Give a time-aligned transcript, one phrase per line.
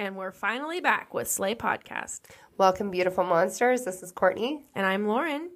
[0.00, 2.20] And we're finally back with Slay Podcast.
[2.56, 3.84] Welcome, beautiful monsters.
[3.84, 4.64] This is Courtney.
[4.74, 5.50] And I'm Lauren.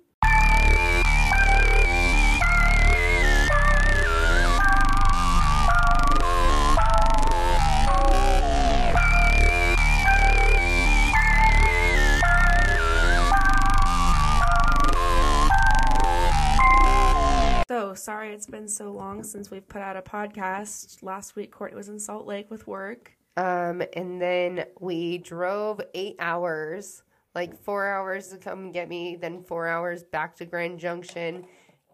[17.67, 21.03] So sorry it's been so long since we've put out a podcast.
[21.03, 23.17] Last week Courtney was in Salt Lake with work.
[23.37, 27.03] Um, and then we drove eight hours,
[27.35, 31.45] like four hours to come get me, then four hours back to Grand Junction.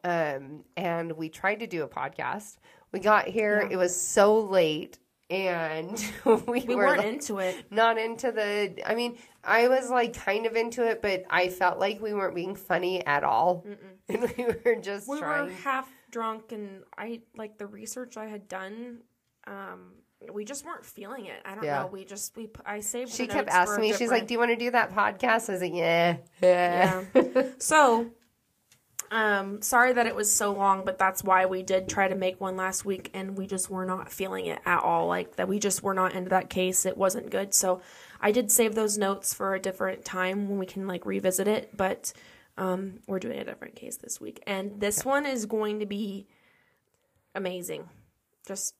[0.05, 2.56] Um, and we tried to do a podcast.
[2.92, 3.68] We got here, Yeah.
[3.73, 4.98] it was so late,
[5.30, 7.65] and we, We were weren't like, into it.
[7.70, 8.74] not into the.
[8.84, 12.34] I mean, I was like kind of into it, but I felt like we weren't
[12.34, 13.65] being funny at all,
[14.09, 15.46] and we were just We trying.
[15.46, 18.98] were half drunk and I like the research I had done
[19.46, 19.93] um
[20.33, 21.41] we just weren't feeling it.
[21.45, 21.80] I don't Yeah.
[21.83, 21.87] know.
[21.87, 23.92] We just we I saved she kept asking me.
[23.95, 27.43] She's like, "Do you want to do that podcast?" I was like, "Yeah, yeah." Yeah.
[27.59, 28.10] so,
[29.10, 32.41] um, sorry that it was so long, but that's why we did try to make
[32.41, 35.07] one last week, and we just were not feeling it at all.
[35.09, 36.85] Like that, we just were not into that case.
[36.87, 37.54] It wasn't good.
[37.54, 37.80] So,
[38.21, 41.76] I did save those notes for a different time when we can like revisit it.
[41.76, 42.13] But
[42.59, 46.26] um, we're doing a different case this week, and this one is going to be
[47.35, 47.88] amazing.
[48.46, 48.74] Just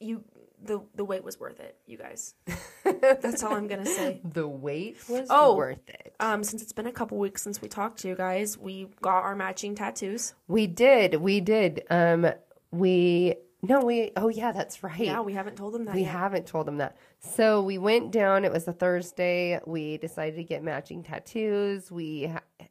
[0.00, 0.24] you.
[0.60, 2.34] The, the wait was worth it, you guys.
[2.84, 4.20] That's all I'm gonna say.
[4.24, 5.54] The wait was Oh.
[5.54, 6.16] worth it.
[6.18, 9.22] Um, since it's been a couple weeks since we talked to you guys, we got
[9.22, 10.34] our matching tattoos.
[10.48, 11.14] We did.
[11.16, 11.84] We did.
[11.90, 12.26] Um,
[12.72, 14.10] we no, we.
[14.16, 14.98] Oh yeah, that's right.
[14.98, 16.10] Yeah, we haven't told them that we yet.
[16.10, 16.96] haven't told them that.
[17.20, 18.44] So we went down.
[18.44, 19.60] It was a Thursday.
[19.64, 21.88] We decided to get matching tattoos.
[21.92, 22.66] We ha-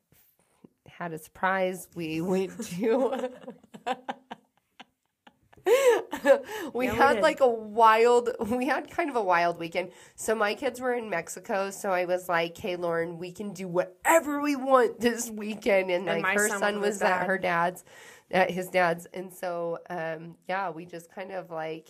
[0.90, 1.88] had a surprise.
[1.96, 3.30] We went to.
[6.74, 7.24] we Yeah, had did.
[7.24, 9.92] like a wild we had kind of a wild weekend.
[10.16, 13.68] So my kids were in mexico so i was like hey lauren we can do
[13.68, 15.90] whatever we want this weekend.
[15.92, 17.84] And, And like my her son son was was at her dad's
[18.32, 19.08] at his dad's.
[19.14, 21.90] And so um yeah we just kind of like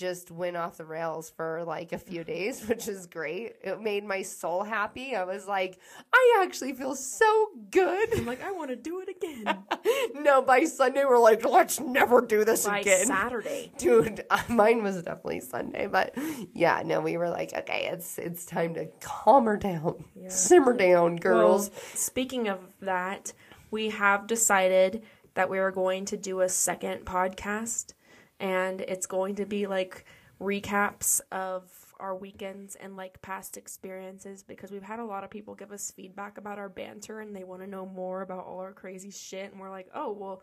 [0.00, 3.56] just went off the rails for like a few days, which is great.
[3.62, 5.14] It made my soul happy.
[5.14, 5.78] I was like,
[6.12, 8.08] I actually feel so good.
[8.16, 9.44] I'm like, I want to do it again
[10.14, 13.06] no, by Sunday, we're like, let's never do this by again.
[13.06, 13.72] Saturday.
[13.78, 16.16] Dude, uh, mine was definitely Sunday, but
[16.54, 21.16] yeah, no, we were like, okay, it's it's time to calm her down, simmer down,
[21.16, 21.70] girls.
[21.70, 23.32] Well, speaking of that,
[23.70, 25.02] we have decided
[25.34, 27.92] that we are going to do a second podcast,
[28.40, 30.04] and it's going to be like
[30.40, 31.70] recaps of
[32.00, 35.90] our weekends and like past experiences because we've had a lot of people give us
[35.90, 39.52] feedback about our banter and they want to know more about all our crazy shit
[39.52, 40.42] and we're like oh well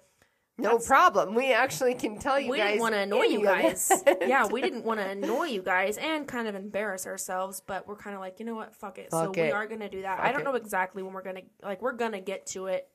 [0.59, 1.35] no problem.
[1.35, 2.65] We actually can tell you we guys.
[2.65, 4.03] We didn't want to annoy you guys.
[4.21, 7.95] yeah, we didn't want to annoy you guys and kind of embarrass ourselves, but we're
[7.95, 8.75] kind of like, you know what?
[8.75, 9.11] Fuck it.
[9.11, 10.17] so Fuck we are going to do that.
[10.17, 10.45] Fuck I don't it.
[10.45, 12.87] know exactly when we're going to like we're going to get to it.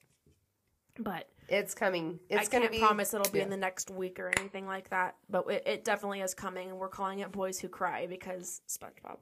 [0.99, 2.19] But It's coming.
[2.29, 2.79] It's I gonna can't be.
[2.79, 3.45] promise it'll be yeah.
[3.45, 5.17] in the next week or anything like that.
[5.29, 9.19] But it, it definitely is coming, and we're calling it "Boys Who Cry" because SpongeBob.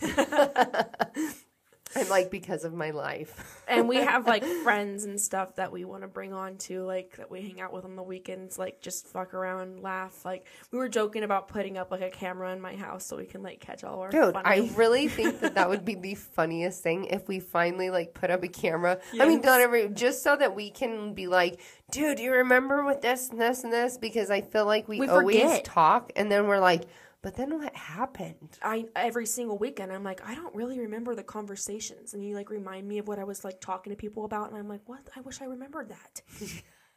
[1.96, 3.62] I'm like because of my life.
[3.68, 7.16] and we have like friends and stuff that we want to bring on too, like
[7.16, 10.24] that we hang out with on the weekends, like just fuck around, laugh.
[10.24, 13.24] Like we were joking about putting up like a camera in my house so we
[13.24, 14.44] can like catch all our Dude, funny.
[14.46, 18.30] I really think that that would be the funniest thing if we finally like put
[18.30, 18.98] up a camera.
[19.18, 21.60] I mean, not every just so that we can be like,
[21.90, 23.96] dude, do you remember with this and this and this?
[23.98, 25.64] Because I feel like we, We always forget.
[25.64, 26.82] talk and then we're like,
[27.22, 28.58] but then what happened?
[28.62, 32.50] I every single weekend I'm like I don't really remember the conversations and you like
[32.50, 35.00] remind me of what I was like talking to people about and I'm like what
[35.16, 36.22] I wish I remembered that.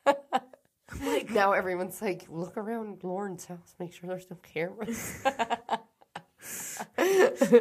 [0.92, 5.24] I'm like Now everyone's like, look around Lauren's house, make sure there's no cameras.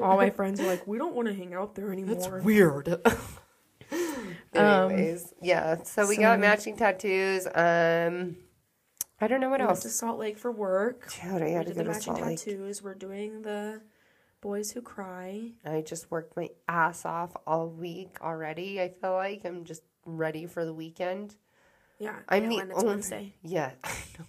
[0.02, 2.16] All my friends are like we don't want to hang out there anymore.
[2.16, 3.00] That's Weird.
[4.52, 5.82] Anyways, yeah.
[5.84, 7.46] So we got matching tattoos.
[7.54, 8.36] Um,
[9.20, 9.82] I don't know what We went else.
[9.82, 11.12] to Salt Lake for work.
[11.22, 12.38] Dude, I We to did the go to Salt Lake.
[12.38, 12.82] tattoos.
[12.82, 13.82] We're doing the
[14.40, 15.52] Boys Who Cry.
[15.64, 18.80] I just worked my ass off all week already.
[18.80, 21.36] I feel like I'm just ready for the weekend.
[21.98, 23.34] Yeah, I'm the only- Wednesday.
[23.42, 23.72] Yeah.
[23.84, 24.24] I know.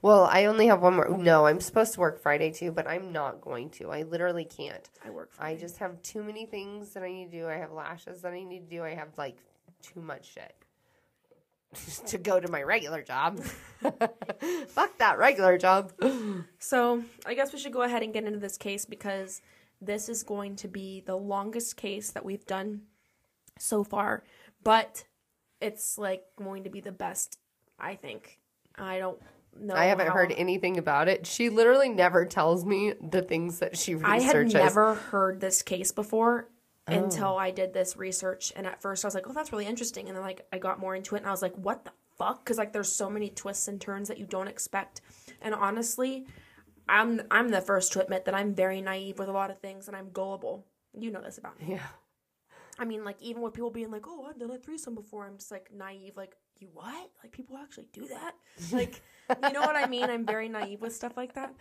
[0.00, 1.08] Well, I only have one more.
[1.18, 3.90] No, I'm supposed to work Friday too, but I'm not going to.
[3.90, 4.88] I literally can't.
[5.04, 5.30] I work.
[5.40, 7.48] I just have too many things that I need to do.
[7.48, 8.84] I have lashes that I need to do.
[8.84, 9.36] I have like
[9.82, 10.54] too much shit
[12.06, 13.40] to go to my regular job.
[14.68, 15.92] Fuck that regular job.
[16.58, 19.40] So I guess we should go ahead and get into this case because
[19.80, 22.82] this is going to be the longest case that we've done
[23.58, 24.24] so far,
[24.62, 25.04] but
[25.60, 27.38] it's like going to be the best.
[27.78, 28.38] I think.
[28.76, 29.18] I don't.
[29.58, 29.74] know.
[29.74, 31.26] I haven't how- heard anything about it.
[31.26, 34.54] She literally never tells me the things that she researches.
[34.54, 36.48] I had never heard this case before
[36.88, 36.92] Oh.
[36.94, 38.52] until I did this research.
[38.56, 40.08] And at first I was like, oh, that's really interesting.
[40.08, 42.44] And then like I got more into it and I was like, what the fuck?
[42.44, 45.00] Because like there's so many twists and turns that you don't expect.
[45.40, 46.26] And honestly,
[46.88, 49.86] I'm I'm the first to admit that I'm very naive with a lot of things
[49.86, 50.66] and I'm gullible.
[50.98, 51.66] You know this about me.
[51.74, 51.86] Yeah.
[52.78, 55.36] I mean, like even with people being like, "Oh, I've done a threesome before," I'm
[55.36, 56.16] just like naive.
[56.16, 57.10] Like, you what?
[57.22, 58.34] Like people actually do that?
[58.72, 59.02] Like,
[59.42, 60.04] you know what I mean?
[60.10, 61.54] I'm very naive with stuff like that,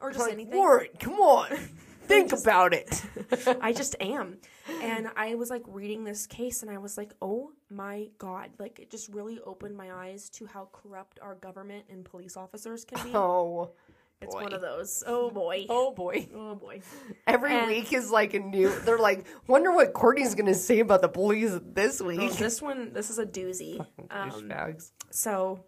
[0.00, 0.58] or just Like, anything.
[0.58, 1.48] Lauren, come on.
[2.06, 3.02] Think about it.
[3.60, 4.38] I just am.
[4.82, 8.50] And I was like reading this case and I was like, oh my God.
[8.58, 12.84] Like it just really opened my eyes to how corrupt our government and police officers
[12.84, 13.14] can be.
[13.16, 13.72] Oh.
[14.20, 14.42] it's boy.
[14.44, 15.02] one of those.
[15.06, 15.66] Oh boy.
[15.70, 16.28] Oh boy.
[16.34, 16.80] Oh boy.
[17.26, 18.68] Every And- week is like a new.
[18.80, 22.32] They're like, wonder what Courtney's gonna say about the police this Oh, week.
[22.34, 23.84] this one, this is a doozy.
[24.10, 24.76] Um,
[25.10, 25.64] so,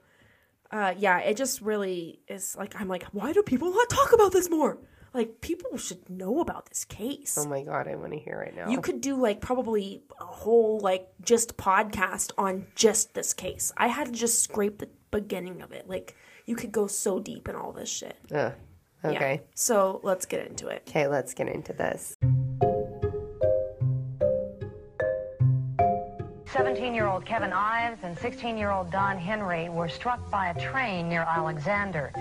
[0.71, 4.33] uh, yeah, it just really is like, I'm like, why do people not talk about
[4.33, 4.79] this more?
[5.15, 7.37] Like, people should know about this case.
[7.39, 8.69] Oh my god, I want to hear right now.
[8.69, 13.73] You could do like probably a whole like just podcast on just this case.
[13.77, 15.89] I had to just scrape the beginning of it.
[15.89, 16.15] Like
[16.47, 18.17] you could go so deep in all this shit.
[18.33, 18.53] Ugh.
[19.05, 19.11] Yeah.
[19.11, 19.43] Okay.
[19.55, 20.83] So let's get into it.
[20.89, 22.17] Okay, let's get into this.
[26.59, 30.61] 17 year old Kevin Ives and 16 year old Don Henry were struck by a
[30.61, 32.13] train near Alexander.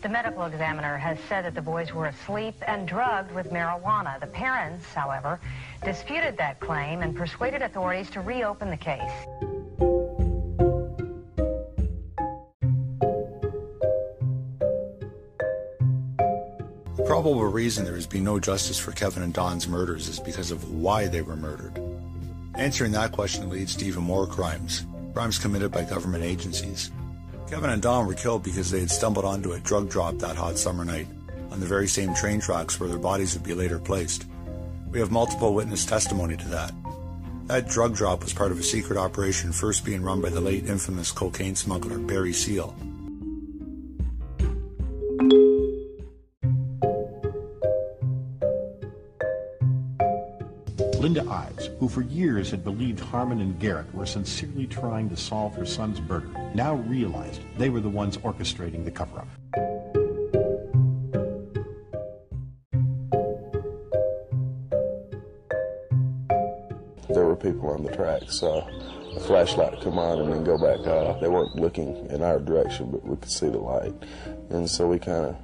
[0.00, 4.20] The medical examiner has said that the boys were asleep and drugged with marijuana.
[4.20, 5.40] The parents, however,
[5.82, 9.00] disputed that claim and persuaded authorities to reopen the case.
[16.96, 20.52] The probable reason there has been no justice for Kevin and Don's murders is because
[20.52, 21.89] of why they were murdered.
[22.56, 26.90] Answering that question leads to even more crimes, crimes committed by government agencies.
[27.48, 30.58] Kevin and Don were killed because they had stumbled onto a drug drop that hot
[30.58, 31.06] summer night
[31.50, 34.26] on the very same train tracks where their bodies would be later placed.
[34.90, 36.72] We have multiple witness testimony to that.
[37.46, 40.66] That drug drop was part of a secret operation first being run by the late
[40.66, 42.76] infamous cocaine smuggler Barry Seal.
[51.78, 56.00] Who for years had believed Harmon and Garrett were sincerely trying to solve her son's
[56.00, 59.28] murder, now realized they were the ones orchestrating the cover up.
[67.12, 68.38] there were people on the tracks.
[68.38, 68.66] saw
[69.16, 70.78] a flashlight come on and then go back.
[71.20, 73.94] They weren't looking in our direction, but we could see the light.
[74.50, 75.36] And so we kind of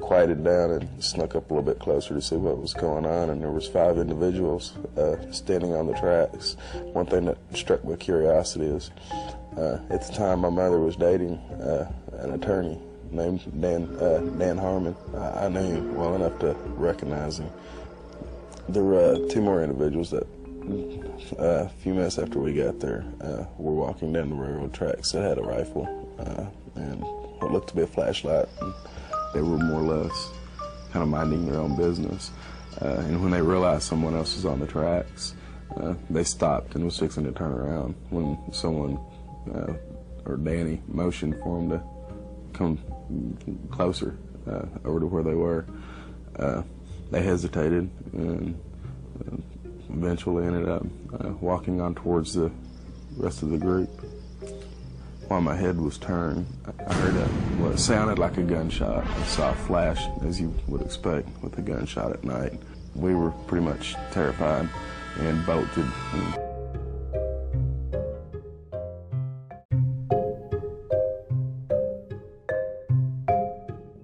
[0.00, 3.30] quieted down and snuck up a little bit closer to see what was going on.
[3.30, 6.56] And there was five individuals uh, standing on the tracks.
[6.92, 8.90] One thing that struck my curiosity is,
[9.56, 12.78] uh, at the time my mother was dating uh, an attorney
[13.10, 14.96] named Dan, uh, Dan Harmon.
[15.14, 17.50] I, I knew him well enough to recognize him.
[18.68, 20.26] There were uh, two more individuals that
[21.38, 23.04] uh, a few minutes after we got there,
[23.58, 25.86] were walking down the railroad tracks that had a rifle
[26.74, 27.02] and
[27.40, 28.48] what looked to be a flashlight.
[28.60, 28.72] And
[29.34, 30.30] they were more or less
[30.92, 32.30] kind of minding their own business.
[32.80, 35.34] Uh, and when they realized someone else was on the tracks,
[35.76, 38.98] uh, they stopped and was fixing to turn around when someone,
[39.52, 39.74] uh,
[40.24, 41.82] or Danny, motioned for them to
[42.52, 42.78] come
[43.70, 44.16] closer
[44.48, 45.66] uh, over to where they were.
[46.38, 46.62] Uh,
[47.10, 48.58] they hesitated and
[49.20, 49.36] uh,
[49.90, 50.84] eventually ended up
[51.40, 52.50] walking on towards the
[53.16, 54.03] rest of the group.
[55.28, 56.46] While my head was turned,
[56.86, 57.26] I heard a,
[57.62, 59.06] what sounded like a gunshot.
[59.06, 62.52] I saw a flash, as you would expect with a gunshot at night.
[62.94, 64.68] We were pretty much terrified
[65.18, 65.86] and bolted.
[66.12, 66.34] And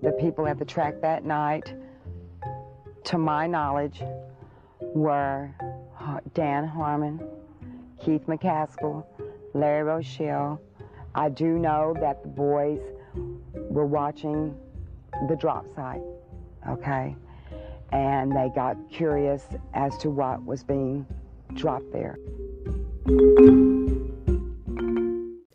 [0.02, 1.74] The people at the track that night,
[3.04, 4.02] to my knowledge,
[4.80, 5.54] were
[6.32, 7.20] Dan Harmon,
[8.02, 9.04] Keith McKaskle,
[9.52, 10.60] Larry Rochelle.
[11.14, 12.80] I do know that the boys
[13.54, 14.54] were watching
[15.28, 16.02] the drop site,
[16.68, 17.16] okay?
[17.92, 21.06] And they got curious as to what was being
[21.54, 22.16] dropped there.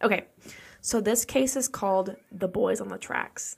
[0.04, 0.26] Okay,
[0.82, 3.58] so this case is called "The Boys on the Tracks."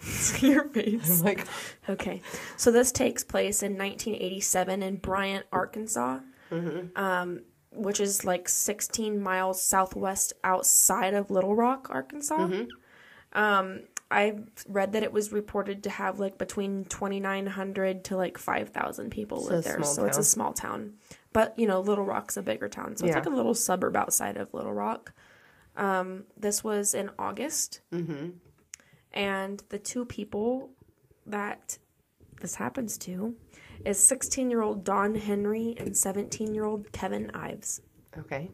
[0.40, 1.22] Your face.
[1.24, 1.46] Like,
[1.88, 2.22] Okay,
[2.56, 6.20] so this takes place in 1987 in Bryant, Arkansas,
[6.96, 7.42] um,
[7.74, 12.48] which is like 16 miles southwest outside of Little Rock, Arkansas.
[13.32, 14.38] Um, I
[14.68, 19.54] read that it was reported to have like between 2,900 to like 5,000 people So
[19.54, 19.82] live there.
[19.82, 20.94] So it's a small town.
[21.32, 22.96] But, you know, Little Rock's a bigger town.
[22.96, 25.12] So it's like a little suburb outside of Little Rock.
[25.76, 27.80] Um, this was in August.
[27.92, 28.30] Mm-hmm.
[29.12, 30.70] And the two people
[31.26, 31.78] that
[32.40, 33.34] this happens to
[33.84, 37.80] is 16 year old Don Henry and 17 year old Kevin Ives.
[38.18, 38.50] Okay.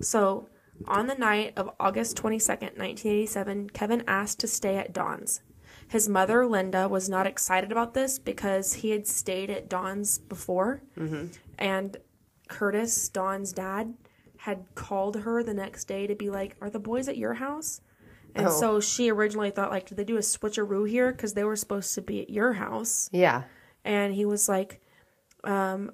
[0.00, 0.48] So,
[0.88, 5.40] on the night of August 22nd, 1987, Kevin asked to stay at Don's.
[5.86, 10.82] His mother, Linda, was not excited about this because he had stayed at Don's before.
[10.98, 11.26] Mm-hmm.
[11.58, 11.96] And
[12.48, 13.94] Curtis, Don's dad,
[14.38, 17.80] had called her the next day to be like, Are the boys at your house?
[18.34, 18.50] And Oh.
[18.50, 21.12] so she originally thought, like, did they do a switcheroo here?
[21.12, 23.44] Because they were supposed to be at your house Yeah.
[23.84, 24.80] And he was like,
[25.44, 25.92] um,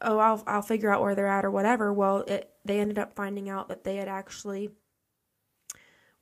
[0.00, 3.14] "Oh, I'll I'll figure out where they're at or whatever." Well, it they ended up
[3.14, 4.70] finding out that they had actually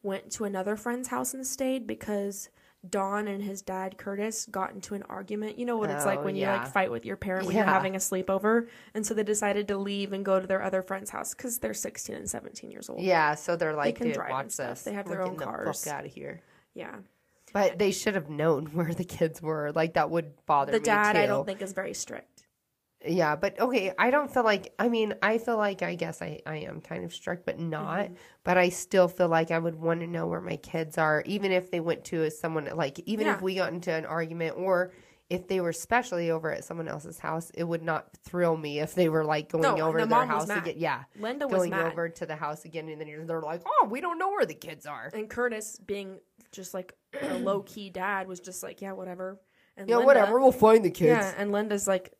[0.02, 2.48] went to another friend's house and stayed because
[2.88, 5.58] Don and his dad Curtis got into an argument.
[5.58, 7.64] You know what it's like Oh, when you like fight with your parent when you're
[7.64, 11.10] having a sleepover, and so they decided to leave and go to their other friend's
[11.10, 13.00] house because they're 16 and 17 years old.
[13.02, 13.34] Yeah.
[13.34, 14.68] So they're like, they can drive and stuff.
[14.70, 14.82] this.
[14.84, 15.82] They have their We're own cars.
[15.82, 16.40] The fuck out of here.
[16.74, 16.94] yeah.
[17.52, 19.72] But they should have known where the kids were.
[19.74, 21.18] Like that would bother The me dad, too.
[21.20, 22.44] I don't think is very strict.
[23.06, 26.40] Yeah, but okay, I don't feel like I mean, I feel like I guess I,
[26.44, 28.06] I am kind of strict, but not.
[28.06, 28.14] Mm-hmm.
[28.42, 31.52] But I still feel like I would want to know where my kids are, even
[31.52, 33.34] if they went to someone like even Yeah.
[33.36, 34.92] if we got into an argument or
[35.30, 38.94] if they were especially over at someone else's house, it would not thrill me if
[38.96, 40.74] they were like going No, over the to their house again.
[40.78, 41.04] Yeah.
[41.20, 41.92] Linda was going mad.
[41.92, 44.54] over to the house again and then they're like, "Oh, we don't know where the
[44.54, 46.18] kids are." And Curtis, being
[46.52, 49.38] just like a low key dad, was just like, yeah, whatever.
[49.76, 51.08] And Yeah, Linda- whatever, we'll find the kids.
[51.08, 52.12] Yeah, and Linda's like,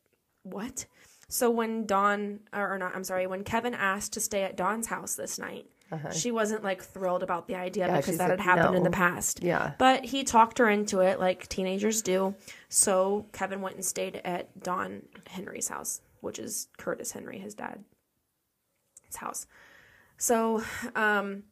[0.43, 0.85] what?
[1.27, 4.87] So when Don or, or not, I'm sorry, when Kevin asked to stay at Don's
[4.87, 5.65] house this night,
[6.11, 7.95] she wasn't like thrilled about the idea Uh-huh.
[7.95, 9.41] Yeah, because that like, had happened in the past.
[9.43, 9.73] Yeah.
[9.79, 12.35] But he talked her into it like teenagers do.
[12.69, 17.83] So Kevin went and stayed at Don Henry's house, which is Curtis Henry, his dad.
[19.07, 19.47] His house.
[20.17, 20.63] So,
[20.95, 21.43] um,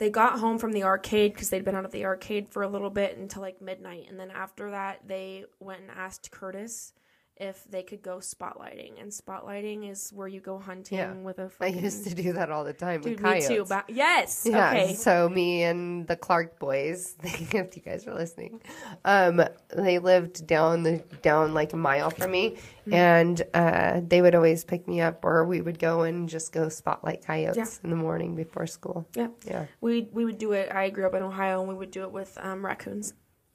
[0.00, 2.68] they got home from the arcade because they'd been out of the arcade for a
[2.68, 4.06] little bit until like midnight.
[4.08, 6.94] And then after that, they went and asked Curtis
[7.40, 9.00] if they could go spotlighting.
[9.00, 11.12] And spotlighting is where you go hunting Yeah.
[11.14, 11.82] with a I fucking...
[11.82, 13.64] used to do that all the time Dude, with me too.
[13.66, 14.46] But yes.
[14.48, 14.68] Yeah.
[14.68, 14.94] Okay.
[14.94, 18.60] So me and the Clark boys, if you guys are listening,
[19.06, 19.42] um,
[19.74, 22.94] they lived down the down like a mile from me, Mm-hmm.
[22.94, 26.68] and uh, they would always pick me up, or we would go and just go
[26.70, 27.84] spotlight coyotes Yeah.
[27.84, 29.06] in the morning before school.
[29.14, 29.28] Yeah.
[29.46, 29.66] Yeah.
[29.82, 30.72] We we would do it.
[30.72, 33.12] I grew up in Ohio, and we would do it with um, raccoons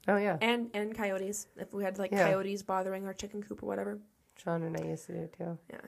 [0.08, 0.36] Oh yeah.
[0.40, 1.46] and and coyotes.
[1.56, 2.24] If we had like Yeah.
[2.24, 3.98] coyotes bothering our chicken coop or whatever.
[4.36, 5.58] Sean and I used to do it too.
[5.70, 5.78] Yeah.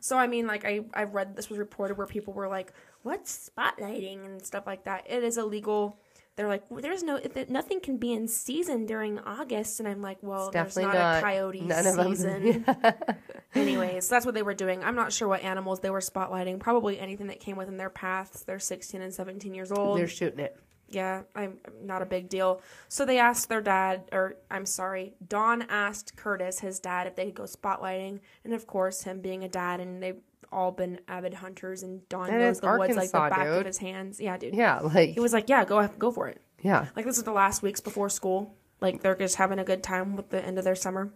[0.00, 2.72] So I mean, like I I've read this was reported where people were like,
[3.02, 5.04] "What's spotlighting?" and stuff like that.
[5.08, 5.98] It is illegal.
[6.36, 10.18] They're like, well, "There's no nothing can be in season during August," and I'm like,
[10.22, 11.18] "Well, It's there's not, not.
[11.18, 12.08] a coyote None of 'em.
[12.14, 12.64] season."
[13.54, 14.82] Anyways, that's what they were doing.
[14.82, 16.60] I'm not sure what animals they were spotlighting.
[16.60, 18.42] Probably anything that came within their paths.
[18.44, 19.98] They're 16 and 17 years old.
[19.98, 20.56] They're shooting it.
[20.90, 22.60] Yeah, I'm not a big deal.
[22.88, 27.26] So they asked their dad, or I'm sorry, Don asked Curtis, his dad, if they
[27.26, 28.20] could go spotlighting.
[28.44, 30.20] And of course, him being a dad, and they've
[30.50, 33.66] all been avid hunters, and Don And knows the woods like the Arkansas, back of
[33.66, 34.20] his hands.
[34.20, 34.54] Yeah, dude.
[34.54, 36.40] Yeah, like He was like, yeah, go go for it.
[36.60, 36.88] yeah.
[36.96, 38.56] Like this is the last weeks before school.
[38.80, 41.12] Like they're just having a good time with the end of their summer.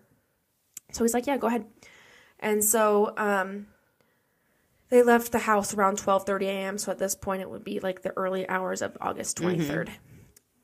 [0.92, 1.64] So he's like, yeah, go ahead.
[2.38, 3.66] And so um,
[4.94, 6.78] they left the house around 12:30 a.m.
[6.78, 9.88] So at this point, it would be like the early hours of August 23rd.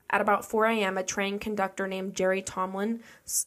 [0.09, 3.01] At about 4 a.m., a train conductor named Jerry Tomlin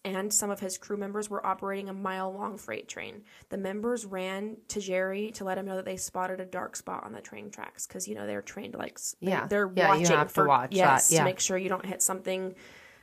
[0.04, 3.22] and some of his crew members were operating a mile long freight train.
[3.50, 7.04] The members ran to Jerry to let him know that they spotted a dark spot
[7.04, 9.46] on the train tracks because, you know, they're trained to like, Yeah.
[9.46, 11.18] they're Yeah, you watching have to for, watch that, yes, yeah.
[11.18, 12.54] to make sure you don't hit something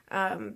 [0.10, 0.56] um,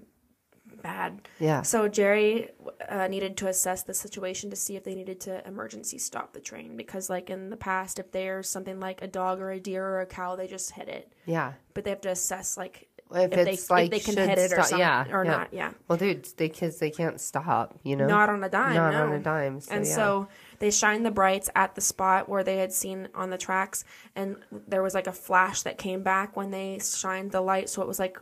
[0.85, 1.27] bad.
[1.39, 1.61] Yeah.
[1.63, 2.49] So Jerry
[2.87, 6.39] uh, needed to assess the situation to see if they needed to emergency stop the
[6.39, 9.83] train because, like in the past, if there's something like a dog or a deer
[9.83, 11.11] or a cow, they just hit it.
[11.25, 11.53] Yeah.
[11.73, 14.37] But they have to assess like If, if, they it's like if they can hit
[14.37, 15.31] it or stop- something yeah, or yeah.
[15.31, 15.47] not.
[15.51, 15.71] Yeah.
[15.87, 17.79] Well, dude, they kids they can't stop.
[17.83, 18.75] You know, Not on a dime.
[18.75, 19.03] Not no.
[19.05, 19.59] on a dime.
[19.61, 19.95] So, and yeah.
[19.95, 20.27] so
[20.59, 24.37] they shined the brights at the spot where they had seen on the tracks, and
[24.51, 27.87] there was like a flash that came back when they shined the light, so it
[27.87, 28.17] was like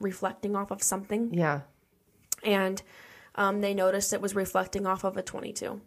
[0.00, 1.60] reflecting off of something, yeah.
[2.42, 2.82] And
[3.34, 5.80] um, they noticed it was reflecting off of a 22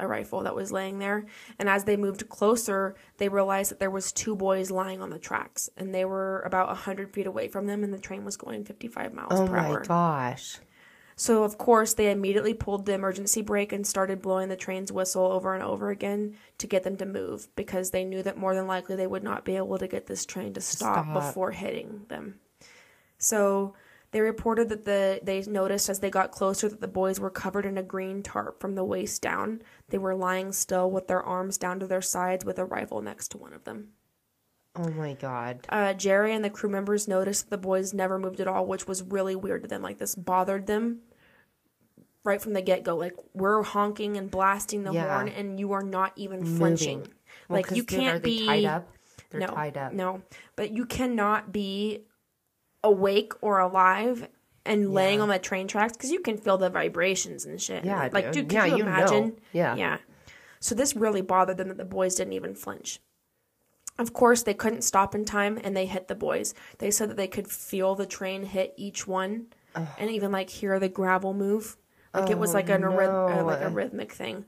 [0.00, 1.24] a rifle that was laying there
[1.58, 5.18] and as they moved closer they realized that there was two boys lying on the
[5.20, 8.64] tracks and they were about 100 feet away from them and the train was going
[8.64, 10.58] 55 miles Oh per my hour gosh.
[11.14, 15.26] so, of course, they immediately pulled the emergency brake and started blowing the train's whistle
[15.30, 18.66] over and over again to get them to move because they knew that more than
[18.66, 21.14] likely they would not be able to get this train to stop, Stop.
[21.14, 22.40] before hitting them.
[23.18, 23.74] So,
[24.14, 27.66] they reported that the they noticed as they got closer that the boys were covered
[27.66, 29.60] in a green tarp from the waist down.
[29.88, 33.32] They were lying still with their arms down to their sides with a rifle next
[33.32, 33.88] to one of them.
[34.76, 35.66] Oh my god.
[35.68, 38.86] Uh, Jerry and the crew members noticed that the boys never moved at all, which
[38.86, 39.82] was really weird to them.
[39.82, 41.00] Like this bothered them
[42.22, 42.96] right from the get go.
[42.96, 45.12] Like we're honking and blasting the Yeah.
[45.12, 46.98] horn, and you are not even flinching.
[46.98, 47.14] Moving.
[47.48, 48.88] Like you can't are they be tied up.
[49.30, 49.92] They're no, tied up.
[49.92, 50.22] No,
[50.54, 52.04] but you cannot be
[52.84, 54.28] awake or alive
[54.64, 57.84] and laying on the train tracks because you can feel the vibrations and shit.
[57.84, 58.32] Yeah, like dude.
[58.32, 58.90] dude, can Yeah, you you know.
[58.90, 59.38] imagine?
[59.52, 59.74] Yeah.
[59.74, 59.98] yeah.
[60.60, 63.00] So this really bothered them that the boys didn't even flinch.
[63.98, 66.54] Of course, they couldn't stop in time, and they hit the boys.
[66.78, 70.78] They said that they could feel the train hit each one, and even like hear
[70.80, 71.76] the gravel move.
[72.12, 74.46] Like it was like an uh, like a rhythmic thing.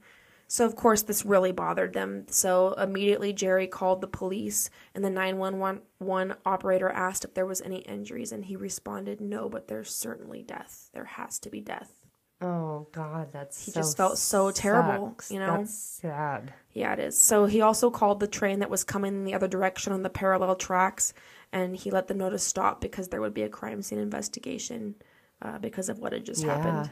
[0.48, 2.26] So of course this really bothered them.
[2.28, 7.78] So immediately Jerry called the police and the 911 operator asked if there was any
[7.78, 10.90] injuries and he responded no, but there's certainly death.
[10.94, 11.92] There has to be death.
[12.40, 15.56] Oh god, that's He so just felt so terrible, you know?
[15.56, 16.52] That's sad.
[16.74, 17.18] Yeah, it is.
[17.18, 20.10] So he also called the train that was coming in the other direction on the
[20.10, 21.14] parallel tracks
[21.52, 24.96] and he let them know to stop because there would be a crime scene investigation
[25.40, 26.56] uh, because of what had just Yeah.
[26.56, 26.90] happened.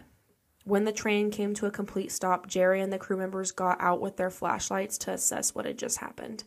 [0.64, 4.00] When the train came to a complete stop, Jerry and the crew members got out
[4.00, 6.44] with their flashlights to assess what had just happened.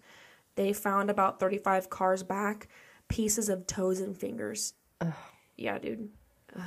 [0.56, 2.68] They found about 35 cars back,
[3.10, 4.74] pieces of toes and fingers.
[5.56, 6.10] Yeah, dude.
[6.56, 6.64] Ugh.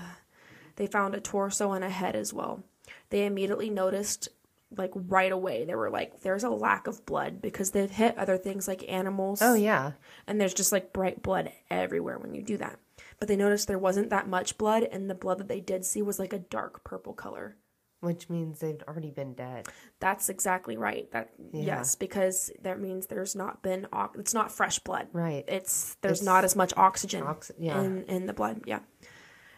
[0.77, 2.63] They found a torso and a head as well.
[3.11, 4.29] They immediately noticed,
[4.77, 8.39] like right away, they were like, there's a lack of blood because they've hit other
[8.39, 9.43] things like animals.
[9.43, 9.93] Oh yeah.
[10.27, 12.79] And there's just like bright blood everywhere when you do that.
[13.21, 16.01] But they noticed there wasn't that much blood, and the blood that they did see
[16.03, 17.57] was like a dark purple color.
[18.01, 19.69] Which means they've already been dead.
[20.01, 21.11] That's exactly right.
[21.13, 23.87] That yes, because that means there's not been
[24.19, 25.09] it's not fresh blood.
[25.13, 25.45] Right.
[25.47, 27.79] It's there's It's not as much oxygen ox- yeah.
[27.83, 28.63] in in the blood.
[28.65, 28.79] Yeah.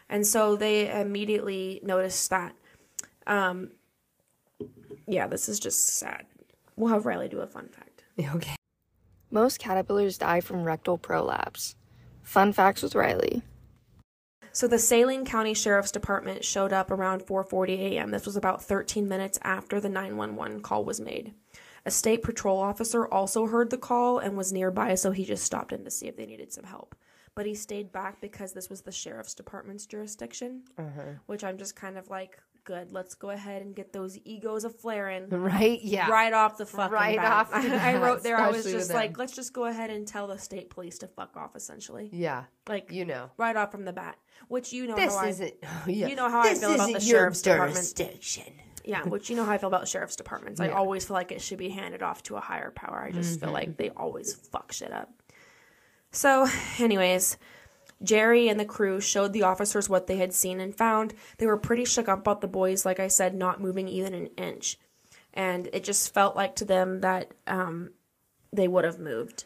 [0.09, 2.53] And so they immediately noticed that.
[3.25, 3.71] Um
[5.07, 6.25] yeah, this is just sad.
[6.75, 8.03] We'll have Riley do a fun fact.
[8.35, 8.55] Okay.
[9.31, 11.75] Most caterpillars die from rectal prolapse.
[12.23, 13.41] Fun facts with Riley.
[14.55, 18.11] So the Saline County Sheriff's Department showed up around 4:40 a.m.
[18.11, 21.33] This was about 13 minutes after the 911 call was made.
[21.87, 25.73] A state patrol officer also heard the call and was nearby, so he just stopped
[25.73, 26.95] in to see if they needed some help.
[27.33, 31.13] But he stayed back because this was the sheriff's department's jurisdiction, uh-huh.
[31.25, 32.91] which I'm just kind of like, good.
[32.91, 35.79] Let's go ahead and get those egos a flaring Right?
[35.81, 36.09] Yeah.
[36.09, 37.31] right off the fucking Right bat.
[37.31, 38.37] off the I, I wrote there.
[38.37, 39.19] I was just like, them.
[39.19, 41.55] let's just go ahead and tell the state police to fuck off.
[41.55, 42.43] Essentially, Yeah.
[42.67, 43.31] like You know.
[43.37, 44.17] right off from the bat.
[44.47, 45.53] Which you know This how I- isn't.
[45.63, 46.07] Oh, yeah.
[46.07, 47.93] you know how I feel about the sheriff's department.
[48.85, 50.59] Yeah, which you know how I feel about sheriff's departments.
[50.59, 53.01] I always feel like it should be handed off to a higher power.
[53.01, 53.53] I just feel mm-hmm.
[53.53, 55.09] like they always fuck shit up.
[56.11, 56.47] So,
[56.79, 57.37] anyways,
[58.03, 61.13] Jerry and the crew showed the officers what they had seen and found.
[61.37, 64.27] They were pretty shook up about the boys, like I said, not moving even an
[64.37, 64.77] inch.
[65.33, 67.91] And it just felt like to them that um,
[68.51, 69.45] they would have moved.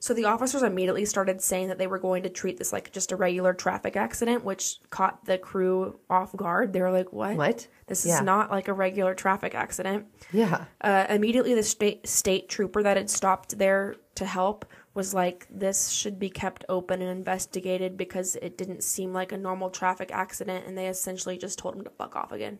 [0.00, 3.12] So the officers immediately started saying that they were going to treat this like just
[3.12, 6.72] a regular traffic accident, which caught the crew off guard.
[6.72, 7.36] They were like, "What?
[7.36, 7.68] What?
[7.86, 8.16] This Yeah.
[8.16, 10.64] is not like a regular traffic accident." Yeah.
[10.80, 15.88] Uh, immediately, the state state trooper that had stopped there to help was like, "This
[15.90, 20.66] should be kept open and investigated because it didn't seem like a normal traffic accident."
[20.66, 22.58] And they essentially just told him to fuck off again.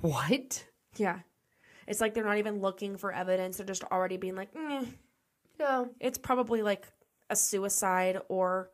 [0.00, 0.66] What?
[0.96, 1.20] Yeah,
[1.86, 4.88] it's like they're not even looking for evidence; they're just already being like, "Mm,
[5.58, 5.90] No.
[6.00, 6.86] "It's probably like
[7.30, 8.70] a suicide or."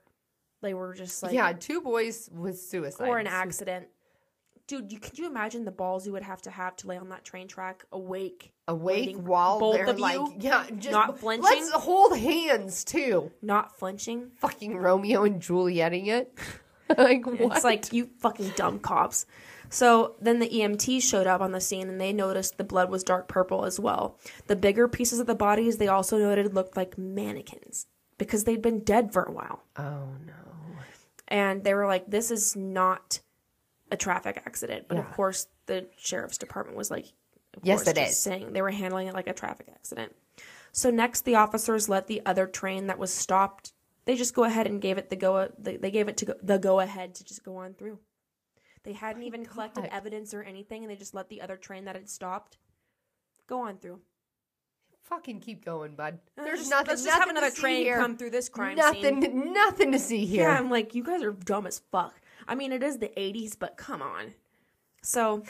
[0.60, 3.08] They were just like, yeah, two boys with suicide.
[3.08, 3.86] or an accident.
[4.68, 7.08] Dude, you could you imagine the balls you would have to have to lay on
[7.08, 11.18] that train track awake, Awake waiting- while both they're of like, you yeah, just not
[11.18, 11.42] flinching?
[11.42, 13.32] Let's hold hands too.
[13.42, 14.30] not flinching?
[14.36, 16.32] Fucking Romeo and Julieting it.
[16.98, 17.56] like what?
[17.56, 19.24] It's like you fucking dumb cops.
[19.70, 23.02] So then the EMT showed up on the scene and they noticed the blood was
[23.02, 24.18] dark purple as well.
[24.48, 27.86] The bigger pieces of the bodies they also noted looked like mannequins
[28.18, 29.62] because they'd been dead for a while.
[29.76, 30.34] oh no.
[31.28, 33.20] and they were like, "This is not
[33.90, 35.12] a traffic accident." But of Yeah.
[35.14, 37.06] course, the sheriff's department was like,
[37.54, 38.18] of Yes, course, it just is.
[38.18, 40.14] saying they were handling it like a traffic accident.
[40.72, 43.72] So next, the officers let the other train that was stopped.
[44.04, 45.50] They just go ahead and gave it the go.
[45.58, 47.98] They they gave it to go, the go ahead to just go on through.
[48.84, 49.90] They hadn't even collected God.
[49.92, 52.58] evidence or anything, and they just let the other train that had stopped
[53.46, 54.00] go on through.
[55.04, 56.20] Fucking keep going, bud.
[56.36, 56.88] Uh, There's just- nothing.
[56.88, 57.96] Let's just have nothing to another see train here.
[57.96, 59.22] come through this crime Nothing.
[59.22, 59.52] scene.
[59.54, 60.42] Nothing to see here.
[60.48, 62.14] Yeah, I'm like, you guys are dumb as fuck.
[62.48, 64.34] I mean, it is the 80s, but come on.
[65.02, 65.44] So,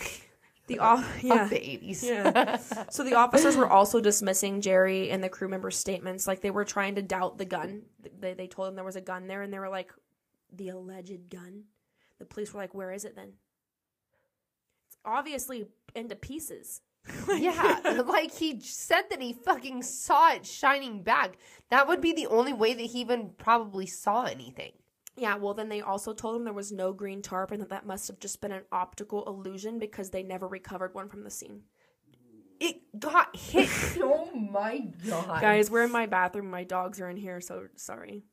[0.67, 2.05] the off, yeah, the eighties.
[2.05, 2.57] yeah.
[2.91, 6.65] So the officers were also dismissing Jerry and the crew members' statements, like they were
[6.65, 7.83] trying to doubt the gun.
[8.21, 9.91] They they told them there was a gun there, and they were like,
[10.53, 11.65] the alleged gun.
[12.19, 13.33] The police were like, where is it then?
[14.89, 16.83] It's obviously into pieces.
[17.29, 21.39] yeah, like he said that he fucking saw it shining back.
[21.71, 24.73] That would be the only way that he even probably saw anything.
[25.19, 27.87] Yeah, well, then they also told him there was no green tarp and that that
[27.87, 31.63] must have just been an optical illusion because they never recovered one from the scene.
[32.61, 33.69] It got hit.
[34.01, 35.41] oh my god.
[35.41, 36.51] Guys, we're in my bathroom.
[36.51, 38.25] My dogs are in here, so sorry.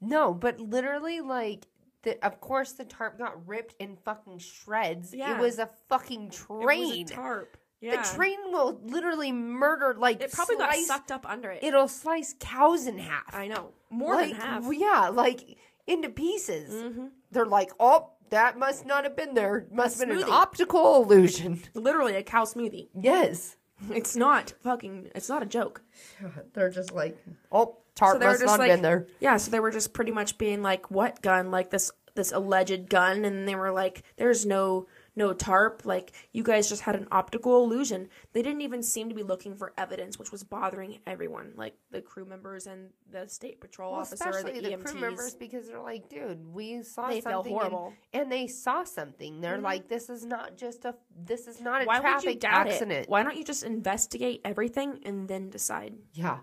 [0.00, 1.66] No, but literally, like,
[2.02, 5.14] the, of course, the tarp got ripped in fucking shreds.
[5.14, 5.36] Yeah.
[5.36, 7.00] It was a fucking It train.
[7.00, 7.56] was a tarp.
[7.92, 11.62] The train will literally murder, like, it probably got sucked up under it.
[11.62, 13.34] It'll slice cows in half.
[13.34, 13.70] I know.
[13.90, 14.64] More like, than half.
[14.72, 16.72] Yeah, like into pieces.
[16.74, 17.10] Mhm.
[17.30, 19.66] They're like, oh, that must not have been there.
[19.70, 21.60] Must have been an optical illusion.
[21.74, 22.88] Literally a cow smoothie.
[22.98, 23.56] Yes.
[23.90, 25.10] It's not fucking.
[25.14, 25.82] It's not a joke.
[26.54, 27.18] They're just like,
[27.52, 29.08] oh, tarp they were must not like- been there.
[29.20, 31.50] Yeah, so they were just pretty much being like, "What gun?
[31.50, 35.82] Like this this alleged gun?" And they were like, "There's no no tarp.
[35.84, 39.54] Like you guys just had an optical illusion." They didn't even seem to be looking
[39.56, 44.00] for evidence, which was bothering everyone, like the crew members and the state patrol Well,
[44.00, 44.84] officer, especially the, the, EMTs.
[44.84, 47.92] crew members because they're like, dude, we saw They something, and- horrible.
[48.14, 48.20] Mm-hmm.
[48.20, 49.40] and, they saw something.
[49.40, 52.40] They're like, this is not just a, this is not a Why would traffic you
[52.40, 52.92] doubt accident.
[53.04, 53.08] it?
[53.08, 55.94] Why don't you just investigate everything and then decide?
[56.12, 56.38] Yeah,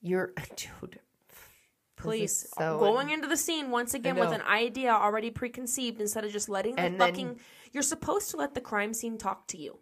[0.00, 1.00] you're, dude.
[1.96, 6.32] Please, so going into the scene once again with an idea already preconceived instead of
[6.32, 7.38] just letting the And fucking.
[7.72, 9.78] You're supposed to let the crime scene talk to you.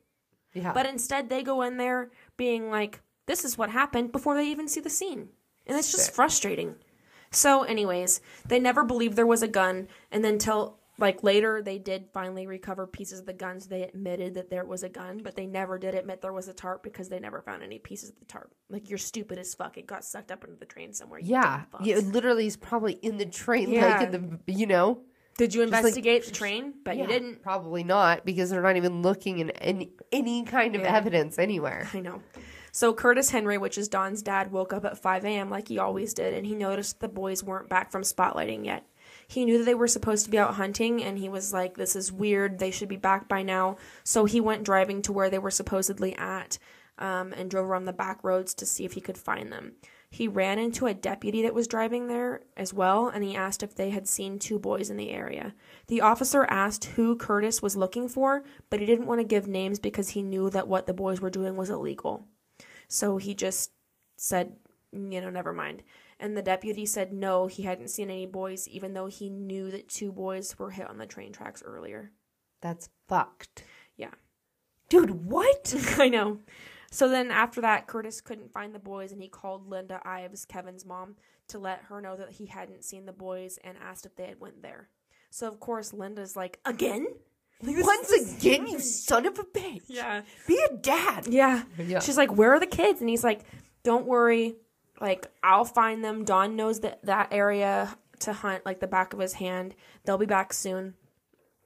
[0.55, 4.47] Yeah, But instead, they go in there being like, this is what happened before they
[4.49, 5.29] even see the scene.
[5.67, 6.15] And it's just Sick.
[6.15, 6.75] frustrating.
[7.31, 9.87] So, anyways, they never believed there was a gun.
[10.11, 13.69] And then, till like later, they did finally recover pieces of the guns.
[13.69, 16.53] They admitted that there was a gun, but they never did admit there was a
[16.53, 18.53] tarp because they never found any pieces of the tarp.
[18.69, 19.79] Like, you're stupid as fuck.
[19.79, 21.21] It got sucked up into the train somewhere.
[21.21, 21.87] you yeah, dumb fucks.
[21.87, 21.97] yeah.
[21.99, 23.87] It literally is probably in the train, Yeah.
[24.01, 25.03] like in the, you know.
[25.41, 26.75] Did you like- investigate the train?
[26.85, 27.43] But you didn't.
[27.43, 30.95] Probably not because they're not even looking in any any kind of Yeah.
[30.95, 31.89] evidence anywhere.
[31.95, 32.21] I know.
[32.73, 35.49] So Curtis Henry, which is Don's dad, woke up at 5 a.m.
[35.49, 38.85] like he always did, and he noticed the boys weren't back from spotlighting yet.
[39.27, 41.97] He knew that they were supposed to be out hunting, and he was like, "This
[41.97, 42.59] is weird.
[42.59, 46.15] They should be back by now." So he went driving to where they were supposedly
[46.17, 46.59] at,
[46.99, 49.73] um, and drove around the back roads to see if he could find them.
[50.13, 53.77] He ran into a deputy that was driving there as well, and he asked if
[53.77, 55.55] they had seen two boys in the area.
[55.87, 59.79] The officer asked who Curtis was looking for, but he didn't want to give names
[59.79, 62.27] because he knew that what the boys were doing was illegal.
[62.89, 63.71] So he just
[64.17, 64.57] said,
[64.95, 65.85] mm, you know, never mind.
[66.19, 69.89] And the deputy said no, he hadn't seen any boys, even though he knew that
[69.89, 72.11] two boys were hit on the train tracks earlier.
[72.61, 73.63] That's fucked,
[73.97, 74.11] Yeah.
[74.89, 75.25] dude.
[75.25, 75.73] What?
[75.99, 76.41] I know.
[76.91, 80.85] So then after that, Curtis couldn't find the boys and he called Linda Ives, Kevin's
[80.85, 81.17] mom,
[81.49, 84.41] to let her know that he hadn't seen the boys and asked if they had
[84.41, 84.89] went there.
[85.31, 87.07] So of course Linda's like, again?
[87.63, 89.83] Once again, you son of a bitch.
[89.87, 90.23] Yeah.
[90.47, 91.27] Be a dad.
[91.29, 91.63] Yeah.
[91.79, 92.01] Yeah.
[92.01, 93.43] She's like, "Where are the kids?" And he's like,
[93.83, 94.57] "Don't worry,
[95.01, 96.25] like I'll find them.
[96.25, 99.75] Don knows that that area to hunt, like the back of his hand.
[100.05, 100.95] They'll be back soon,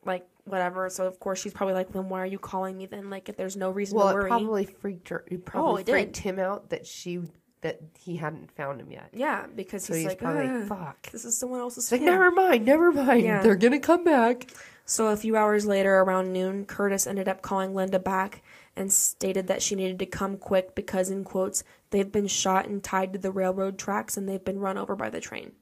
[0.05, 2.87] like whatever." So of course she's probably like, "Then why are you calling me?
[2.87, 5.25] Then like if there's no reason Well, to it worry." probably freaked her.
[5.29, 5.93] It probably Oh, it did.
[5.93, 7.23] freaked him out that she
[7.63, 9.09] that he hadn't found him yet.
[9.15, 11.11] yeah, because So he's, he's like, probably ah, "Ugh, fuck.
[11.11, 11.91] This is someone else's.
[11.91, 13.23] Like never mind, never mind.
[13.23, 13.43] Yeah.
[13.43, 14.51] They're gonna come back.
[14.87, 18.43] So a few hours later, around noon, Curtis ended up calling Linda back
[18.77, 22.83] and stated that she needed to come quick because, in quotes, they've been shot and
[22.85, 25.53] tied to the railroad tracks and they've been run over by the train.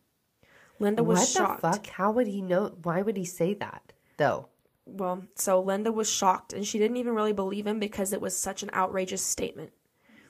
[0.81, 1.62] Linda was what shocked.
[1.62, 1.87] the fuck?
[1.87, 2.73] How would he know?
[2.83, 4.49] Why would he say that though?
[4.85, 8.37] Well, so Linda was shocked and she didn't even really believe him because it was
[8.37, 9.73] such an outrageous statement.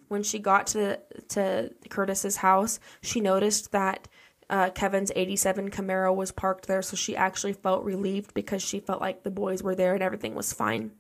[0.09, 4.09] When she got to to Curtis's house, she noticed that
[4.51, 9.01] uh, Kevin's 87 Camaro was parked there, so she actually felt relieved because she felt
[9.01, 10.93] like the boys were there and everything was fine.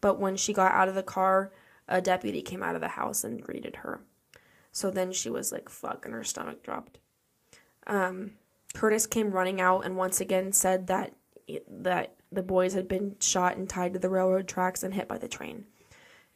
[0.00, 1.52] But when she got out of the car,
[1.88, 4.00] a deputy came out of the house and greeted her.
[4.72, 6.98] So then she was like, fuck, and her stomach dropped.
[7.86, 8.32] Um,
[8.74, 11.14] Curtis came running out and once again said that
[11.68, 15.18] that the boys had been shot and tied to the railroad tracks and hit by
[15.18, 15.64] the train.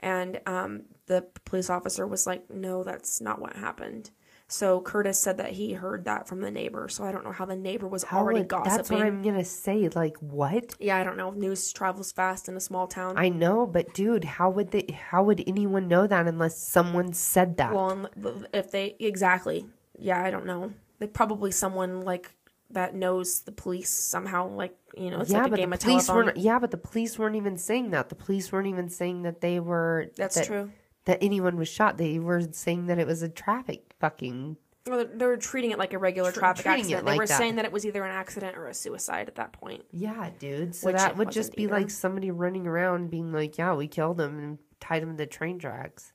[0.01, 4.11] And um, the police officer was like, "No, that's not what happened."
[4.49, 6.89] So Curtis said that he heard that from the neighbor.
[6.89, 8.77] So I don't know how the neighbor was How already would- gossiping.
[8.77, 9.89] That's what I'm gonna say.
[9.91, 10.75] Like what?
[10.81, 11.31] yeah, I don't know.
[11.31, 13.15] News travels fast in a small town.
[13.17, 14.87] I know, but dude, how would they?
[15.11, 17.73] How would anyone know that unless someone said that?
[17.75, 18.09] well,
[18.53, 19.67] if they exactly,
[19.99, 20.73] yeah, I don't know.
[20.99, 22.31] They probably someone like
[22.71, 24.49] that knows the police somehow.
[24.49, 26.27] Like you know, it's yeah, like a but game the of police telephone.
[26.27, 26.39] weren't.
[26.39, 28.09] Yeah, but the police weren't even saying that.
[28.09, 30.11] The police weren't even saying that they were.
[30.17, 30.71] That's that, true.
[31.07, 31.97] That anyone was shot.
[31.99, 34.57] They were saying that it was a traffic fucking.
[34.87, 37.05] Well, they were treating it like a regular Tr- traffic accident.
[37.07, 37.37] they were that.
[37.39, 39.85] saying that it was either an accident or a suicide at that point.
[39.93, 40.75] Yeah, dude.
[40.75, 41.75] So Which that would just be either.
[41.75, 45.59] like somebody running around being like, "Yeah, we killed him," and tied him to train
[45.59, 46.13] tracks.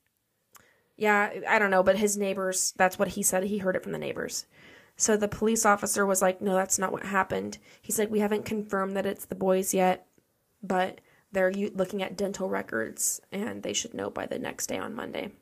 [0.96, 3.44] Yeah, I don't know, but his neighbors, that's what he said.
[3.44, 4.46] He heard it from the neighbors.
[4.96, 7.58] So the police officer was like, no, that's not what happened.
[7.82, 10.06] He's like, we haven't confirmed that it's the boys yet,
[10.62, 11.00] but
[11.32, 15.32] they're looking at dental records and they should know by the next day on Monday.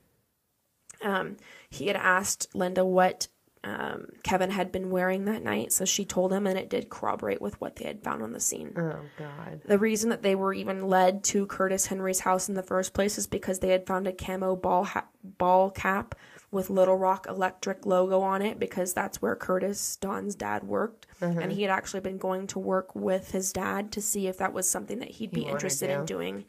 [1.03, 1.37] Um,
[1.71, 3.29] he had asked Linda what
[3.63, 7.41] um, Kevin had been wearing that night, so she told him, and it did corroborate
[7.41, 8.75] with what they had found on the scene.
[8.77, 9.63] Oh God.
[9.65, 13.17] The reason that they were even led to Curtis Henry's house in the first place
[13.17, 16.15] is because they had found a camo ball ha- ball cap
[16.55, 21.53] with Little Rock Electric logo on it because that's where Curtis Don's dad worked, and
[21.53, 24.69] he had actually been going to work with his dad to see if that was
[24.69, 26.45] something that he'd be wanted interested in doing.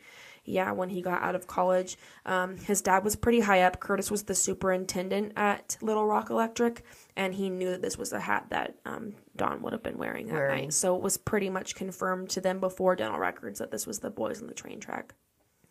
[0.48, 3.80] Yeah, when he got out of college, um, his dad was pretty high up.
[3.80, 6.84] Curtis was the superintendent at Little Rock Electric,
[7.16, 10.28] and he knew that this was a hat that um, Don would have been wearing
[10.28, 10.66] that Wearing.
[10.66, 10.74] night.
[10.74, 14.12] So it was pretty much confirmed to them before dental records that this was the
[14.12, 15.16] boys on the train track.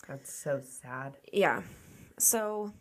[0.09, 1.19] That's so sad.
[1.33, 1.63] Yeah.
[2.19, 2.73] So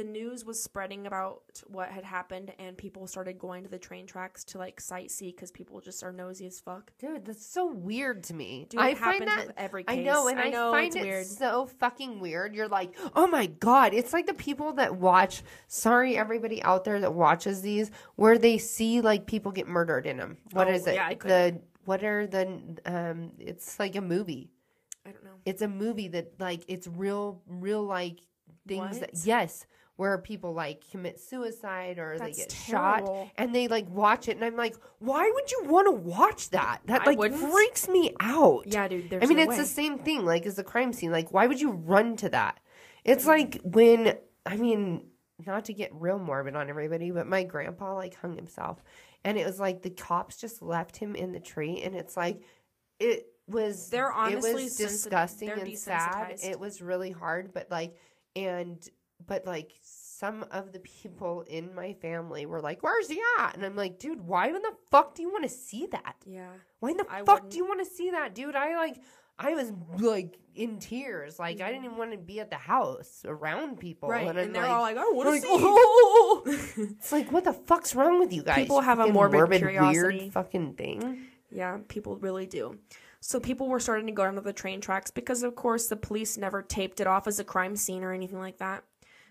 [0.00, 4.06] the news was spreading about what had happened, and people started going to the train
[4.06, 6.90] tracks to like sightsee because people just are nosy as fuck.
[6.98, 8.66] Dude, that's so weird to me.
[8.70, 10.30] Dude, I find that with every I know, case.
[10.32, 11.26] and I I, know, find it's it weird.
[11.26, 12.54] so fucking weird.
[12.54, 15.42] You're like, oh my god, it's like the people that watch.
[15.68, 20.16] Sorry, everybody out there that watches these, where they see like people get murdered in
[20.16, 20.38] them.
[20.52, 20.94] What Oh, is it?
[20.94, 22.46] yeah, I the what are the
[22.86, 23.32] um?
[23.38, 24.50] It's like a movie.
[25.06, 25.30] I don't know.
[25.44, 28.20] It's a movie that like it's real, real like
[28.66, 29.66] things that yes.
[30.00, 33.24] Where people like commit suicide or That's they get terrible.
[33.24, 36.48] shot and they like watch it and I'm like, why would you want to watch
[36.50, 36.80] that?
[36.86, 37.52] That I like wouldn't.
[37.52, 38.62] freaks me out.
[38.64, 39.10] Yeah, dude.
[39.10, 39.58] There's I mean, no it's way.
[39.58, 41.12] the same thing, like as a crime scene.
[41.12, 42.60] Like, why would you run to that?
[43.04, 43.30] It's mm-hmm.
[43.30, 44.14] like when,
[44.46, 45.04] I mean,
[45.46, 48.82] not to get real morbid on everybody, but my grandpa like hung himself,
[49.22, 52.40] and it was like the cops just left him in the tree, and it's like
[52.98, 53.90] it was.
[53.90, 56.38] They're it honestly was sensi- disgusting and sad.
[56.42, 57.96] It was really hard, but like,
[58.34, 58.82] and
[59.26, 63.64] but like some of the people in my family were like, "Where's he at?" And
[63.64, 66.48] I'm like, "Dude, why in the fuck do you want to see that?" Yeah.
[66.80, 68.54] Why in the I fuck wouldn't- do you want to see that, dude?
[68.56, 68.96] I like,
[69.38, 71.38] I was like in tears.
[71.38, 74.08] Like, I didn't even want to be at the house around people.
[74.10, 74.26] Right.
[74.28, 76.42] And, And, they're like, all like, "I want to see." oh,
[76.98, 78.56] it's like, what the fuck's wrong with you guys?
[78.56, 80.18] People have a Fucking morbid curiosity.
[80.18, 81.26] weird fucking thing.
[81.50, 82.78] Yeah, people really do.
[83.22, 85.96] So people were starting to go down to the train tracks because, of course, the
[85.96, 88.84] police never taped it off as a crime scene or anything like that.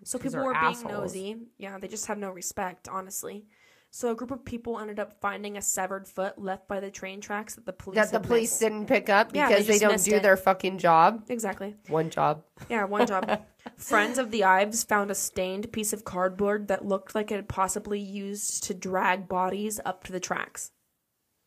[0.04, 1.14] So 'Cause people they're were being assholes.
[1.16, 1.38] nosy.
[1.58, 3.46] Yeah, they just have no respect, honestly.
[3.92, 7.22] So a group of people ended up finding a severed foot left by the train
[7.22, 8.60] tracks that the police That the police missed.
[8.60, 10.22] didn't pick up Yeah, they because they, don't do it.
[10.22, 11.24] their fucking job.
[11.28, 11.76] Exactly.
[11.88, 12.44] One job.
[12.70, 13.42] Yeah, one job.
[13.78, 17.50] Friends of the Ives found a stained piece of cardboard that looked like it had
[17.50, 20.70] possibly used to drag bodies up to the tracks.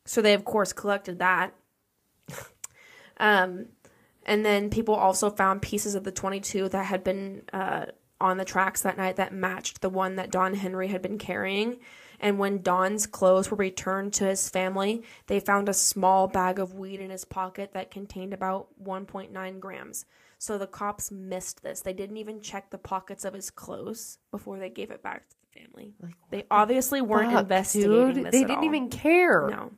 [0.05, 1.55] So they, of course, collected that.
[3.19, 3.67] Um,
[4.25, 7.87] and then people also found pieces of the 22 that had been uh,
[8.23, 11.79] on the tracks that night that matched the one that Don Henry had been carrying.
[12.21, 16.73] And when Don's clothes were returned to his family, they found a small bag of
[16.75, 20.05] weed in his pocket that contained about 1.9 grams.
[20.39, 21.81] So the cops missed this.
[21.81, 25.37] They didn't even check the pockets of his clothes before they gave it back to
[25.37, 25.95] the family.
[26.31, 28.27] they obviously weren't Fuck, investigating dude.
[28.27, 28.33] this.
[28.33, 28.65] They didn't all.
[28.65, 29.49] even care.
[29.51, 29.73] No.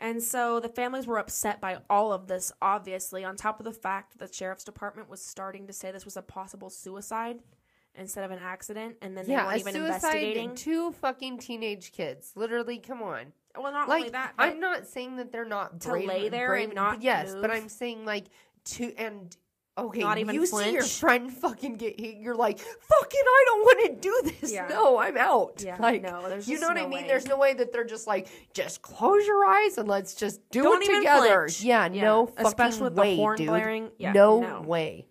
[0.00, 3.72] And so the families were upset by all of this, obviously, on top of the
[3.72, 7.40] fact that the sheriff's department was starting to say this was a possible suicide
[7.96, 10.54] instead of an accident, and then they Yeah, weren't a even investigating.
[10.54, 12.32] two fucking teenage kids.
[12.36, 13.32] Literally, come on.
[13.58, 16.28] well, not like only that, but I'm not saying that they're not to brain, lay
[16.28, 17.50] there and not yes, but.
[17.50, 18.26] I'm saying like
[18.64, 19.36] two and
[19.78, 20.98] okay, Not even you see your flinch.
[21.00, 24.52] friend fucking get hit, you're like fucking I don't want to do this.
[24.52, 24.66] Yeah.
[24.68, 25.62] No, I'm out.
[25.64, 27.02] Yeah, like no, there's you know what no I mean.
[27.02, 27.06] way.
[27.08, 30.62] There's no way that they're just like just close your eyes and let's just do
[30.62, 31.42] Don't it together.
[31.48, 31.62] flinch.
[31.62, 33.46] Yeah, Yeah, no fucking especially with the way, horn dude.
[33.48, 33.90] blaring.
[33.98, 34.60] Yeah, no, no.
[34.62, 35.06] way.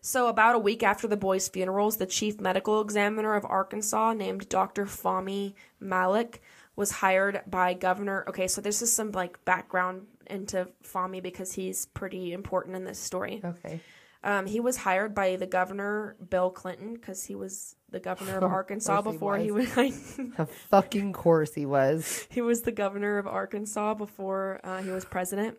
[0.00, 4.50] So, about a week after the boys' funerals, the chief medical examiner of Arkansas, named
[4.50, 4.84] Dr.
[4.84, 6.42] Fahmy Malik,
[6.76, 8.24] was hired by Governor.
[8.28, 12.98] Okay, so this is some like background into Fahmy because he's pretty important in this
[12.98, 13.40] story.
[13.44, 13.80] Okay.
[14.22, 18.42] Um, he was hired by the governor Bill Clinton because he was the governor of
[18.44, 19.76] Of Arkansas he before he was.
[19.76, 20.18] was.
[20.38, 22.26] A fucking course he was.
[22.30, 25.58] he was the governor of Arkansas before uh, he was president.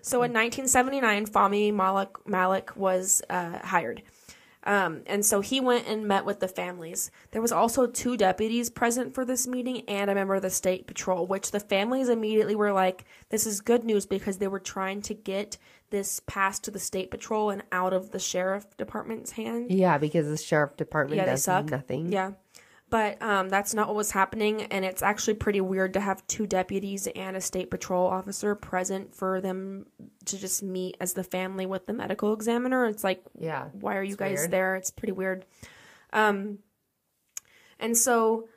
[0.00, 4.02] So in 1979, Fahmy Malik, Malik was uh, hired.
[4.66, 7.12] Um, and so he went and met with the families.
[7.30, 10.88] There was also two deputies present for this meeting and a member of the state
[10.88, 15.02] patrol, which the families immediately were like, "This is good news" because they were trying
[15.02, 15.56] to get
[15.90, 19.70] this passed to the state patrol and out of the sheriff department's hand.
[19.70, 22.12] Yeah, because the sheriff department Yeah, does nothing.
[22.12, 22.32] Yeah.
[22.88, 26.46] But um, that's not what was happening, and it's actually pretty weird to have two
[26.46, 29.86] deputies and a state patrol officer present for them
[30.26, 32.86] to just meet as the family with the medical examiner.
[32.86, 33.64] It's like, Yeah.
[33.72, 34.50] why are you guys weird.
[34.52, 34.76] there?
[34.76, 35.44] It's pretty weird.
[36.12, 36.60] Um,
[37.80, 38.48] and so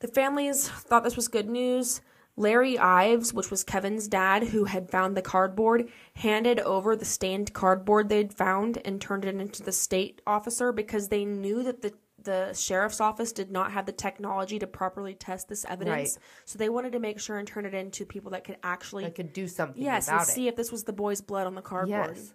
[0.00, 2.02] the families thought this was good news.
[2.36, 7.52] Larry Ives, which was Kevin's dad, who had found the cardboard, handed over the stained
[7.52, 11.92] cardboard they'd found and turned it into the state officer because they knew that the
[12.24, 16.16] the sheriff's office did not have the technology to properly test this evidence.
[16.16, 16.24] Right.
[16.44, 19.10] So they wanted to make sure and turn it into people that could actually I
[19.10, 20.32] could do something yes, about and it.
[20.32, 22.16] see if this was the boy's blood on the cardboard.
[22.16, 22.34] Yes.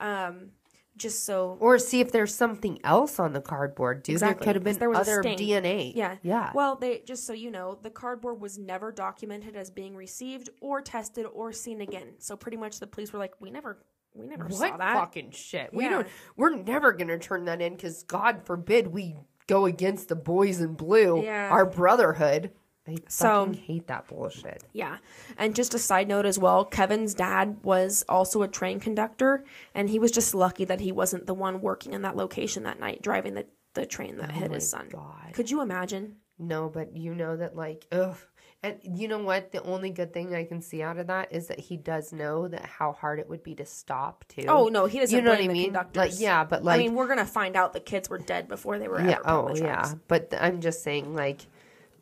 [0.00, 0.50] Um,
[0.96, 4.14] just so Or see if there's something else on the cardboard, dude.
[4.14, 5.22] Exactly, There could have been there was other.
[5.22, 5.92] DNA.
[5.94, 6.16] Yeah.
[6.22, 6.50] Yeah.
[6.54, 10.80] Well, they just so you know, the cardboard was never documented as being received or
[10.82, 12.14] tested or seen again.
[12.18, 13.78] So pretty much the police were like, we never,
[14.14, 14.94] we never saw what that.
[14.94, 15.72] fucking shit?
[15.72, 15.90] We Yeah.
[15.90, 16.08] don't.
[16.36, 19.16] We're never gonna turn that in because God forbid we
[19.46, 21.48] go against the boys in blue, Yeah.
[21.50, 22.52] our brotherhood.
[22.86, 24.64] I So- fucking hate that bullshit.
[24.72, 24.96] Yeah.
[25.36, 29.44] And just a side note as well, Kevin's dad was also a train conductor,
[29.74, 32.80] and he was just lucky that he wasn't the one working in that location that
[32.80, 34.88] night, driving the, the train that oh hit his son.
[34.94, 35.34] Oh God.
[35.34, 36.16] Could you imagine?
[36.38, 38.16] No, but you know that like ugh.
[38.62, 39.52] And you know what?
[39.52, 42.48] The only good thing I can see out of that is that he does know
[42.48, 44.46] that how hard it would be to stop too.
[44.48, 45.78] Oh no, he doesn't You know what I mean?
[45.94, 48.80] Like yeah, but like I mean, we're gonna find out the kids were dead before
[48.80, 49.18] they were yeah.
[49.18, 49.92] ever Oh yeah.
[50.08, 51.42] But I'm just saying like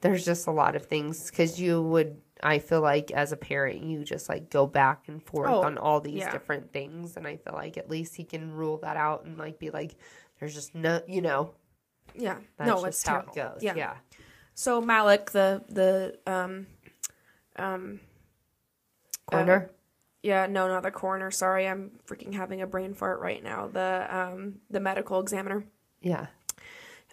[0.00, 2.16] there's just a lot of things because you would.
[2.42, 5.78] I feel like as a parent, you just like go back and forth Oh, on
[5.78, 6.30] all these yeah.
[6.30, 9.58] different things, and I feel like at least he can rule that out and like
[9.58, 9.96] be like,
[10.38, 11.54] there's just no, you know,
[12.14, 12.36] Yeah.
[12.58, 13.32] that's no, it's how terrible.
[13.32, 13.62] it goes.
[13.62, 13.74] Yeah.
[13.74, 13.94] yeah.
[14.56, 16.66] So Malik, the the um
[17.56, 18.00] um
[19.26, 19.70] Corner.
[20.22, 21.30] yeah, no, not the coroner.
[21.30, 23.68] Sorry, I'm freaking having a brain fart right now.
[23.68, 25.64] The um the medical examiner
[26.00, 26.28] yeah.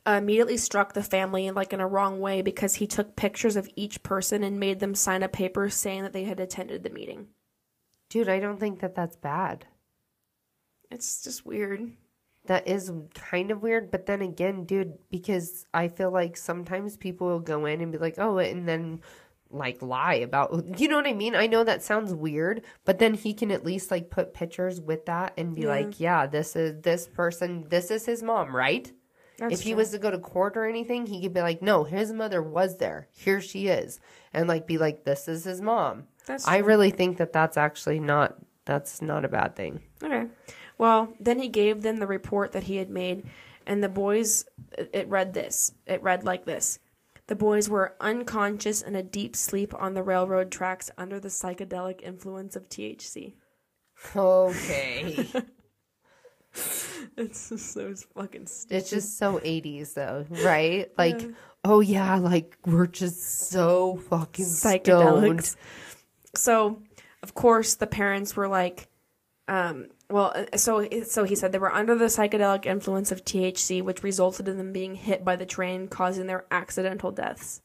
[0.07, 3.69] uh, immediately struck the family like in a wrong way because he took pictures of
[3.75, 7.27] each person and made them sign a paper saying that they had attended the meeting.
[8.09, 9.65] Dude, I don't think that that's bad.
[10.89, 11.91] It's just weird.
[12.45, 17.27] That is kind of weird, but then again, dude, because I feel like sometimes people
[17.27, 18.99] will go in and be like, oh, and then
[19.49, 21.35] like lie about, you know what I mean?
[21.35, 25.05] I know that sounds weird, but then he can at least like put pictures with
[25.05, 25.67] that and be Yeah.
[25.69, 28.91] like, yeah, this is this person, this is his mom, right?
[29.37, 31.83] That's if he was to go to court or anything, he could be like, no,
[31.85, 33.07] his mother was there.
[33.11, 33.99] Here she is.
[34.33, 36.03] And like be like, this is his mom.
[36.25, 36.67] That's I true.
[36.67, 39.81] really think that that's actually not, that's not a bad thing.
[40.03, 40.27] Okay.
[40.77, 43.25] Well, then he gave them the report that he had made,
[43.65, 44.45] and the boys,
[44.77, 45.73] it read this.
[45.85, 46.79] It read like this
[47.27, 52.01] The boys were unconscious in a deep sleep on the railroad tracks under the psychedelic
[52.01, 53.33] influence of THC.
[54.15, 55.27] Okay.
[57.17, 58.75] It's just so fucking stupid.
[58.75, 60.91] It's just so 80s though, right?
[60.97, 61.21] Like,
[61.63, 65.43] oh yeah, like we're just so fucking psychedelics.
[65.43, 65.55] stoned.
[66.35, 66.81] So,
[67.21, 68.87] of course, the parents were like,
[69.47, 73.81] um, well, uh, so so he said they were under the psychedelic influence of THC,
[73.81, 77.63] which resulted in them being hit by the train, causing their accidental deaths.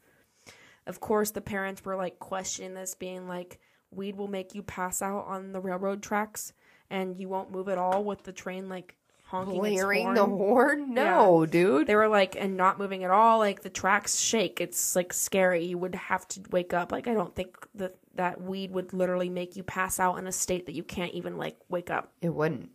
[0.86, 5.02] Of course, the parents were like questioning this, being like, "Weed will make you pass
[5.02, 6.54] out on the railroad tracks,
[6.88, 8.96] and you won't move at all with the train like
[9.28, 10.94] honking Blaring horn." the horn?
[10.94, 11.86] No, dude.
[11.86, 13.38] They were like, and not moving at all.
[13.38, 14.60] Like the tracks shake.
[14.60, 15.64] It's like scary.
[15.64, 16.92] You would have to wake up.
[16.92, 20.32] Like I don't think that that weed would literally make you pass out in a
[20.32, 22.12] state that you can't even like wake up.
[22.22, 22.70] It wouldn't.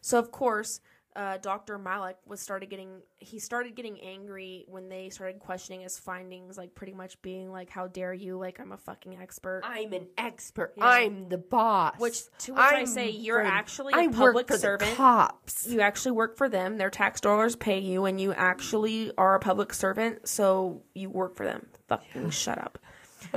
[0.00, 0.80] So of course,
[1.16, 1.78] uh, Dr.
[1.78, 6.74] Malik was started getting he started getting angry when they started questioning his findings, like
[6.74, 8.36] pretty much being like, "How dare you?
[8.38, 10.74] Like I'm a fucking expert." I'm an expert.
[10.76, 10.84] Yeah.
[10.84, 11.98] I'm the boss.
[11.98, 14.94] Which- to which I I'm say, you're for- actually a I public work for servant.
[14.96, 15.66] Cops.
[15.66, 16.76] you actually work for them.
[16.76, 21.34] Their tax dollars pay you, and you actually are a public servant, so you work
[21.36, 21.66] for them.
[21.88, 22.78] Fucking shut up.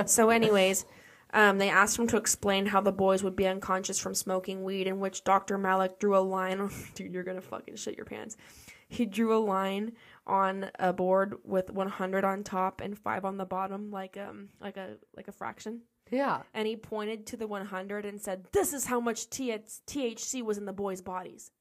[0.06, 0.84] so, anyways,
[1.32, 4.86] um, they asked him to explain how the boys would be unconscious from smoking weed,
[4.86, 5.58] in which Dr.
[5.58, 6.70] Malik drew a line.
[6.94, 8.36] Dude, you're gonna fucking shit your pants.
[8.88, 9.92] He drew a line
[10.26, 14.76] on a board with 100 on top and five on the bottom, like um, like
[14.76, 16.42] a like a fraction Yeah.
[16.54, 20.58] and he pointed to the 100 and said, "This is how much TH- THC was
[20.58, 21.52] in the boys' bodies."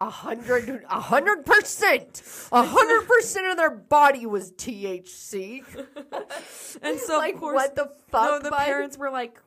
[0.00, 5.62] A hundred, a hundred percent, a hundred percent of their body was THC.
[6.82, 8.30] And so, like, of course, what the fuck?
[8.30, 8.58] no, the bud?
[8.66, 9.40] parents were like,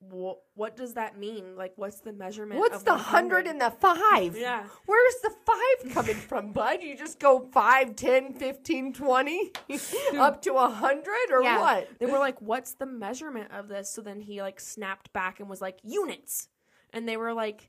[0.00, 0.38] "What?
[0.54, 1.56] What does that mean?
[1.56, 2.58] Like, what's the measurement?
[2.58, 3.02] What's the 100?
[3.04, 4.36] hundred and the five?
[4.36, 4.64] Yeah.
[4.86, 6.82] Where's the five coming from, bud?
[6.82, 9.52] You just go 5, 10, 15, 20,
[10.18, 11.60] up to a hundred or Yeah.
[11.60, 11.88] what?
[11.98, 15.50] They were like, "What's the measurement of this?" So then he like snapped back and
[15.50, 16.48] was like, "Units,"
[16.94, 17.68] and they were like,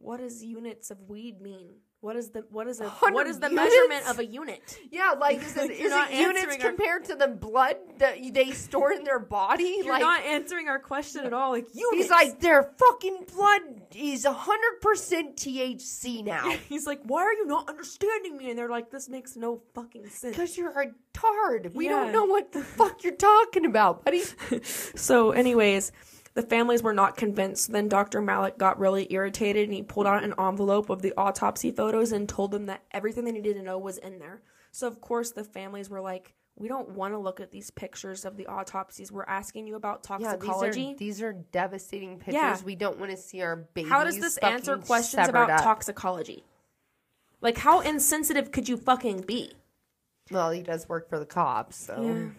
[0.00, 1.70] what does units of weed mean?
[2.00, 3.74] What is the what is a what is the units?
[3.74, 4.78] measurement of a unit?
[4.88, 8.92] Yeah, like is it, is it units our- compared to the blood that they store
[8.92, 9.78] in their body?
[9.82, 11.50] You're like not answering our question at all.
[11.50, 11.96] Like units.
[12.04, 13.62] he's like their fucking blood
[13.96, 16.48] is hundred percent THC now.
[16.68, 18.50] he's like, why are you not understanding me?
[18.50, 20.36] And they're like, this makes no fucking sense.
[20.36, 21.72] Because you're a tard.
[21.74, 21.90] We Yeah.
[22.04, 24.22] don't know what the fuck you're talking about, buddy.
[24.62, 25.90] So, anyways,
[26.34, 27.72] the families were not convinced.
[27.72, 28.20] Then Dr.
[28.20, 32.28] Malik got really irritated and he pulled out an envelope of the autopsy photos and
[32.28, 34.42] told them that everything they needed to know was in there.
[34.70, 38.24] So, of course, the families were like, we don't want to look at these pictures
[38.24, 39.12] of the autopsies.
[39.12, 40.80] We're asking you about Yeah, toxicology.
[40.80, 42.34] these are these are devastating pictures.
[42.34, 42.58] Yeah.
[42.64, 43.90] We don't want to see our babies.
[43.90, 45.62] How does this answer questions about up.
[45.62, 46.44] toxicology?
[47.40, 49.52] Like, how insensitive could you fucking be?
[50.30, 52.30] Well, he does work for the cops, so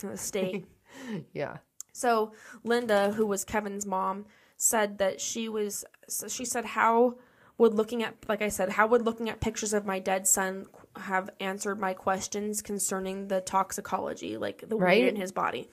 [0.00, 0.66] The state.
[1.32, 1.58] yeah.
[1.96, 2.32] So
[2.62, 4.26] Linda, who was Kevin's mom,
[4.58, 5.82] said that she was.
[6.08, 7.16] So she said, "How
[7.56, 10.66] would looking at, like I said, how would looking at pictures of my dead son
[10.96, 15.02] have answered my questions concerning the toxicology, like the Right.
[15.04, 15.70] weed in his body?"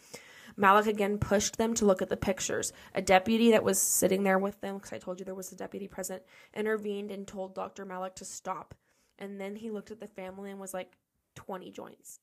[0.56, 2.72] Malik again pushed them to look at the pictures.
[2.96, 5.56] A deputy that was sitting there with them, because I told you there was a
[5.58, 7.86] deputy present, intervened and told Dr.
[7.86, 8.76] Malik to stop.
[9.18, 10.94] And then he looked at the family and was like,
[11.36, 12.20] 20 joints.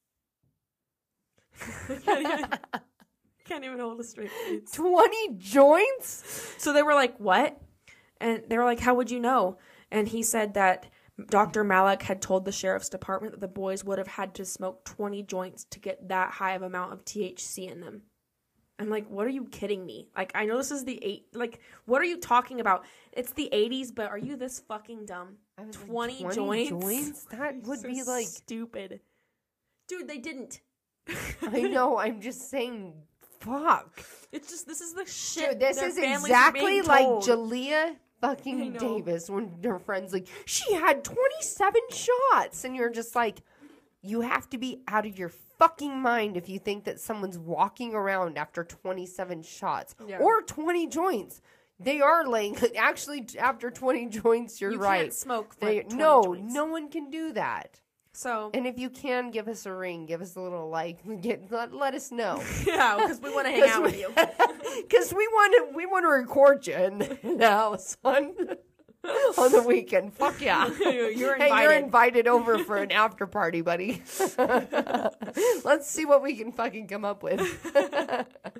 [3.50, 4.70] can't, even, can't even hold a straight face.
[4.72, 6.54] Twenty joints.
[6.58, 7.60] So they were like, "What?"
[8.20, 9.58] And they were like, "How would you know?"
[9.90, 10.86] And he said that
[11.28, 11.64] Dr.
[11.64, 15.22] Malik had told the sheriff's department that the boys would have had to smoke 20
[15.24, 18.02] joints to get that high of amount of THC in them.
[18.78, 21.26] I'm like, "What are you kidding me?" Like, I know this is the eight.
[21.34, 22.84] Like, what are you talking about?
[23.12, 25.36] It's the 80s, but are you this fucking dumb?
[25.58, 26.70] I was like, 20, 20 joints?
[26.70, 27.24] joints?
[27.30, 29.00] That would So be like stupid.
[29.88, 30.60] Dude, they didn't.
[31.42, 31.98] I know.
[31.98, 32.94] I'm just saying.
[33.40, 34.04] Fuck.
[34.32, 35.50] It's just this is the shit.
[35.52, 37.24] Dude, this their is exactly being like told.
[37.24, 38.74] Jalea fucking.
[38.74, 42.64] Davis when her friend's like, she had 27 shots.
[42.64, 43.38] And you're just like,
[44.02, 47.94] you have to be out of your fucking mind if you think that someone's walking
[47.94, 50.18] around after 27 shots Yeah.
[50.18, 51.40] or 20 joints.
[51.78, 55.00] They are laying, actually, after 20 joints, you're You right.
[55.00, 56.54] can't smoke for They, 20 no, joints.
[56.54, 57.80] no one can do that.
[58.12, 61.50] So And if you can, give us a ring, give us a little like, get,
[61.50, 62.42] let, let us know.
[62.66, 64.08] yeah, because we want to hang out with you.
[64.82, 66.98] Because we want to, we want to record you in,
[67.38, 68.34] the house on
[69.38, 70.12] on the weekend.
[70.12, 70.66] Fuck yeah!
[70.66, 71.12] You're invited.
[71.12, 71.84] Hey, you're invited.
[71.84, 74.02] invited over for an after party, buddy.
[75.64, 77.40] Let's see what we can fucking come up with.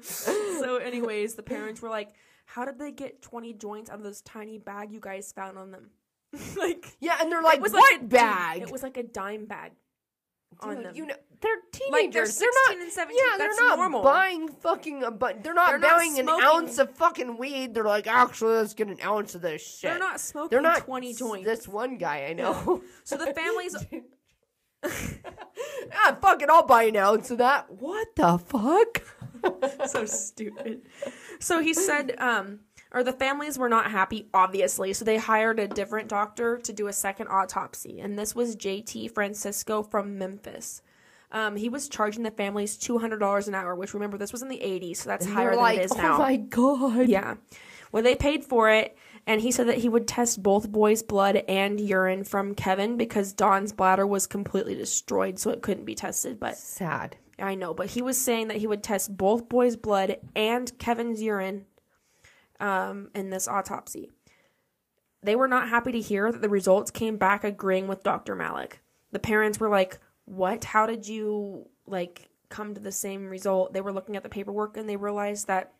[0.02, 2.14] so, anyways, the parents were like,
[2.46, 5.72] "How did they get 20 joints out of this tiny bag you guys found on
[5.72, 5.90] them?"
[6.56, 9.02] like, Yeah, and they're like, it was "What like a, bag?" It was like a
[9.02, 9.72] dime bag
[10.60, 10.94] on them.
[10.94, 11.56] you know, they're
[11.90, 12.38] Like, they're teenagers.
[12.38, 13.16] they're not 16 and 17.
[13.18, 14.02] Yeah, That's they're not normal.
[14.02, 15.04] buying fucking.
[15.04, 17.72] A, but they're not They're not buying an ounce of fucking weed.
[17.74, 19.90] They're like, actually, let's get an ounce of this shit.
[19.90, 21.46] They're not smoking They're not 20 s- joints.
[21.46, 22.82] This one guy I know.
[23.04, 23.74] so the families,
[24.84, 27.70] ah, fuck it, I'll buy an ounce of that.
[27.70, 29.02] What the fuck?
[29.88, 30.82] so stupid.
[31.38, 32.60] So he said, um,
[32.92, 34.92] or the families were not happy, obviously.
[34.92, 39.12] So they hired a different doctor to do a second autopsy, and this was JT
[39.12, 40.82] Francisco from Memphis.
[41.32, 44.42] Um, he was charging the families two hundred dollars an hour, which remember this was
[44.42, 47.08] in the eighties, so that's higher They're than like, it is oh my god.
[47.08, 47.36] Yeah.
[47.92, 51.36] Well, they paid for it, and he said that he would test both boys' blood
[51.48, 56.38] and urine from Kevin because Don's bladder was completely destroyed, so it couldn't be tested.
[56.38, 57.16] But Sad.
[57.38, 61.22] I know, but he was saying that he would test both boys' blood and Kevin's
[61.22, 61.64] urine
[62.60, 64.10] um, in this autopsy.
[65.22, 68.34] They were not happy to hear that the results came back agreeing with Dr.
[68.34, 68.80] Malik.
[69.12, 70.64] The parents were like, "What?
[70.64, 74.76] How did you like come to the same result?" They were looking at the paperwork
[74.76, 75.74] and they realized that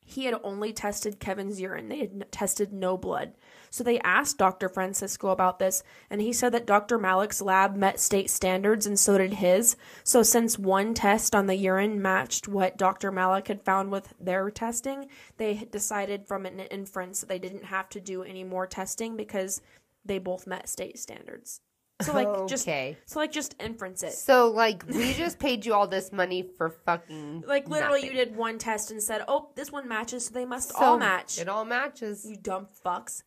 [0.00, 1.88] he had only tested Kevin's urine.
[1.88, 3.34] They had tested no blood.
[3.70, 4.68] So they asked Dr.
[4.68, 6.98] Francisco about this, and he said that Dr.
[6.98, 9.76] Malik's lab met state standards and so did his.
[10.04, 13.10] So since one test on the urine matched what Dr.
[13.12, 17.88] Malik had found with their testing, they decided from an inference that they didn't have
[17.90, 19.60] to do any more testing because
[20.04, 21.60] they both met state standards.
[22.02, 22.98] So like just Okay.
[23.06, 24.12] so like just inference it.
[24.12, 28.16] So like we just paid you all this money for fucking Like literally nothing.
[28.18, 30.98] you did one test and said, "Oh, this one matches, so they must So all
[30.98, 32.26] match." It all matches.
[32.28, 33.22] you dumb fucks.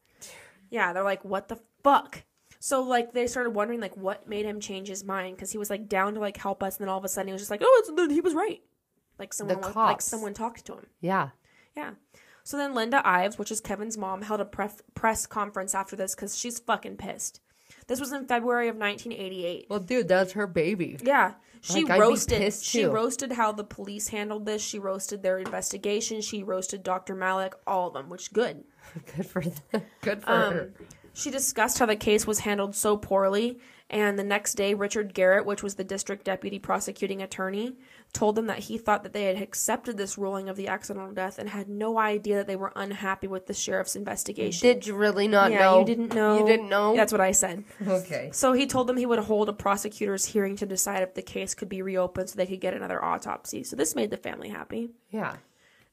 [0.70, 2.24] Yeah, they're like, what the fuck?
[2.60, 5.70] So like they started wondering like what made him change his mind because he was
[5.70, 7.52] like down to like help us, and then all of a sudden he was just
[7.52, 8.62] like, oh, it's, he was right.
[9.18, 10.86] Like someone like someone talked to him.
[11.02, 11.30] Yeah.
[11.76, 11.92] Yeah.
[12.44, 16.16] So then Linda Ives, which is Kevin's mom, held a pref- press conference after this
[16.16, 17.42] because she's fucking pissed.
[17.88, 19.68] This was in February of 1988.
[19.70, 20.98] Well, dude, that's her baby.
[21.04, 21.34] Yeah.
[21.62, 24.62] She Like, roasted she roasted how the police handled this.
[24.62, 26.22] She roasted their investigation.
[26.22, 27.16] She roasted Dr.
[27.16, 28.64] Malik, all of them, which good.
[29.16, 29.84] Good for them.
[30.02, 30.74] Good for Um, her.
[31.14, 35.46] She discussed how the case was handled so poorly, and the next day, Richard Garrett,
[35.46, 37.76] which was the district deputy prosecuting attorney,
[38.14, 41.38] told them that he thought that they had accepted this ruling of the accidental death
[41.38, 44.68] and had no idea that they were unhappy with the sheriff's investigation.
[44.68, 45.80] Did you really not yeah, know?
[45.80, 46.40] you didn't know.
[46.40, 46.96] You didn't know?
[46.96, 47.64] That's what I said.
[47.88, 48.30] okay.
[48.34, 51.54] So he told them he would hold a prosecutor's hearing to decide if the case
[51.54, 53.64] could be reopened so they could get another autopsy.
[53.64, 54.90] So this made the family happy.
[55.12, 55.38] Yeah.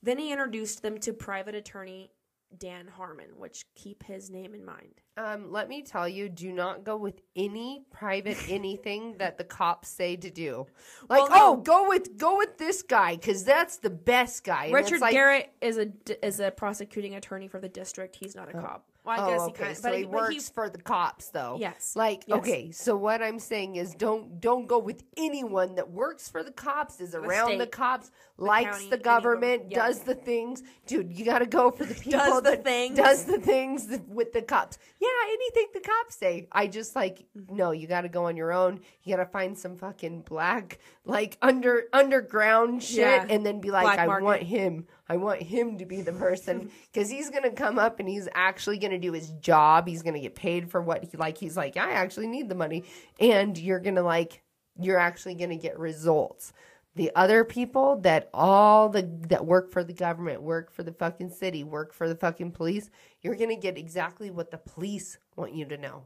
[0.02, 2.10] Then he introduced them to private attorney
[2.58, 5.00] Dan Harmon, which keep his name in mind.
[5.16, 9.88] Um, let me tell you, do not go with any private anything that the cops
[9.88, 10.66] say to do.
[11.08, 11.36] Like, Well, no.
[11.36, 14.70] oh, go with go with this guy because that's the best guy.
[14.70, 15.88] Richard like, Garrett is a
[16.22, 18.16] is a prosecuting attorney for the district.
[18.16, 18.84] He's not a cop.
[19.06, 19.52] Well, I Oh, guess okay.
[19.52, 21.56] he kind of, so but he, but works for the cops, though.
[21.60, 21.94] Yes.
[21.94, 22.38] Like, Yes.
[22.38, 22.70] okay.
[22.72, 27.00] So what I'm saying is, don't don't go with anyone that works for the cops,
[27.00, 29.86] is around the state, cops, likes county, the government, Yeah.
[29.86, 30.62] does the things.
[30.86, 32.96] Dude, you got to go for the people Does the that things.
[32.96, 34.78] does the things that- with the cops.
[35.00, 36.48] Yeah, anything the cops say.
[36.50, 37.54] I just like mm-hmm.
[37.56, 37.70] no.
[37.70, 38.80] You got to go on your own.
[39.04, 43.26] You got to find some fucking black like under underground shit, Yeah.
[43.28, 44.24] and then be like, Black I market.
[44.24, 44.86] want him.
[45.08, 48.78] I want him to be the person because he's gonna come up and he's actually
[48.78, 49.86] gonna do his job.
[49.86, 51.38] He's gonna get paid for what he like.
[51.38, 52.84] He's like, I actually need the money,
[53.20, 54.42] and you're gonna like,
[54.78, 56.52] you're actually gonna get results.
[56.96, 61.30] The other people that all the that work for the government, work for the fucking
[61.30, 62.90] city, work for the fucking police,
[63.20, 66.04] you're gonna get exactly what the police want you to know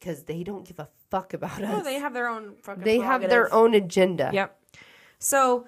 [0.00, 1.80] because they don't give a fuck about us.
[1.80, 2.82] Oh, they have their own fucking.
[2.82, 4.30] They have their own agenda.
[4.32, 4.58] Yep.
[5.18, 5.66] So,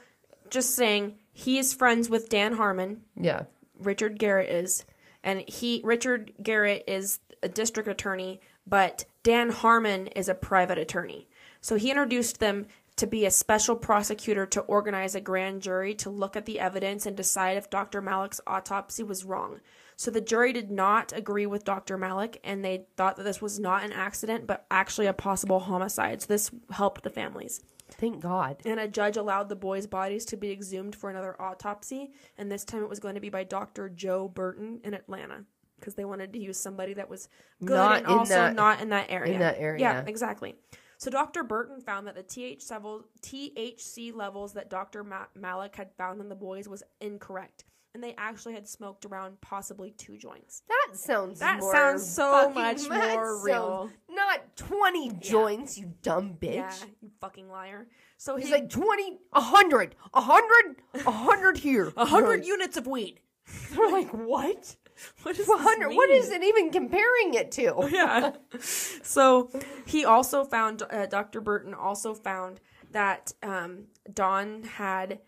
[0.49, 3.03] just saying, he is friends with Dan Harmon.
[3.17, 3.45] Yeah.
[3.79, 4.85] Richard Garrett is,
[5.25, 11.29] and he Richard Garrett is a district attorney, but Dan Harmon is a private attorney.
[11.61, 12.67] So he introduced them
[12.97, 17.07] to be a special prosecutor to organize a grand jury to look at the evidence
[17.07, 18.03] and decide if Dr.
[18.03, 19.61] Malik's autopsy was wrong.
[19.97, 21.97] So the jury did not agree with Dr.
[21.97, 26.23] Malik and they thought that this was not an accident but actually a possible homicide.
[26.23, 27.63] So this helped the families.
[27.95, 28.57] Thank God.
[28.65, 32.65] And a judge allowed the boys' bodies to be exhumed for another autopsy, and this
[32.65, 33.89] time it was going to be by Dr.
[33.89, 35.45] Joe Burton in Atlanta
[35.79, 37.29] because they wanted to use somebody that was
[37.65, 39.35] good Not and also that- not in that area.
[39.35, 39.81] in that area.
[39.81, 40.55] Yeah, exactly.
[40.99, 41.43] So Dr.
[41.43, 45.03] Burton found that the TH level, THC levels that Dr.
[45.03, 47.65] Ma- Malik had found in the boys was incorrect,
[47.95, 50.63] and they actually had smoked around possibly two joints.
[50.69, 53.91] That sounds That more sounds so much more real.
[54.11, 56.55] Not 20 joints, you dumb bitch.
[56.55, 57.87] Yeah, you fucking liar.
[58.17, 61.93] So He's he like 20, a 100, a 100, a 100 here.
[61.97, 63.21] a hundred units of weed.
[63.73, 64.77] They're like, what?
[65.23, 65.95] What is 100?
[65.95, 67.89] What is it even comparing it to?
[67.91, 68.33] yeah.
[68.61, 69.51] So
[69.85, 71.41] he also found uh, Dr.
[71.41, 72.61] Burton also found
[72.93, 75.19] that um, Don had.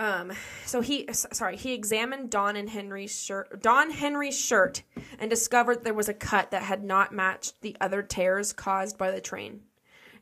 [0.00, 0.32] Um,
[0.64, 4.82] so he sorry he examined Don and Henry's shirt Don Henry's shirt
[5.18, 9.10] and discovered there was a cut that had not matched the other tears caused by
[9.10, 9.60] the train,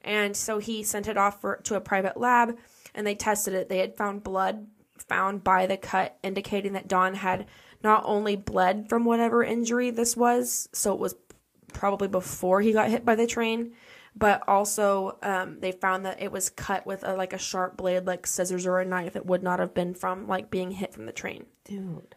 [0.03, 2.59] and so he sent it off for, to a private lab
[2.93, 3.68] and they tested it.
[3.68, 4.66] They had found blood
[5.07, 7.47] found by the cut indicating that Don had
[7.85, 11.14] not only bled from whatever injury this was, so it was
[11.72, 13.74] probably before he got hit by the train,
[14.18, 18.06] but also um, they found that it was cut with a, like a sharp blade,
[18.06, 19.14] like scissors or a knife.
[19.14, 21.46] It would not have been from like being hit from the train.
[21.64, 22.16] Dude.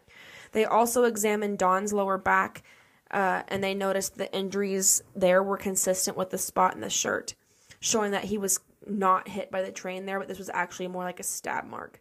[0.50, 2.62] They also examined Don's lower back,
[3.10, 7.34] uh, and they noticed the injuries there were consistent with the spot in the shirt,
[7.78, 11.04] showing that he was not hit by the train there, but this was actually more
[11.04, 12.00] like a stab mark.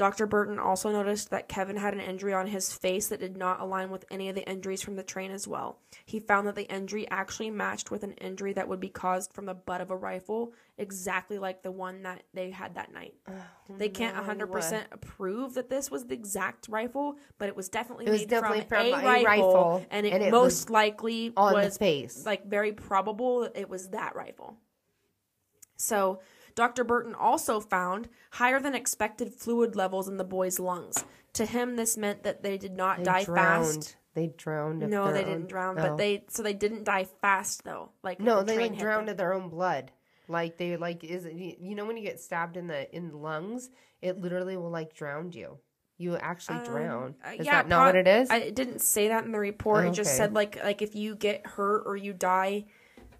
[0.00, 0.24] Dr.
[0.26, 3.90] Burton also noticed that Kevin had an injury on his face that did not align
[3.90, 5.78] with any of the injuries from the train as well.
[6.06, 9.44] He found that the injury actually matched with an injury that would be caused from
[9.44, 13.12] the butt of a rifle, exactly like the one that they had that night.
[13.76, 18.10] they can't 100% prove that this was the exact rifle, but it was definitely It
[18.10, 21.30] was made definitely from, a, from a rifle, rifle, and it, and it most likely
[21.36, 22.24] on the was face.
[22.24, 24.56] like very probable that it was that rifle.
[25.76, 26.20] So,
[26.60, 26.84] Dr.
[26.84, 31.02] Burton also found higher than expected fluid levels in the boys' lungs.
[31.34, 33.64] To him, this meant that they did not They die drowned.
[33.76, 33.96] fast.
[34.12, 34.80] They drowned.
[34.80, 35.82] No, they own- didn't drown, Oh.
[35.82, 37.92] but they so they didn't die fast though.
[38.02, 39.12] Like No, the they like drowned them.
[39.12, 39.90] of their own blood.
[40.28, 43.16] Like they like is it, you know when you get stabbed in the in the
[43.16, 43.70] lungs,
[44.02, 45.58] it literally will like drown you.
[45.96, 47.14] You actually drown.
[47.26, 48.30] Uh, Is yeah, that not pro- what it is?
[48.30, 49.86] I, didn't say that in the report.
[49.86, 52.64] It just said like like if you get hurt or you die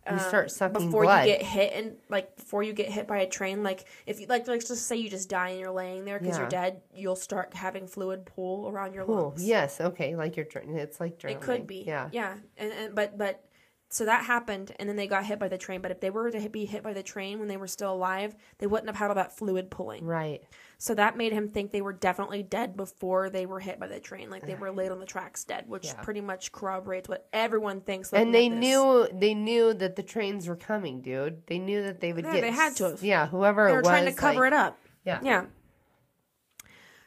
[0.06, 1.26] you um, start sucking before blood.
[1.26, 4.26] you get hit and like before you get hit by a train like if you
[4.26, 6.40] like let's just say you just die and you're laying there because Yeah.
[6.42, 9.28] you're dead you'll start having fluid pool around your Cool.
[9.30, 9.80] lungs Yes.
[9.80, 10.16] Okay.
[10.16, 10.46] Like you're.
[10.54, 11.38] It's like drowning.
[11.38, 12.08] it could be Yeah.
[12.12, 13.44] yeah and, and but but
[13.92, 15.80] so that happened, and then they got hit by the train.
[15.80, 18.36] But if they were to be hit by the train when they were still alive,
[18.58, 20.04] they wouldn't have had all that fluid pulling.
[20.04, 20.44] Right.
[20.82, 24.00] So that made him think they were definitely dead before they were hit by the
[24.00, 26.00] train, like they were laid on the tracks dead, which Yeah.
[26.00, 28.10] pretty much corroborates what everyone thinks.
[28.14, 31.46] And they knew they knew that the trains were coming, dude.
[31.48, 32.46] They knew that they would get Yeah, get.
[32.46, 33.02] they had to have.
[33.02, 34.78] Yeah, whoever they were was, trying to cover like- it up.
[35.04, 35.20] Yeah.
[35.22, 35.44] Yeah.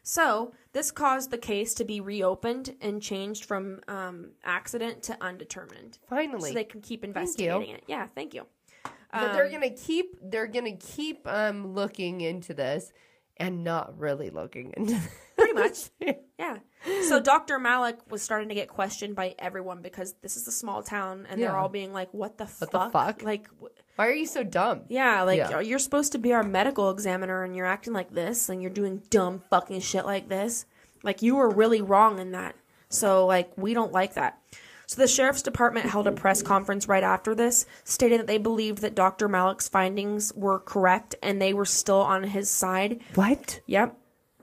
[0.04, 5.98] So this caused the case to be reopened and changed from um, accident to undetermined.
[6.08, 7.84] Finally, so they can keep investigating it.
[7.88, 8.46] Yeah, thank you.
[9.12, 10.18] But they're Um, gonna keep.
[10.22, 12.92] They're gonna keep um looking into this,
[13.38, 15.00] and not really looking into.
[15.38, 15.90] Pretty much.
[16.38, 16.58] Yeah.
[17.08, 17.60] So Dr.
[17.60, 21.42] Malik was starting to get questioned by everyone because this is a small town and
[21.42, 22.92] they're all being like, what the What the fuck?
[22.92, 23.24] fuck?
[23.24, 24.82] Like, wh- Why are you so dumb?
[24.90, 25.62] yeah, like Yeah.
[25.62, 29.02] you're supposed to be our medical examiner and you're acting like this and you're doing
[29.10, 30.66] dumb fucking shit like this.
[31.04, 32.56] Like, you were really wrong in that.
[32.90, 34.40] So, like, we don't like that.
[34.94, 38.84] So the sheriff's department held a press conference right after this, stating that they believed
[38.84, 39.28] that Dr.
[39.28, 43.02] Malik's findings were correct and they were still on his side.
[43.16, 43.62] What?
[43.66, 43.98] Yep.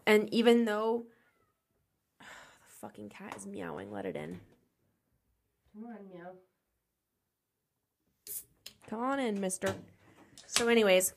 [0.09, 1.05] And even though
[2.19, 2.27] the
[2.81, 4.41] fucking cat is meowing, let it in.
[5.73, 6.33] Come on, meow.
[8.89, 9.77] Come on in, mister.
[10.49, 11.15] So anyways,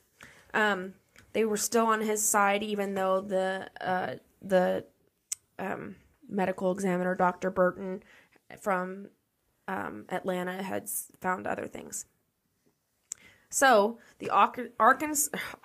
[0.52, 0.94] um
[1.32, 4.84] they were still on his side even though the uh the
[5.58, 5.96] um
[6.28, 7.50] medical examiner Dr.
[7.50, 8.00] Burton
[8.60, 9.08] from
[9.68, 10.88] um Atlanta had
[11.20, 12.06] found other things.
[13.50, 15.30] So the Ark- Arkansas,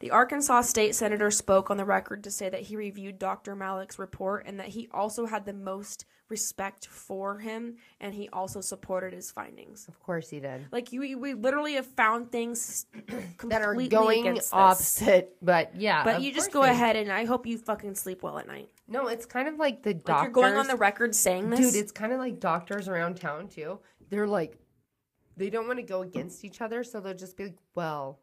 [0.00, 3.54] the Arkansas state senator spoke on the record to say that he reviewed Dr.
[3.54, 8.60] Malik's report and that he also had the most respect for him and he also
[8.60, 9.86] supported his findings.
[9.88, 10.66] Of course he did.
[10.72, 12.86] Like you, we literally have found things
[13.44, 16.04] That are going opposite, but yeah.
[16.04, 18.70] But you just go ahead and I hope you fucking sleep well at night.
[18.88, 20.22] No, it's kind of like the Like doctors.
[20.24, 23.48] you're going on the record saying this, Dude, it's kind of like doctors around town
[23.48, 23.80] too.
[24.08, 24.56] They're like,
[25.36, 28.18] they don't want to go against each other, so they'll just be like, well,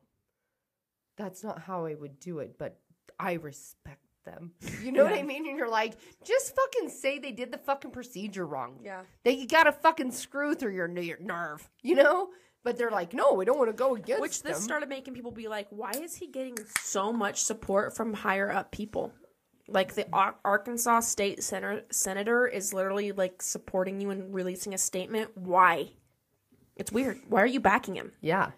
[1.17, 2.79] that's not how I would do it, but
[3.19, 4.51] I respect them.
[4.83, 5.47] You know what I mean?
[5.47, 8.79] And you're like, just fucking say they did the fucking procedure wrong.
[8.83, 9.01] Yeah.
[9.25, 12.29] That you got a fucking screw through your, your nerve, you know?
[12.63, 14.61] But they're like, no, we don't want to go against which this them.
[14.61, 18.71] started making people be like, why is he getting so much support from higher up
[18.71, 19.11] people?
[19.67, 24.77] Like the Ar- Arkansas state senator senator is literally like supporting you and releasing a
[24.77, 25.31] statement.
[25.35, 25.91] Why?
[26.75, 27.19] It's weird.
[27.27, 28.11] Why are you backing him?
[28.21, 28.51] yeah.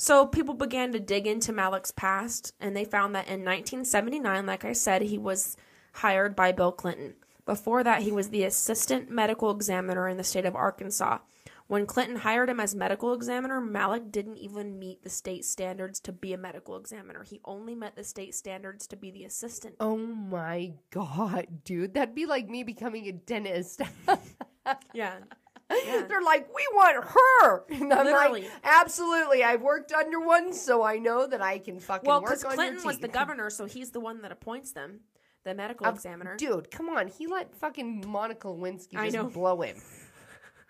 [0.00, 4.64] So people began to dig into Malik's past, and they found that in 1979, like
[4.64, 5.58] I said, he was
[5.92, 7.16] hired by Bill Clinton.
[7.44, 11.18] Before that, he was the assistant medical examiner in the state of Arkansas.
[11.66, 16.12] When Clinton hired him as medical examiner, Malik didn't even meet the state standards to
[16.12, 17.22] be a medical examiner.
[17.22, 19.74] He only met the state standards to be the assistant.
[19.80, 21.92] Oh my God, dude.
[21.92, 23.82] That'd be like me becoming a dentist.
[24.94, 25.16] Yeah.
[26.08, 27.64] They're like, we want her.
[27.70, 28.42] And I'm Literally.
[28.42, 29.44] like, absolutely.
[29.44, 32.76] I've worked under one, so I know that I can fucking Well, work on Clinton
[32.78, 35.00] your was the governor, so he's the one that appoints them,
[35.44, 36.36] the medical Of- examiner.
[36.36, 37.08] Dude, come on.
[37.08, 39.24] He let fucking Monica Lewinsky I just know.
[39.28, 39.76] blow him.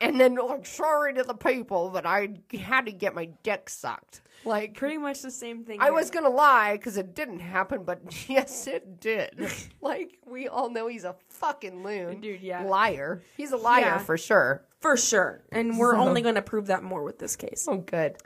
[0.03, 2.28] And then, like, sorry to the people, but I
[2.59, 4.22] had to get my dick sucked.
[4.46, 5.78] Like, Pretty much the same thing.
[5.78, 5.92] I here.
[5.92, 9.51] was gonna lie because it didn't happen, but yes, it did.
[9.82, 12.20] like, we all know he's a fucking loon.
[12.22, 12.62] Dude, yeah.
[12.62, 13.20] Liar.
[13.36, 13.98] He's a liar Yeah.
[13.98, 14.64] for sure.
[14.81, 15.43] For sure.
[15.53, 17.66] And we're only going to prove that more with this case.
[17.68, 18.16] Oh, good.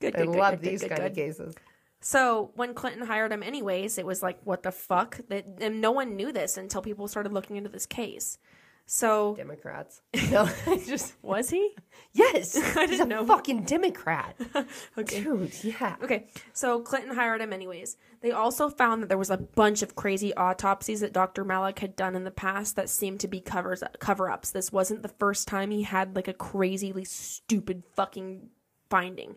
[0.00, 1.54] Good, I good, good, love good, good, these good, kind of cases.
[2.00, 5.20] So when Clinton hired him, anyways, it was like, what the fuck?
[5.28, 8.38] That and no one knew this until people started looking into this case.
[8.86, 10.02] So Democrats.
[10.30, 11.74] No, I just was he?
[12.12, 13.26] yes, I he's didn't a know.
[13.26, 14.36] fucking Democrat,
[14.98, 15.22] Okay.
[15.22, 15.52] dude.
[15.64, 15.96] Yeah.
[16.02, 17.96] Okay, so Clinton hired him anyways.
[18.20, 21.44] They also found that there was a bunch of crazy autopsies that Dr.
[21.44, 24.50] Malik had done in the past that seemed to be covers cover ups.
[24.50, 28.48] This wasn't the first time he had like a crazily stupid fucking
[28.90, 29.36] finding.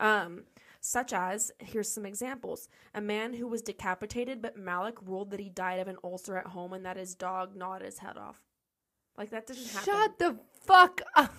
[0.00, 0.42] Um,
[0.80, 5.48] such as here's some examples: a man who was decapitated, but Malik ruled that he
[5.48, 8.42] died of an ulcer at home and that his dog gnawed his head off.
[9.16, 9.84] Like that didn't happen.
[9.84, 11.32] Shut the fuck up.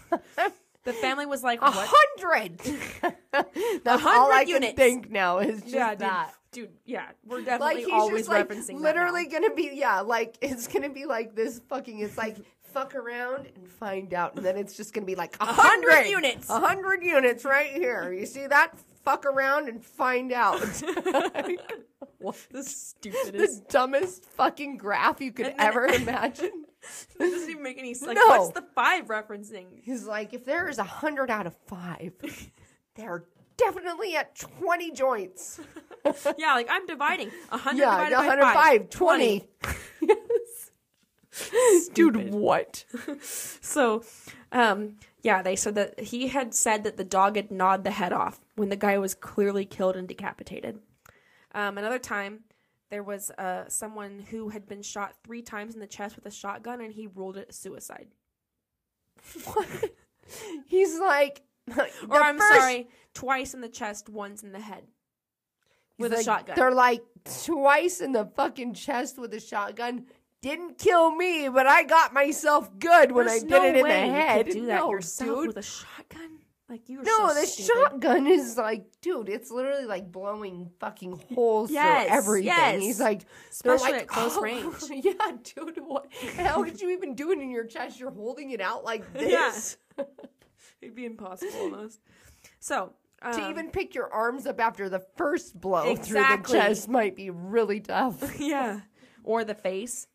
[0.85, 2.59] The family was like, A "What?" hundred.
[3.83, 5.99] That's all I hundred can think now is just yeah, dude.
[5.99, 6.33] that.
[6.51, 10.01] Dude, yeah, we're Like definitely he's always just like referencing that literally gonna be yeah,
[10.01, 11.99] like it's gonna be like this fucking.
[11.99, 15.45] It's like fuck around and find out, and then it's just gonna be like a
[15.45, 16.49] hundred hundred units.
[16.49, 18.13] a hundred units right here.
[18.13, 18.77] You see that?
[19.03, 20.59] Fuck around and find out.
[22.19, 23.67] what the the stupidest.
[23.69, 26.64] dumbest fucking graph you could ever imagine.
[27.19, 28.07] It doesn't even make any sense.
[28.09, 28.27] Like, No.
[28.27, 29.65] what's the five referencing?
[29.81, 32.13] He's like, if there is a hundred out of five,
[32.95, 33.25] they're
[33.57, 35.59] definitely at twenty joints.
[36.37, 37.31] Yeah, like I'm dividing.
[37.51, 38.89] A hundred Yeah, divided by 105, five.
[38.91, 39.47] 20.
[40.01, 41.89] yes.
[41.93, 42.85] Dude, what?
[43.21, 44.03] So,
[44.51, 48.13] um, yeah, they said that he had said that the dog had gnawed the head
[48.13, 50.77] off when the guy was clearly killed and decapitated.
[51.53, 52.41] Um, another time,
[52.95, 56.31] there was uh, someone who had been shot three times in the chest with a
[56.31, 58.07] shotgun, and he ruled it suicide.
[59.43, 59.67] What?
[60.65, 61.41] He's like,
[61.77, 64.83] Or I'm sorry, twice in the chest, once in the head
[65.99, 66.55] with a like, shotgun.
[66.55, 67.01] They're like
[67.43, 70.05] twice in the fucking chest with a shotgun.
[70.41, 73.83] Didn't kill me, but I got myself good when There's I did no it in
[73.83, 74.37] way the head.
[74.37, 75.47] You could do that no, yourself dude.
[75.47, 76.39] with a shotgun.
[76.67, 77.71] Like you were no, so the stupid.
[77.83, 82.47] shotgun is like, dude, it's literally like blowing fucking holes Yes, through everything.
[82.47, 82.81] yes.
[82.81, 83.19] He's like,
[83.63, 85.13] they're Especially like, at close "Oh, range." yeah,
[85.43, 86.07] dude, what?
[86.37, 87.99] How could you even do it in your chest?
[87.99, 89.51] You're holding it out like Yeah.
[89.51, 89.77] this.
[90.81, 91.99] It'd be impossible almost.
[92.59, 96.13] So um, to even pick your arms up after the first blow Exactly.
[96.13, 98.39] through the chest might be really tough.
[98.39, 98.79] yeah,
[99.23, 100.07] or the face.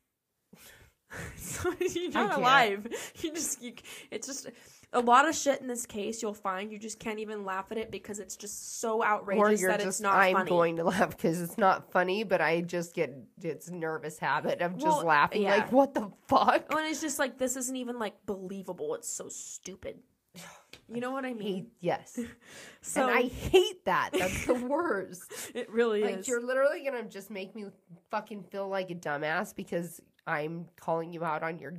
[1.37, 2.87] so you're not alive.
[3.21, 3.75] You just you,
[4.11, 4.49] it's just
[4.93, 6.20] a lot of shit in this case.
[6.22, 9.76] You'll find you just can't even laugh at it because it's just so outrageous that
[9.78, 10.28] just, it's not funny.
[10.30, 10.49] I'm funny.
[10.51, 14.74] going to laugh because it's not funny, but I just get it's nervous habit of
[14.74, 15.43] just Well, laughing.
[15.43, 15.57] yeah.
[15.57, 16.64] Like, what the fuck?
[16.70, 18.95] Oh, and it's just like this isn't even like believable.
[18.95, 19.99] It's so stupid.
[20.93, 21.55] You know what I mean?
[21.64, 22.18] Hate, yes.
[22.82, 24.11] So and I hate that.
[24.12, 25.32] That's the worst.
[25.55, 26.28] it really like is.
[26.28, 27.66] you're literally gonna just make me
[28.11, 31.70] fucking feel like a dumbass because I'm calling you out on your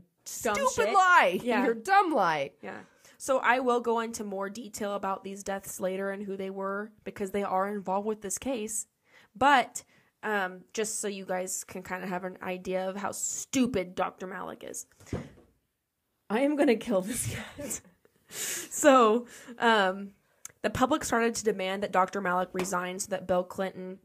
[0.43, 0.93] Dumb stupid shit?
[0.93, 1.39] lie.
[1.43, 1.65] Yeah.
[1.65, 2.51] Your dumb lie.
[2.61, 2.79] Yeah.
[3.21, 6.91] So I will go into more detail about these deaths later and who they were
[7.03, 8.87] because they are involved with this case.
[9.35, 9.83] But
[10.23, 14.25] um, just so you guys can kind of have an idea of how stupid Dr.
[14.25, 14.87] Malik is,
[16.31, 17.81] I am going to kill this cat.
[18.29, 19.27] so
[19.59, 20.13] um,
[20.63, 22.21] the public started to demand that Dr.
[22.21, 23.99] Malik resign so that Bill Clinton,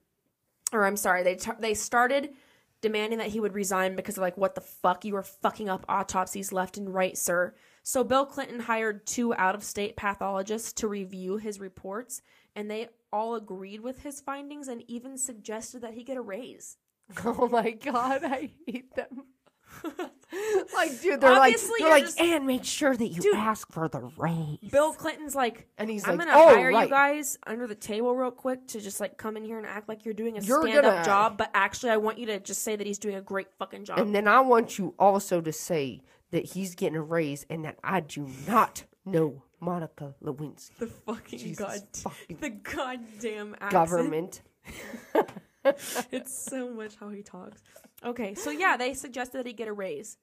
[0.75, 2.35] or I'm sorry, they t- they started
[2.83, 5.87] demanding that he would resign because of like what the fuck you were fucking up
[5.89, 7.55] autopsies left and right sir
[7.89, 12.21] so bill clinton hired two out-of-state pathologists to review his reports
[12.57, 16.79] and they all agreed with his findings and even suggested that he get a raise
[17.25, 19.27] Oh my god, I hate them.
[20.75, 23.37] like, dude, they're Obviously, like, they're like, just- and make sure that you Dude.
[23.37, 24.59] ask for the raise.
[24.71, 27.75] bill clinton's like And he's i'm like, gonna "Oh, hire right." you guys under the
[27.75, 30.41] table real quick to just like come in here and act like you're doing a
[30.41, 33.17] You're stand-up gonna- job but actually i want you to just say that he's doing
[33.17, 36.97] a great fucking job And then I want you also to say that he's getting
[36.97, 40.77] a raise and that I do not know Monica Lewinsky.
[40.79, 43.73] the fucking Jesus god fucking the goddamn accent.
[43.73, 44.43] government.
[46.13, 47.63] it's so much how he talks.
[48.05, 50.19] Okay, so yeah, they suggested that he get a raise.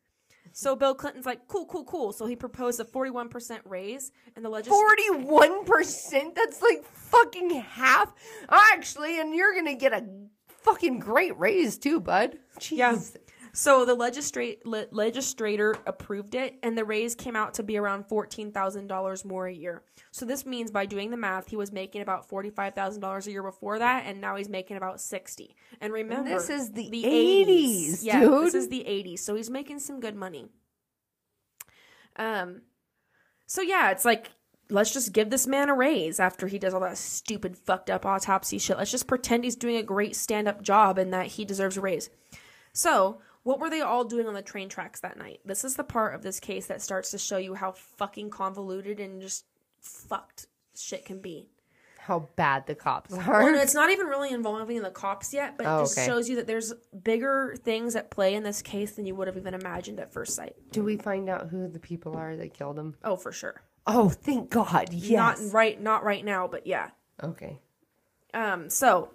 [0.52, 2.14] So Bill Clinton's like, cool, cool, cool.
[2.14, 4.84] So he proposed a 41% raise, and the legislature.
[5.20, 6.36] 41%?
[6.36, 8.14] That's like fucking half.
[8.50, 10.06] Actually, and you're going to get a
[10.48, 12.38] fucking great raise too, bud.
[12.60, 13.16] Jeez.
[13.56, 18.08] So the legislate le- legislator approved it, and the raise came out to be around
[18.08, 19.84] fourteen thousand dollars more a year.
[20.12, 23.28] So this means, by doing the math, he was making about forty five thousand dollars
[23.28, 25.56] a year before that, and now he's making about sixty.
[25.80, 27.46] And remember, this is the 80s.
[27.46, 29.24] 80s, Yeah, this is the eighties.
[29.24, 30.50] So he's making some good money.
[32.16, 32.62] Um,
[33.46, 34.32] so yeah, it's like
[34.70, 38.04] let's just give this man a raise after he does all that stupid, fucked up
[38.06, 38.78] autopsy shit.
[38.78, 41.82] Let's just pretend he's doing a great stand up job and that he deserves a
[41.82, 42.10] raise.
[42.72, 45.40] So, what were they all doing on the train tracks that night?
[45.46, 49.00] This is the part of this case that starts to show you how fucking convoluted
[49.00, 49.46] and just
[49.82, 51.50] fucked shit can be.
[52.00, 53.54] How bad the cops Well, are.
[53.54, 56.06] it's not even really involving the cops yet, but it Oh, just okay.
[56.06, 56.74] shows you that there's
[57.04, 60.36] bigger things at play in this case than you would have even imagined at first
[60.36, 60.56] sight.
[60.72, 62.96] Do we find out who the people are that killed him?
[63.06, 63.62] Oh, for sure.
[63.88, 64.92] Oh, thank God.
[64.92, 65.40] Yes.
[65.40, 66.90] Not right, not right now, but yeah.
[67.22, 67.60] Okay.
[68.34, 69.12] Um, so,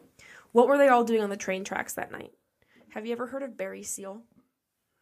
[0.52, 2.32] what were they all doing on the train tracks that night?
[2.90, 4.22] Have you ever heard of Barry Seal?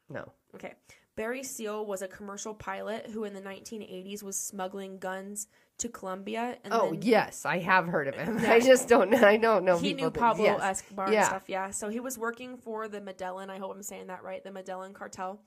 [0.09, 0.32] No.
[0.55, 0.74] Okay.
[1.16, 5.47] Barry Seal was a commercial pilot who in the 1980s was smuggling guns
[5.78, 6.59] to Colombia.
[6.64, 8.39] And Oh then yes, I have heard of him.
[8.47, 9.14] I just don't.
[9.14, 9.78] I don't know.
[9.78, 10.61] he knew Pablo yes.
[10.62, 11.18] Escobar Yeah.
[11.20, 11.45] and stuff.
[11.49, 11.70] Yeah.
[11.70, 13.49] So he was working for the Medellin.
[13.51, 14.43] I hope I'm saying that right.
[14.45, 15.41] The Medellin cartel.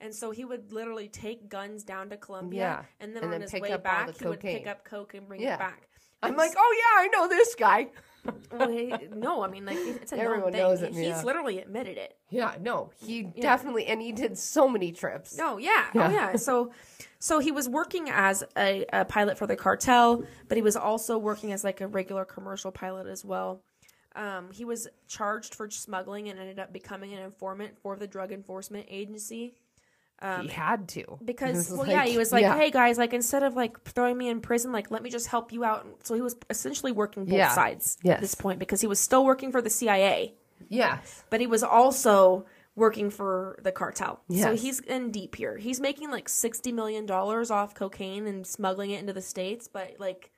[0.00, 2.82] And so he would literally take guns down to Colombia, Yeah.
[3.00, 5.40] and then And on then his way back, he would pick up coke and bring
[5.40, 5.54] Yeah.
[5.54, 5.88] it back.
[6.22, 7.88] I'm like, oh yeah, I know this guy.
[8.52, 10.60] Well, he- no, I mean, like it's a known Everyone thing.
[10.62, 11.22] knows it, He's yeah.
[11.22, 12.16] literally admitted it.
[12.30, 15.36] Yeah, no, he definitely, and he did so many trips.
[15.36, 16.08] No, yeah, Yeah.
[16.08, 16.36] oh yeah.
[16.36, 16.72] So,
[17.18, 21.18] so he was working as a, a pilot for the cartel, but he was also
[21.18, 23.62] working as like a regular commercial pilot as well.
[24.14, 28.32] Um, he was charged for smuggling and ended up becoming an informant for the Drug
[28.32, 29.54] Enforcement Agency.
[30.42, 32.56] He had to Um, Because, well, yeah, he was like, yeah.
[32.56, 35.52] "Hey guys, like instead of like throwing me in prison, like let me just help
[35.52, 37.54] you out." So he was essentially working both Yeah.
[37.54, 38.14] sides Yes.
[38.16, 40.34] at this point because he was still working for the CIA,
[40.68, 44.20] yes, but he was also working for the cartel.
[44.30, 45.56] So he's in deep here.
[45.56, 49.96] He's making like sixty million dollars off cocaine and smuggling it into the states, but
[49.98, 50.30] like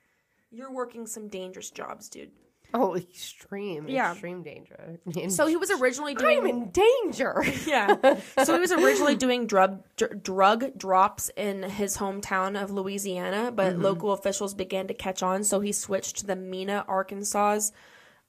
[0.51, 2.31] you're working some dangerous jobs, dude.
[2.73, 4.11] Oh, extreme, Yeah.
[4.11, 4.99] extreme danger.
[5.29, 7.43] So he was originally I'm doing in danger.
[7.65, 8.19] yeah.
[8.43, 13.73] So he was originally doing drug dr- drug drops in his hometown of Louisiana, but
[13.73, 13.81] Mm-hmm.
[13.81, 17.59] local officials began to catch on, so he switched to the Mena, Arkansas,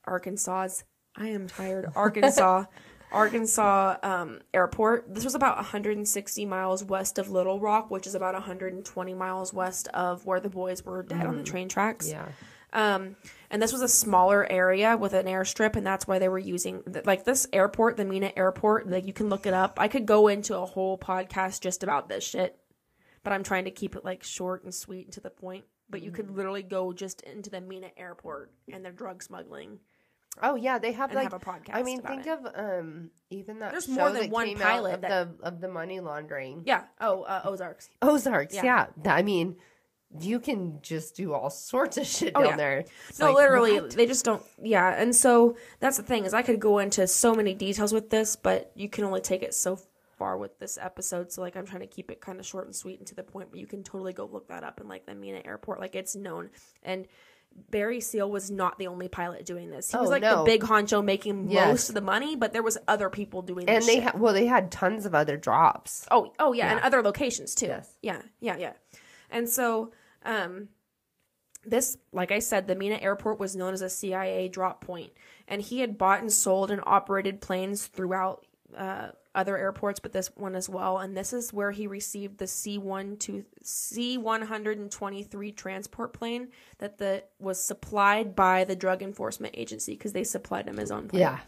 [0.05, 0.69] Arkansas.
[1.17, 1.91] I am tired.
[1.95, 2.65] Arkansas,
[3.13, 5.13] Arkansas um, airport.
[5.15, 9.89] This was about 160 miles west of Little Rock, which is about 120 miles west
[9.89, 12.07] of where the boys were dead on the train tracks.
[12.09, 12.13] Mm.
[12.13, 12.29] yeah.
[12.73, 13.17] Um,
[13.51, 16.83] and this was a smaller area with an airstrip, and that's why they were using
[17.05, 18.89] like this airport, the Mena Airport.
[18.89, 19.79] Like you can look it up.
[19.81, 22.59] I could go into a whole podcast just about this shit,
[23.25, 25.65] but I'm trying to keep it like short and sweet and to the point.
[25.89, 26.15] But you Mm.
[26.15, 29.81] could literally go just into the Mena Airport and their drug smuggling.
[30.41, 32.31] Oh yeah, they have like have a podcast I mean, think it.
[32.31, 35.61] of um even that There's show more than that one pilot of that- the of
[35.61, 36.63] the money laundering.
[36.65, 36.85] Yeah.
[37.01, 37.91] Oh, uh, Ozarks.
[38.01, 38.87] Ozarks, Yeah.
[39.05, 39.13] yeah.
[39.13, 39.57] I mean,
[40.19, 42.57] you can just do all sorts of shit Oh, down yeah.
[42.57, 42.85] there.
[43.09, 43.91] It's no, like, literally, what?
[43.93, 44.43] they just don't.
[44.61, 48.11] Yeah, and so that's the thing is I could go into so many details with
[48.11, 49.79] this, but you can only take it so
[50.19, 51.31] far with this episode.
[51.33, 53.23] So like, I'm trying to keep it kind of short and sweet and to the
[53.23, 53.51] point.
[53.51, 56.17] But you can totally go look that up in like the Mena Airport, like it's
[56.17, 56.51] known.
[56.83, 57.07] And
[57.71, 59.91] Barry Seal was not the only pilot doing this.
[59.91, 61.67] He oh, was Oh, like the big honcho making Yes.
[61.69, 63.69] most of the money, but there was other people doing.
[63.69, 66.07] and this they ha- well, they had tons of other drops.
[66.11, 67.67] Oh, oh yeah, and other locations too.
[67.67, 67.97] Yes.
[68.03, 68.73] Yeah, yeah, yeah.
[69.31, 69.93] And so,
[70.25, 70.69] um,
[71.65, 75.13] this, like I said, the Mena airport was known as a CIA drop point,
[75.47, 78.47] and he had bought and sold and operated planes throughout
[78.77, 80.99] uh, other airports, but this one as well.
[80.99, 85.23] And this is where he received the C one to C one hundred and twenty
[85.23, 86.49] three transport plane
[86.79, 91.09] that the was supplied by the Drug Enforcement Agency because they supplied him his own
[91.09, 91.21] plane.
[91.21, 91.39] Yeah.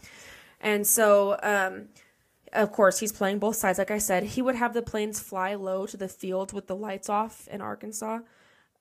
[0.61, 1.89] And so, um,
[2.53, 3.79] of course, he's playing both sides.
[3.79, 6.75] Like I said, he would have the planes fly low to the field with the
[6.75, 8.19] lights off in Arkansas,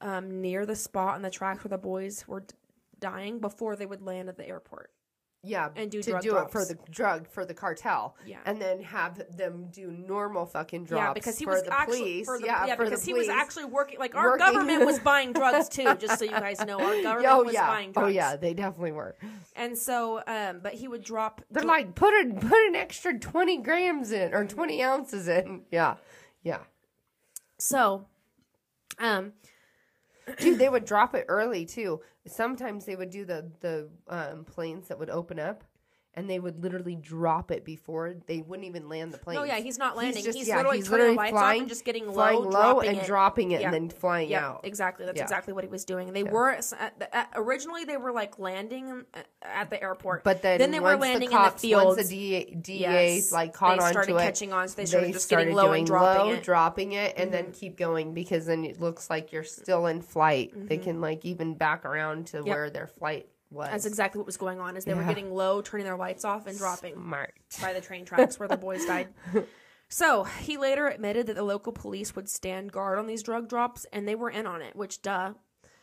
[0.02, 2.54] um, near the spot on the track where the boys were d-
[2.98, 4.90] dying before they would land at the airport.
[5.44, 8.14] Yeah, And do to drug do it for the drug for the cartel.
[8.24, 8.38] Yeah.
[8.46, 11.00] and then have them do normal fucking drops.
[11.02, 12.26] yeah, because he for was actually police.
[12.26, 13.98] for the, yeah, yeah, for because he was actually working.
[13.98, 14.46] Like our Working.
[14.46, 15.96] government was buying drugs too.
[15.96, 18.06] Just so you guys know, our government Oh was yeah, buying drugs.
[18.06, 19.16] oh yeah, they definitely were.
[19.56, 21.42] And so, um, but he would drop.
[21.50, 25.62] They're like put a put an extra twenty grams in or twenty ounces in.
[25.72, 25.96] Yeah,
[26.44, 26.58] yeah.
[27.58, 28.06] So,
[29.00, 29.32] um,
[30.38, 32.00] Dude, they would drop it early too.
[32.26, 35.64] Sometimes they would do the the um, planes that would open up,
[36.14, 39.36] and they would literally drop it before they wouldn't even land the plane.
[39.36, 40.22] no, yeah, he's not landing.
[40.22, 43.06] He's, yeah, literally turning the lights off and just getting low, flying low and it.
[43.06, 43.68] dropping it, Yeah.
[43.68, 44.60] and then flying Yep, out.
[44.64, 45.06] exactly.
[45.06, 45.22] That's Yeah.
[45.22, 46.12] exactly what he was doing.
[46.12, 50.42] They were at the, at, originally they were like landing at- at the airport, But
[50.42, 51.96] then, they were landing the cops, in the fields.
[51.96, 53.32] Once the DA, DA Yes.
[53.32, 55.86] like caught on to it, catching on, so they started just getting started low and
[55.86, 56.34] dropping low, it.
[56.34, 56.42] Mm-hmm.
[56.42, 60.52] dropping it, and then keep going because then it looks like you're still in flight.
[60.68, 63.68] They can like even back around to where their flight was.
[63.70, 64.76] That's exactly what was going on.
[64.76, 67.34] Is they were getting low, turning their lights off, and dropping smart.
[67.60, 69.08] by the train tracks where the boys died.
[69.88, 73.84] So he later admitted that the local police would stand guard on these drug drops,
[73.92, 74.74] and they were in on it.
[74.74, 75.34] Which, duh.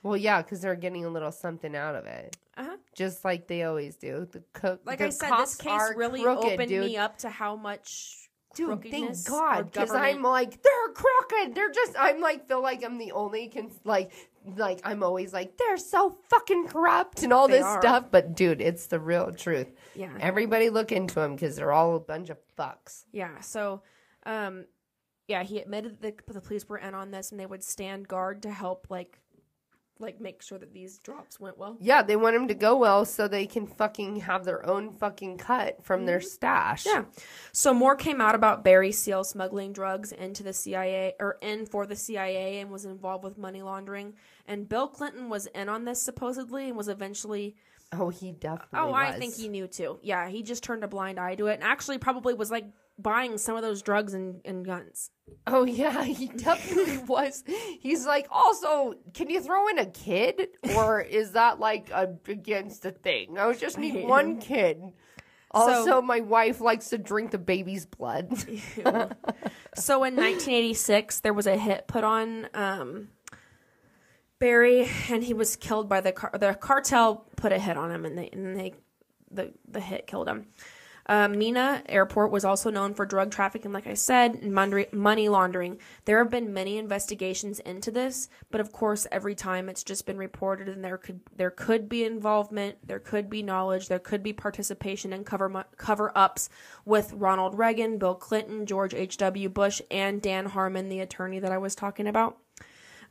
[0.02, 2.78] Well, yeah, because they're getting a little something out of it, Uh-huh.
[2.96, 4.28] just like they always do.
[4.32, 6.86] The co- Like the I said, this case really crooked, opened dude.
[6.86, 8.16] me up to how much
[8.56, 11.54] Dude, thank God, because I'm like they're crooked.
[11.54, 14.12] They're just I'm like feel like I'm the only can like
[14.58, 17.82] like I'm always like they're so fucking corrupt and all They this are.
[17.82, 18.06] stuff.
[18.12, 19.68] But dude, it's the real truth.
[19.96, 20.10] Yeah.
[20.20, 23.04] everybody look into them because they're all a bunch of fucks.
[23.12, 23.40] Yeah.
[23.42, 23.82] So,
[24.26, 24.66] um,
[25.28, 28.08] yeah, he admitted that the, the police were in on this, and they would stand
[28.08, 29.20] guard to help, like,
[30.00, 31.78] like make sure that these drops went well.
[31.80, 35.38] Yeah, they want them to go well so they can fucking have their own fucking
[35.38, 36.86] cut from their stash.
[36.86, 37.02] Mm-hmm.
[37.02, 37.24] Yeah.
[37.52, 41.86] So more came out about Barry Seal smuggling drugs into the CIA or in for
[41.86, 44.14] the CIA and was involved with money laundering.
[44.48, 47.56] And Bill Clinton was in on this supposedly and was eventually.
[47.92, 48.80] Oh, he definitely.
[48.80, 50.00] Oh, I think he knew too.
[50.02, 52.66] Yeah, he just turned a blind eye to it and actually probably was like
[53.02, 55.12] buying some of those drugs and, and guns.
[55.48, 57.44] Oh yeah, he definitely was.
[57.80, 62.84] He's like, also, can you throw in a kid, or is that like a, against
[62.84, 63.38] the thing?
[63.38, 64.82] I was just need one kid.
[65.52, 68.32] Also, my wife likes to drink the baby's blood.
[69.76, 73.10] So in 1986, there was a hit put on um,
[74.40, 77.28] Barry, and he was killed by the car- the cartel.
[77.36, 78.74] Put a hit on him, and they and they
[79.32, 80.48] the the hit killed him.
[81.10, 85.80] Uh, Mena Airport was also known for drug trafficking, like I said, money laundering.
[86.06, 90.20] There have been many investigations into this, but of course, every time it's just been
[90.20, 94.34] reported, and there could there could be involvement, there could be knowledge, there could be
[94.34, 96.48] participation in cover cover ups
[96.86, 99.18] with Ronald Reagan, Bill Clinton, George H.
[99.18, 99.50] W.
[99.50, 102.38] Bush, and Dan Harmon, the attorney that I was talking about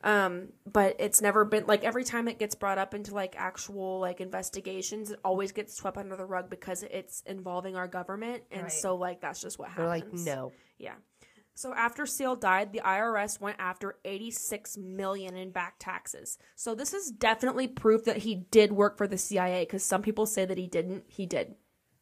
[0.03, 3.99] um but it's never been like every time it gets brought up into like actual
[3.99, 8.63] like investigations it always gets swept under the rug because it's involving our government and
[8.63, 8.71] Right.
[8.71, 10.51] so like that's just what They're happens like, no.
[10.77, 10.93] yeah
[11.53, 16.93] so after seal died the irs went after 86 million in back taxes so this
[16.93, 20.57] is definitely proof that he did work for the cia because some people say that
[20.57, 21.55] he didn't he did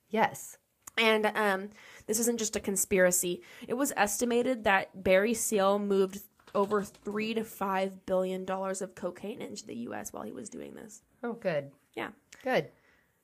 [0.09, 0.57] Yes.
[0.97, 1.69] and um,
[2.05, 3.41] this isn't just a conspiracy.
[3.67, 6.21] It was estimated that Barry Seal moved
[6.57, 10.11] over three to five billion dollars of cocaine into the U.S.
[10.11, 11.03] while he was doing this.
[11.23, 11.71] Oh, good.
[11.93, 12.09] Yeah.
[12.43, 12.69] Good.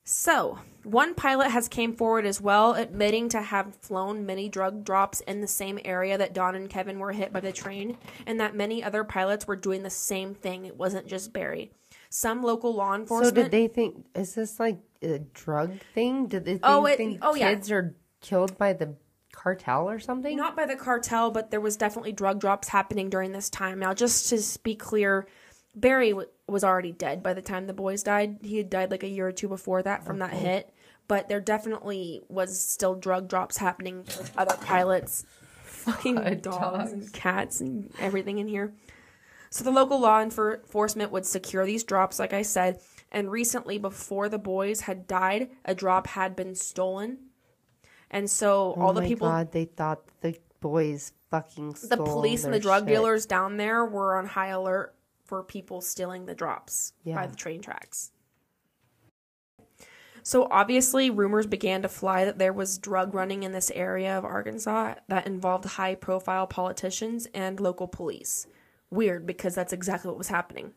[0.06, 5.22] So one pilot has came forward as well, admitting to have flown many drug drops
[5.22, 8.56] in the same area that Don and Kevin were hit by the train, and that
[8.56, 10.66] many other pilots were doing the same thing.
[10.66, 11.72] It wasn't just Barry.
[12.10, 13.36] Some local law enforcement.
[13.36, 16.28] So did they think is this like a drug thing?
[16.28, 17.54] Did they oh, think, Oh, it- think oh, yeah.
[17.54, 18.94] kids are killed by the
[19.34, 20.38] cartel or something?
[20.38, 23.80] Not by the cartel, but there was definitely drug drops happening during this time.
[23.80, 25.28] Now, just to be clear,
[25.76, 28.38] Barry w- was already dead by the time the boys died.
[28.42, 30.74] He had died like a year or two before that from that hit.
[31.08, 35.26] But there definitely was still drug drops happening with other pilots.
[35.66, 36.92] Fucking dogs, dogs.
[36.94, 38.74] and cats and everything in here.
[39.50, 42.80] So the local law enfor- enforcement would secure these drops, like I said.
[43.12, 47.18] And recently, before the boys had died, a drop had been stolen.
[48.14, 52.46] And so Oh all the my people God, they thought the boys fucking the police
[52.46, 52.90] and the drug shit.
[52.90, 54.96] dealers down there were on high alert
[55.26, 58.12] for people stealing the drops by the train tracks.
[60.26, 64.24] So obviously, rumors began to fly that there was drug running in this area of
[64.24, 68.48] Arkansas that involved high profile politicians and local police.
[68.90, 70.72] Weird because that's exactly what was happening.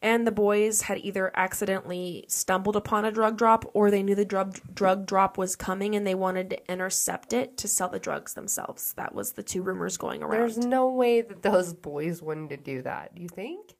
[0.00, 4.24] And the boys had either accidentally stumbled upon a drug drop or they knew the
[4.24, 8.34] drug drug drop was coming and they wanted to intercept it to sell the drugs
[8.34, 8.92] themselves.
[8.94, 10.38] That was the two rumors going around.
[10.38, 13.14] There's no way that those boys wouldn't do that.
[13.14, 13.74] Do you think?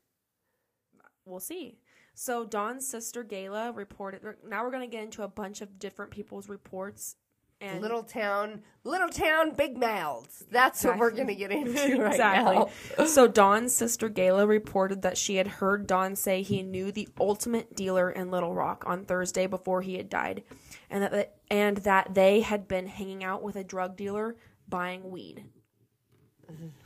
[1.29, 1.79] we'll see.
[2.15, 4.23] So Don's sister Gayla reported.
[4.47, 7.17] Now we're going to get into a bunch of different people's reports.
[7.61, 10.45] And Little town, little town, big mouths.
[10.49, 12.69] That's what we're gonna get into right now.
[13.07, 17.75] so Don's sister Gayla reported that she had heard Dawn say he knew the ultimate
[17.75, 20.45] dealer in Little Rock on Thursday before he had died,
[20.89, 24.37] and that and that they had been hanging out with a drug dealer
[24.69, 25.45] buying weed.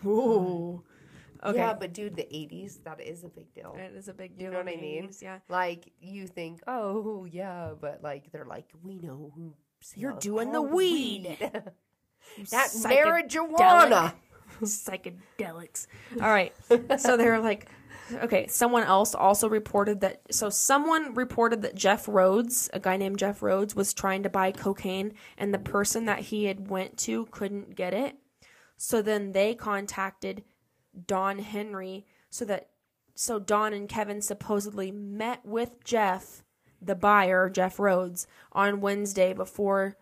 [0.06, 0.82] Ooh.
[1.44, 1.58] Okay.
[1.58, 3.76] Yeah, but dude, the '80s, that is a big deal.
[3.76, 4.46] it is a big deal.
[4.46, 5.08] You know what I mean?
[5.08, 5.38] 80s, Yeah.
[5.48, 9.52] Like you think, oh yeah, but like they're like, we know who.
[9.94, 11.36] You're doing the weed.
[12.50, 14.14] that marijuana.
[14.62, 15.86] psychedelics.
[16.20, 16.52] All right.
[16.98, 17.68] So they're like,
[18.12, 20.22] okay, someone else also reported that.
[20.30, 24.52] So someone reported that Jeff Rhodes, a guy named Jeff Rhodes, was trying to buy
[24.52, 28.16] cocaine, and the person that he had went to couldn't get it.
[28.76, 30.44] So then they contacted
[31.06, 32.68] Don Henry, so that
[33.14, 36.42] so Don and Kevin supposedly met with Jeff,
[36.84, 39.96] the buyer, Jeff Rhodes, on Wednesday before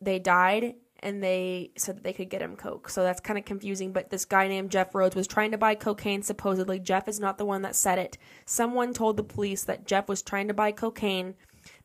[0.00, 2.88] they died and they said that they could get him coke.
[2.88, 5.74] So that's kind of confusing, but this guy named Jeff Rhodes was trying to buy
[5.74, 6.78] cocaine supposedly.
[6.78, 8.18] Jeff is not the one that said it.
[8.44, 11.34] Someone told the police that Jeff was trying to buy cocaine.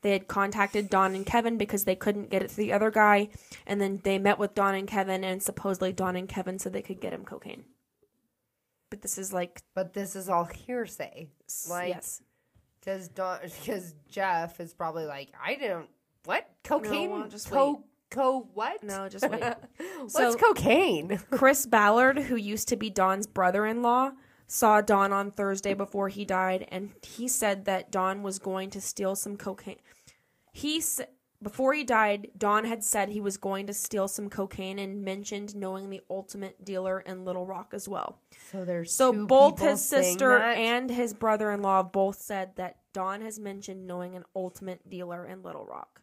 [0.02, 3.30] They had contacted Don and Kevin because they couldn't get it to the other guy,
[3.68, 6.82] and then they met with Don and Kevin and supposedly Don and Kevin said they
[6.82, 7.66] could get him cocaine.
[8.90, 11.30] But this is like But this is all hearsay.
[11.70, 12.22] Like, yes.
[12.84, 15.88] Because Don, because Jeff is probably like, I don't
[16.26, 17.82] what cocaine, well, just co, wait.
[18.12, 18.84] co what?
[18.84, 19.42] No, just wait.
[20.00, 21.20] What's So- cocaine?
[21.32, 24.12] Chris Ballard, who used to be Don's brother in law,
[24.48, 28.82] saw Don on Thursday before he died, and he said that Don was going to
[28.82, 29.80] steal some cocaine.
[30.52, 31.08] He said.
[31.44, 35.56] Before he died, Don had said he was going to steal some cocaine and mentioned
[35.56, 38.18] knowing the ultimate dealer in Little Rock as well.
[38.52, 43.86] So there's So both his sister and his brother-in-law both said that Don has mentioned
[43.86, 46.02] knowing an ultimate dealer in Little Rock.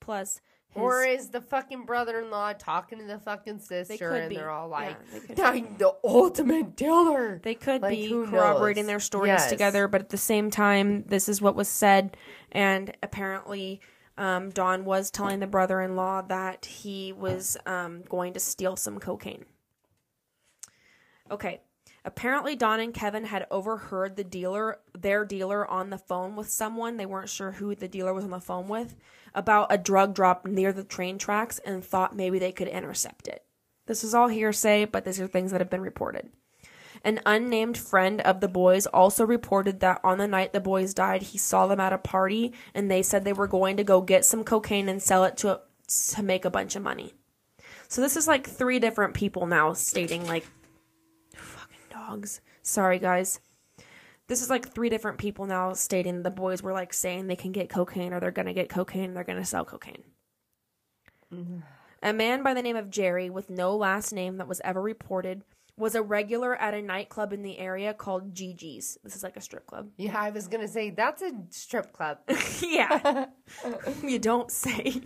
[0.00, 4.36] Plus, his, Or is the fucking brother-in-law talking to the fucking sister, and be.
[4.36, 8.88] they're all like, Yeah, they "I'm the ultimate dealer." They could Like, be corroborating knows?
[8.88, 9.48] their stories Yes.
[9.50, 12.16] together, but at the same time, this is what was said,
[12.52, 13.80] and apparently,
[14.18, 19.44] um, Don was telling the brother-in-law that he was um, going to steal some cocaine.
[21.30, 21.60] Okay.
[22.04, 26.96] Apparently, Don and Kevin had overheard the dealer, their dealer, on the phone with someone.
[26.96, 28.96] They weren't sure who the dealer was on the phone with
[29.34, 33.44] about a drug drop near the train tracks and thought maybe they could intercept it.
[33.86, 36.30] This is all hearsay, but these are things that have been reported.
[37.04, 41.22] An unnamed friend of the boys also reported that on the night the boys died,
[41.22, 44.24] he saw them at a party and they said they were going to go get
[44.24, 45.60] some cocaine and sell it to
[46.12, 47.14] to make a bunch of money.
[47.88, 50.46] So this is like three different people now stating like
[51.34, 52.40] fucking dogs.
[52.62, 53.40] Sorry guys.
[54.26, 57.52] This is like three different people now stating the boys were like saying they can
[57.52, 60.02] get cocaine or they're going to get cocaine and they're going to sell cocaine.
[61.34, 61.60] Mm-hmm.
[62.02, 65.42] A man by the name of Jerry, with no last name that was ever reported,
[65.78, 68.98] was a regular at a nightclub in the area called Gigi's.
[69.04, 69.88] This is like a strip club.
[69.96, 72.18] Yeah, I was gonna say that's a strip club.
[72.62, 73.26] yeah.
[74.02, 75.00] you don't say.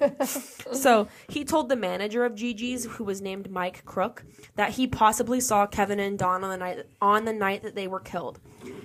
[0.73, 4.25] so he told the manager of Gigi's, who was named Mike Crook,
[4.57, 7.87] that he possibly saw Kevin and Don on the night on the night that they
[7.87, 8.41] were killed.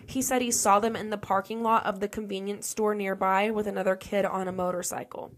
[0.06, 3.68] He said he saw them in the parking lot of the convenience store nearby with
[3.68, 5.32] another kid on a motorcycle.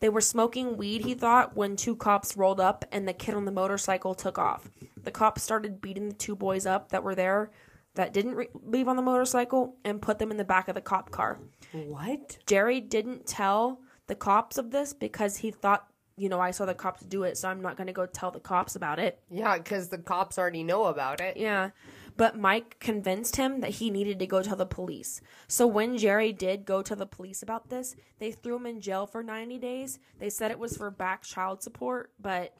[0.00, 3.44] They were smoking weed, he thought, when two cops rolled up and the kid on
[3.44, 4.70] the motorcycle took off.
[5.02, 7.50] The cops started beating the two boys up that were there
[7.94, 10.80] that didn't re- leave on the motorcycle and put them in the back of the
[10.80, 11.40] cop car.
[11.72, 12.38] What?
[12.46, 15.86] Jerry didn't tell the cops of this because he thought,
[16.16, 18.30] you know, I saw the cops do it, so I'm not going to go tell
[18.30, 19.20] the cops about it.
[19.30, 21.36] Yeah, because the cops already know about it.
[21.36, 21.70] Yeah.
[22.18, 25.20] But Mike convinced him that he needed to go tell the police.
[25.46, 29.06] So when Jerry did go to the police about this, they threw him in jail
[29.06, 30.00] for 90 days.
[30.18, 32.54] They said it was for back child support, but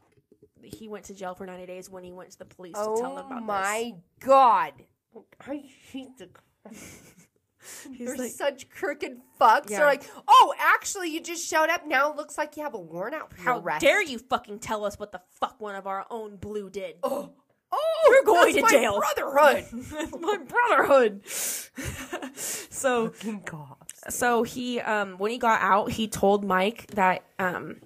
[0.63, 3.17] he went to jail for 90 days when he went to the police to tell
[3.17, 3.43] them about this.
[3.43, 4.75] Oh my god!
[5.41, 6.29] I hate the.
[7.93, 9.71] He's They're like, such crooked fucks.
[9.71, 9.79] Yeah.
[9.79, 11.87] They're like, oh, actually, you just showed up.
[11.87, 13.81] Now it looks like you have a warrant out for how arrest.
[13.81, 16.97] dare you fucking tell us what the fuck one of our own blue did?
[17.03, 17.33] Oh,
[17.73, 18.99] oh, You're going to my jail.
[18.99, 19.67] Brotherhood.
[20.21, 21.27] my brotherhood.
[22.35, 23.13] so
[24.09, 27.77] so he um when he got out he told mike that um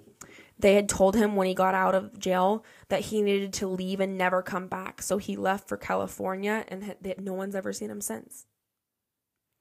[0.59, 3.99] they had told him when he got out of jail that he needed to leave
[3.99, 7.73] and never come back so he left for california and ha- they, no one's ever
[7.73, 8.45] seen him since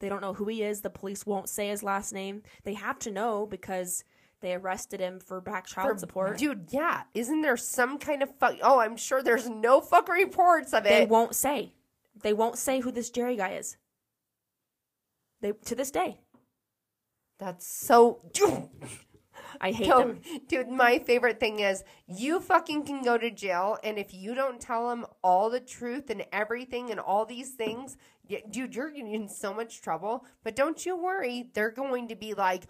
[0.00, 2.98] they don't know who he is the police won't say his last name they have
[2.98, 4.04] to know because
[4.42, 7.04] they arrested him for back child For- support Dude, yeah.
[7.14, 8.56] Isn't there some kind of fuck?
[8.62, 10.90] Oh, I'm sure there's no fucking reports of it.
[10.90, 11.72] they won't say
[12.22, 13.78] they won't say who this jerry guy is
[15.40, 16.20] they to this day
[17.38, 18.20] That's so.
[19.60, 23.98] i hate them dude, my favorite thing is you fucking can go to jail, and
[23.98, 27.96] if you don't tell them all the truth and everything and all these things,
[28.50, 30.24] dude, you're in so much trouble.
[30.44, 32.64] But don't you worry, they're going to be like,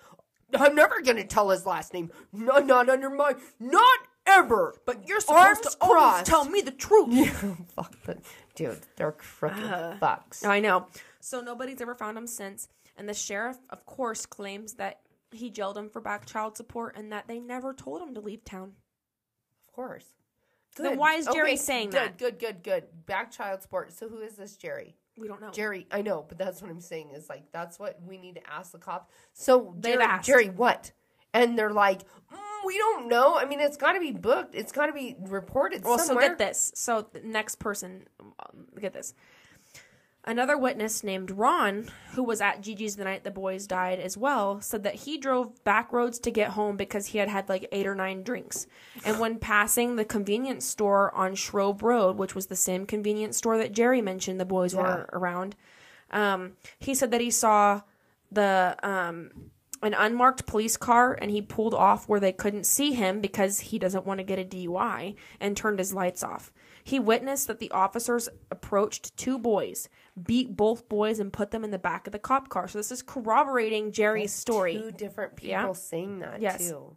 [0.54, 2.10] I'm never to tell his last name.
[2.32, 4.74] No, not under my, not ever.
[4.86, 6.26] but you're Arms supposed to always crossed.
[6.26, 8.18] tell me the truth Yeah, Fuck, but
[8.54, 10.44] dude, they're crooked Uh, fucks.
[10.46, 10.86] I know.
[11.20, 12.68] So nobody's ever found him since.
[12.96, 15.00] And the sheriff, of course, claims that
[15.30, 18.44] he jailed him for back child support and that they never told him to leave
[18.44, 18.72] town.
[19.66, 20.04] Of course.
[20.76, 22.18] Then why is Jerry saying good, that?
[22.18, 22.84] Good, good, good.
[23.06, 23.92] Back child support.
[23.92, 24.96] So who is this Jerry?
[25.16, 25.50] We don't know.
[25.50, 28.50] Jerry, I know, but that's what I'm saying is like that's what we need to
[28.50, 29.12] ask the cops.
[29.32, 30.26] So They've Jerry, asked.
[30.26, 30.92] Jerry, what?
[31.34, 33.36] And they're like, mm, we don't know.
[33.36, 34.54] I mean, it's got to be booked.
[34.54, 36.72] It's got to be reported well, so get this.
[36.74, 39.14] So the next person, um, get this.
[40.24, 44.60] Another witness named Ron, who was at Gigi's the night the boys died as well,
[44.60, 47.88] said that he drove back roads to get home because he had had like eight
[47.88, 48.68] or nine drinks.
[49.04, 53.58] And when passing the convenience store on Shrove Road, which was the same convenience store
[53.58, 55.56] that Jerry mentioned the boys were around,
[56.12, 57.80] um, he said that he saw
[58.30, 59.50] the um,
[59.82, 63.78] an unmarked police car and he pulled off where they couldn't see him because he
[63.78, 66.52] doesn't want to get a DUI and turned his lights off.
[66.84, 69.88] He witnessed that the officers approached two boys,
[70.20, 72.68] beat both boys, and put them in the back of the cop car.
[72.68, 74.74] So this is corroborating Jerry's story.
[74.78, 75.72] Two different people Yeah.
[75.72, 76.68] saying that Yes.
[76.68, 76.96] too.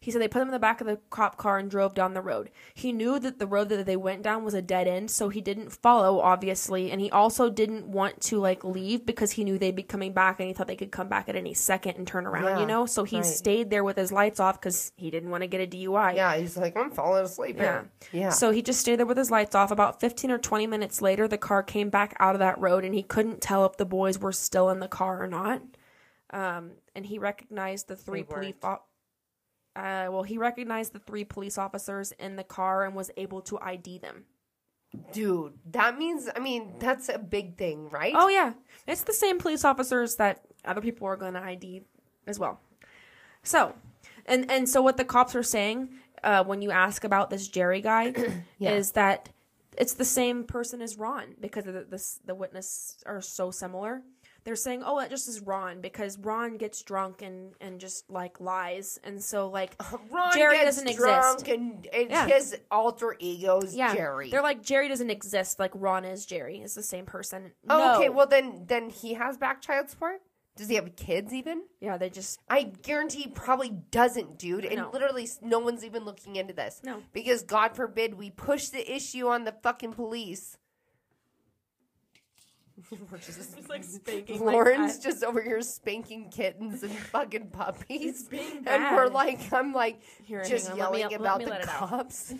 [0.00, 2.14] He said they put him in the back of the cop car and drove down
[2.14, 2.50] the road.
[2.74, 5.40] He knew that the road that they went down was a dead end, so he
[5.40, 9.74] didn't follow, obviously, and he also didn't want to like leave because he knew they'd
[9.74, 12.26] be coming back and he thought they could come back at any second and turn
[12.26, 12.86] around, Yeah, you know?
[12.86, 13.24] So he right.
[13.26, 16.14] stayed there with his lights off because he didn't want to get a DUI.
[16.14, 17.56] Yeah, he's like, I'm falling asleep.
[17.56, 17.62] Yeah.
[17.62, 18.30] here." yeah.
[18.30, 19.70] So he just stayed there with his lights off.
[19.72, 22.94] About 15 or 20 minutes later, the car came back out of that road and
[22.94, 25.60] he couldn't tell if the boys were still in the car or not.
[26.30, 28.54] Um, and he recognized the three police.
[28.62, 28.80] O-
[29.78, 33.58] uh, well, he recognized the three police officers in the car and was able to
[33.60, 34.24] ID them.
[35.12, 38.14] dude, that means I mean that's a big thing, right?
[38.16, 38.52] Oh yeah,
[38.86, 41.82] it's the same police officers that other people are going to ID
[42.26, 42.60] as well.
[43.42, 43.74] So,
[44.26, 45.90] and and so what the cops are saying
[46.24, 48.12] uh, when you ask about this Jerry guy
[48.58, 48.72] Yeah.
[48.72, 49.28] is that
[49.76, 54.02] it's the same person as Ron because the the, the witness are so similar.
[54.48, 58.40] They're saying, "Oh, that just is Ron because Ron gets drunk and and just like
[58.40, 59.76] lies, and so like
[60.10, 61.48] Ron Jerry gets doesn't drunk exist.
[61.54, 62.26] and, and Yeah.
[62.28, 64.30] his alter ego's yeah, Jerry.
[64.30, 66.62] They're like Jerry doesn't exist, like Ron is Jerry.
[66.62, 67.52] It's the same person.
[67.68, 70.22] oh, okay, well then then he has back child support.
[70.56, 71.64] Does he have kids even?
[71.78, 74.64] yeah, they just I guarantee he probably doesn't, dude.
[74.64, 74.90] And No.
[74.90, 76.80] literally, no one's even looking into this.
[76.82, 77.02] No.
[77.12, 80.56] Because God forbid we push the issue on the fucking police.
[83.26, 84.44] Just, like spanking.
[84.44, 88.28] Lauren's just over here spanking kittens and fucking puppies.
[88.66, 91.88] And we're like, I'm like, Here, just let me- yelling about the let it out.
[91.88, 92.34] cops.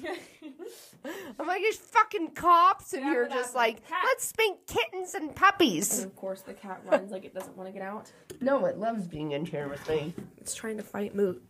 [1.39, 2.93] I'm like, there's fucking cops.
[2.93, 3.99] And you're just like, cat.
[4.05, 5.99] let's spank kittens and puppies.
[5.99, 8.11] And of course, the cat runs like it doesn't want to get out.
[8.41, 10.15] No, it loves being in here with me.
[10.37, 11.43] It's trying to fight Moot.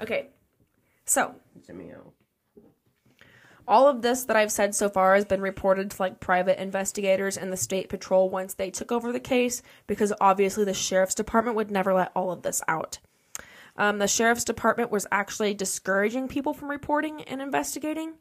[0.00, 0.28] Okay,
[1.04, 2.12] so It's a meow.
[3.70, 7.36] All of this that I've said so far has been reported to like private investigators
[7.36, 11.56] and the state patrol once they took over the case because obviously the sheriff's department
[11.56, 12.98] would never let all of this out.
[13.76, 18.14] Um, the sheriff's department was actually discouraging people from reporting and investigating.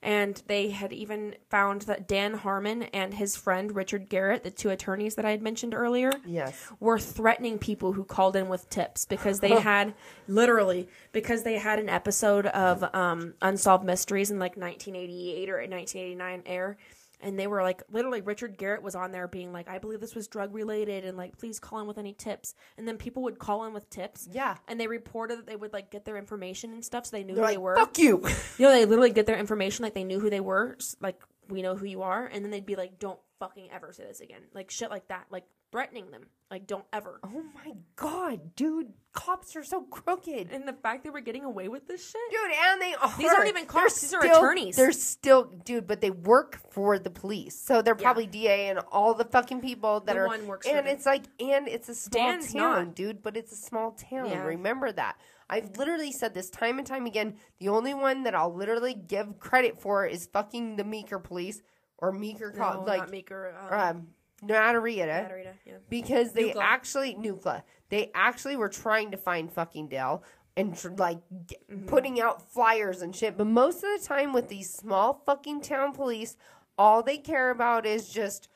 [0.00, 4.70] And they had even found that Dan Harmon and his friend Richard Garrett, the two
[4.70, 6.70] attorneys that I had mentioned earlier, Yes.
[6.78, 9.94] were threatening people who called in with tips because they had
[10.28, 16.42] literally because they had an episode of um, unsolved mysteries in like 1988 or 1989
[16.46, 16.76] air
[17.20, 20.14] and they were like literally richard garrett was on there being like i believe this
[20.14, 22.54] was drug related and like please call in with any tips.
[22.76, 24.28] And then people would call in with tips.
[24.30, 24.56] Yeah.
[24.68, 27.34] and they reported that they would like get their information and stuff so they knew
[27.34, 27.76] They're who like, they were.
[27.76, 28.18] Fuck you.
[28.58, 31.62] you know, they literally get their information like they knew who they were, like we
[31.62, 34.42] know who you are, and then they'd be like, "Don't fucking ever say this again,"
[34.52, 37.20] like shit like that, like threatening them, like don't ever.
[37.24, 38.92] Oh my god, dude.
[39.12, 40.48] Cops are so crooked.
[40.52, 43.12] And the fact they were getting away with this shit, Dude, and they are.
[43.18, 44.76] These aren't even they're cops, these are attorneys.
[44.76, 47.58] They're still, dude, but they work for the police.
[47.60, 50.26] So they're probably DA and all the fucking people that The are.
[50.28, 52.94] one works and it's like, and it's a small Dan's town, not.
[52.94, 54.28] dude, but it's a small town.
[54.30, 54.44] Yeah.
[54.44, 55.16] Remember that.
[55.50, 57.34] I've literally said this time and time again.
[57.58, 61.60] The only one that I'll literally give credit for is fucking the Meeker police
[61.96, 64.06] or Meeker, no, co- like, not Meeker, um, um,
[64.44, 65.72] Naturita Naturita, yeah.
[65.88, 66.62] because they Nucla.
[66.62, 67.62] actually Nucla.
[67.88, 70.22] They actually were trying to find fucking Dell
[70.56, 71.86] and tr- like g- Mm-hmm.
[71.86, 73.36] putting out flyers and shit.
[73.36, 76.36] But most of the time with these small fucking town police,
[76.76, 78.48] all they care about is just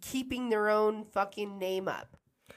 [0.00, 2.16] keeping their own fucking name up.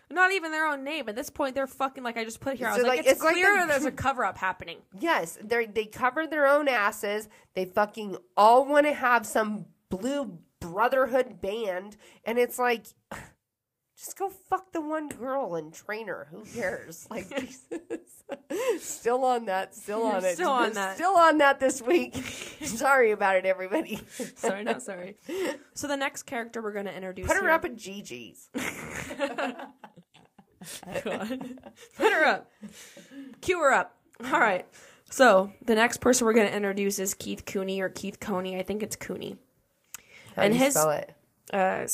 [0.09, 1.09] Not even their own name.
[1.09, 2.67] At this point, they're fucking like I just put here.
[2.67, 4.77] I was like, like, it's, it's like clear the- there's a cover up happening.
[4.99, 7.27] Yes, they they cover their own asses.
[7.55, 12.85] They fucking all want to have some blue brotherhood band, and it's like,
[13.97, 16.27] just go fuck the one girl and train her.
[16.31, 17.07] Who cares?
[17.17, 17.63] Like, Jesus.
[18.79, 19.73] still on that.
[19.73, 20.35] Still on it.
[20.35, 20.95] Still on that.
[20.95, 22.13] Still on that this week.
[22.61, 24.01] Sorry about it, everybody.
[24.35, 25.15] sorry, not sorry.
[25.73, 27.25] So the next character we're going to introduce.
[27.27, 28.49] Put her here- up at Gigi's.
[31.03, 31.59] God.
[31.95, 32.51] Put her up.
[33.41, 33.95] Cue her up.
[34.25, 34.65] All right.
[35.09, 38.57] So the next person we're going to introduce is Keith Cooney or Keith Coney.
[38.59, 39.37] I think it's Cooney.
[40.37, 41.13] How And do you his- spell it?
[41.51, 41.87] Uh,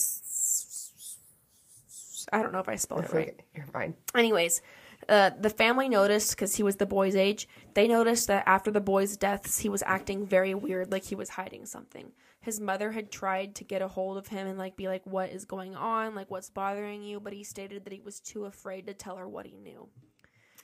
[2.31, 3.39] I don't know if I spelled it right.
[3.55, 3.95] You're fine.
[4.15, 4.61] Anyways,
[5.07, 7.47] uh, the family noticed because he was the boy's age.
[7.73, 11.29] They noticed that after the boy's deaths, he was acting very weird, like he was
[11.29, 12.11] hiding something.
[12.41, 15.29] His mother had tried to get a hold of him and like be like, "What
[15.29, 16.15] is going on?
[16.15, 19.27] Like, what's bothering you?" But he stated that he was too afraid to tell her
[19.29, 19.87] what he knew.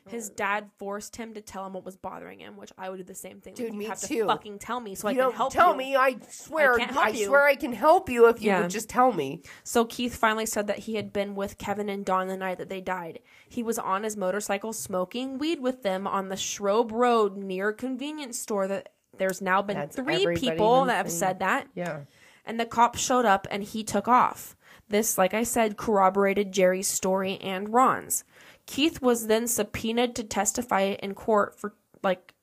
[0.08, 2.98] His uh, dad forced him to tell him what was bothering him, which I would
[2.98, 3.54] do the same thing.
[3.54, 4.22] Dude, like, you me have too.
[4.22, 5.78] to fucking tell me so I you can don't help tell you.
[5.78, 5.96] me.
[5.96, 6.80] I swear.
[6.80, 7.26] I you.
[7.28, 8.62] swear I can help you if you Yeah.
[8.62, 9.42] would just tell me.
[9.64, 12.70] So Keith finally said that he had been with Kevin and Don the night that
[12.70, 13.20] they died.
[13.48, 17.74] He was on his motorcycle smoking weed with them on the Shrobe Road near a
[17.74, 21.68] convenience store that there's now been That's three people that have said that.
[21.76, 22.02] Yeah.
[22.46, 24.56] And the cops showed up and he took off.
[24.88, 28.24] This, like I said, corroborated Jerry's story and Ron's.
[28.70, 31.74] Keith was then subpoenaed to testify in court for
[32.04, 32.36] like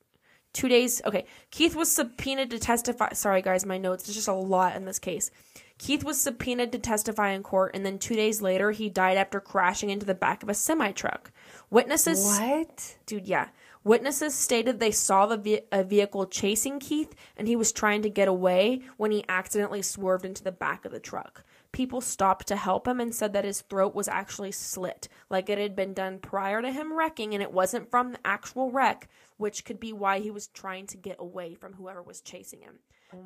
[0.52, 1.00] two days.
[1.04, 3.12] Okay, Keith was subpoenaed to testify.
[3.12, 4.02] Sorry, guys, my notes.
[4.02, 5.30] There's just a lot in this case.
[5.78, 9.38] Keith was subpoenaed to testify in court, and then two days later, he died after
[9.38, 11.30] crashing into the back of a semi truck.
[11.70, 12.96] Witnesses What?
[13.06, 13.48] dude yeah
[13.84, 18.10] witnesses stated they saw the ve- a vehicle chasing keith and he was trying to
[18.10, 21.44] get away when he accidentally swerved into the back of the truck
[21.76, 25.58] people stopped to help him and said that his throat was actually slit like it
[25.58, 29.62] had been done prior to him wrecking and it wasn't from the actual wreck which
[29.66, 32.78] could be why he was trying to get away from whoever was chasing him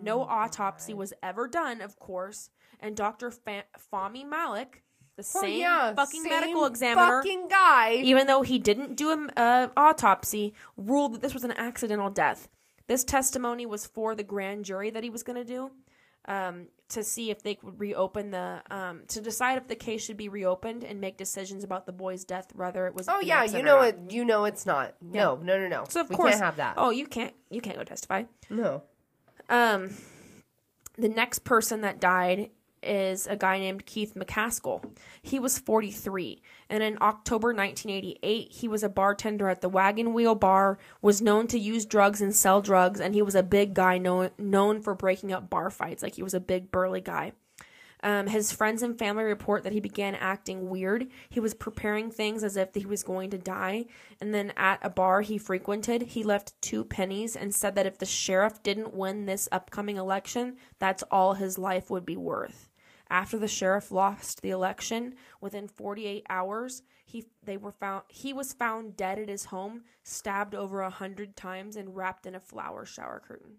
[0.02, 2.50] no autopsy was ever done of course
[2.80, 4.82] and dr Fa- fahmy malik
[5.16, 7.92] the Oh, same yeah, fucking same medical examiner Fucking guy.
[7.94, 12.48] even though he didn't do an uh, autopsy, ruled that this was an accidental death.
[12.86, 15.72] This testimony was for the grand jury that he was going to do.
[16.26, 20.16] Um, to see if they could reopen the um, to decide if the case should
[20.16, 23.08] be reopened and make decisions about the boy's death, whether it was.
[23.08, 23.98] Oh yeah, you know it.
[24.10, 24.94] You know it's not.
[25.00, 25.84] No, no, no, no.
[25.88, 26.74] So of we course, can't have that.
[26.76, 27.34] Oh, you can't.
[27.50, 28.24] You can't go testify.
[28.48, 28.82] no.
[29.48, 29.90] Um,
[30.96, 32.50] the next person that died
[32.82, 34.96] is a guy named Keith McKaskle.
[35.22, 40.34] He was 43, and in October 1988, he was a bartender at the Wagon Wheel
[40.34, 43.98] Bar, was known to use drugs and sell drugs, and he was a big guy
[43.98, 46.02] known known for breaking up bar fights.
[46.02, 47.32] Like he was a big burly guy.
[48.02, 51.08] Um, his friends and family report that he began acting weird.
[51.28, 53.86] He was preparing things as if he was going to die.
[54.20, 57.98] And then at a bar he frequented, he left two pennies and said that if
[57.98, 62.69] the sheriff didn't win this upcoming election, that's all his life would be worth.
[63.10, 68.52] After the sheriff lost the election, within 48 hours, he they were found he was
[68.52, 72.86] found dead at his home, stabbed over a hundred times and wrapped in a flower
[72.86, 73.56] shower curtain.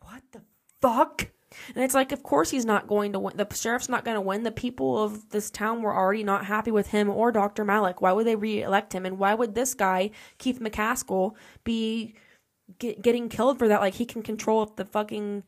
[0.00, 0.40] What the
[0.80, 1.30] fuck?
[1.74, 3.36] And it's like, of course he's not going to win.
[3.36, 4.42] The sheriff's not going to win.
[4.42, 7.64] The people of this town were already not happy with him or Dr.
[7.64, 8.00] Malik.
[8.00, 9.06] Why would they re-elect him?
[9.06, 12.14] And why would this guy, Keith McKaskle, be
[12.78, 13.80] get, getting killed for that?
[13.80, 15.44] Like he can control if the fucking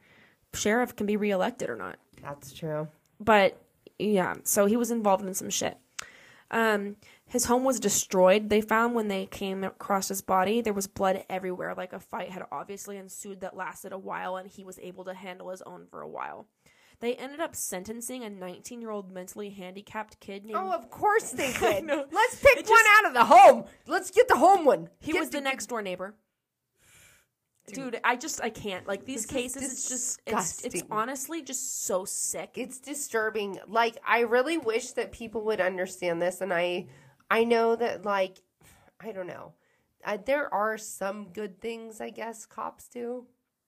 [0.55, 1.99] sheriff can be re-elected or not.
[2.23, 2.89] That's true.
[3.21, 3.61] But
[3.99, 5.77] yeah, so he was involved in some shit.
[6.51, 8.51] Um, his home was destroyed.
[8.51, 11.75] They found when they came across his body, there was blood everywhere.
[11.77, 15.15] Like a fight had obviously ensued that lasted a while, and he was able to
[15.15, 16.47] handle his own for a while.
[17.01, 20.59] They ended up sentencing a 19 year old mentally handicapped kid named.
[20.59, 21.85] Oh, of course they did.
[21.87, 23.65] Let's pick It one out of the home.
[23.87, 24.89] Let's get the home one.
[25.01, 26.15] he Get was the get- next door neighbor.
[27.67, 29.63] Dude, I just I can't like these This cases.
[29.73, 32.53] It's just it's it's honestly just so sick.
[32.55, 33.59] It's disturbing.
[33.67, 36.87] Like I really wish that people would understand this, and I,
[37.31, 38.39] I know that like,
[39.01, 39.55] I don't know.
[40.25, 43.27] There are some good things, I guess, cops do.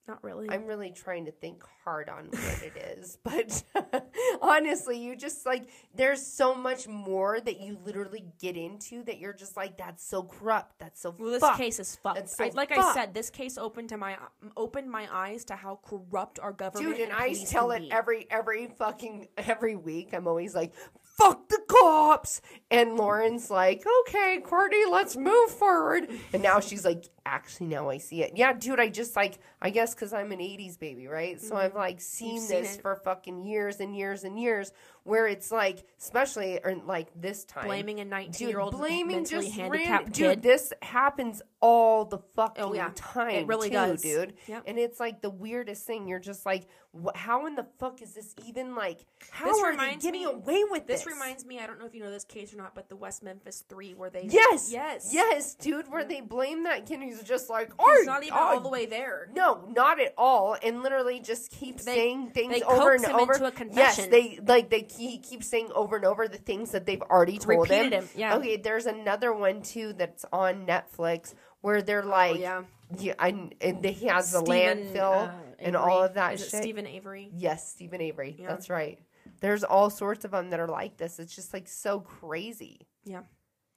[0.09, 0.49] Not really.
[0.49, 3.63] I'm really trying to think hard on what it is, but
[4.41, 9.35] honestly, you just like there's so much more that you literally get into that you're
[9.35, 11.59] just like that's so corrupt, that's so Well, this fucked.
[11.59, 12.31] case is fucked.
[12.31, 14.17] So I, like I said, this case opened to my
[14.57, 16.97] opened my eyes to how corrupt our government.
[16.97, 20.15] Dude, and I tell it every every fucking every week.
[20.15, 20.73] I'm always like,
[21.19, 22.41] "Fuck the cops,"
[22.71, 27.99] and Lauren's like, "Okay, Courtney, let's move forward." And now she's like, "Actually, now I
[27.99, 31.41] see it." Yeah, dude, I just like, I guess because I'm an '80s baby, right?
[31.41, 32.53] So I've like seen Mm-hmm.
[32.53, 32.83] You've this it.
[32.83, 34.73] for fucking years and years and years,
[35.09, 39.51] where it's like, especially or like this time, blaming a 19 year old blaming just
[39.53, 40.13] handicapped ran- kid.
[40.13, 42.91] Dude, this happens all the fucking Oh, yeah.
[42.95, 43.31] time.
[43.31, 44.03] It really too, does.
[44.03, 44.35] dude.
[44.47, 44.65] Yep.
[44.67, 46.07] And it's like the weirdest thing.
[46.07, 49.01] You're just like, wh- how in the fuck is this even like?
[49.31, 51.13] How This are they getting me- away with this this?
[51.13, 51.59] reminds me.
[51.59, 53.93] I don't know if you know this case or not, but the West Memphis Three,
[53.95, 55.91] where they Yes, yes, yes, dude.
[55.91, 58.69] Where they blame that kid who's just like, He's "Oh, not even oh, all the
[58.69, 59.29] way there.
[59.35, 63.33] No, not at all, and literally just keeps They- saying things over and over.
[63.33, 63.57] into a Yes,
[63.97, 64.11] confession.
[64.11, 67.71] they like they he keeps saying over and over the things that they've already told
[67.71, 68.37] Repeated him, yeah.
[68.37, 72.63] Okay, there's another one too that's on Netflix where they're like, Oh, yeah.
[72.99, 76.51] yeah, and, and he has the Steven, landfill uh, and all of that Is it
[76.51, 76.63] shit.
[76.63, 77.31] Steven Avery?
[77.33, 78.37] Yes, Steven Avery.
[78.39, 78.49] Yeah.
[78.49, 78.99] That's right.
[79.41, 81.19] There's all sorts of them that are like this.
[81.19, 82.87] It's just like so crazy.
[83.05, 83.23] Yeah.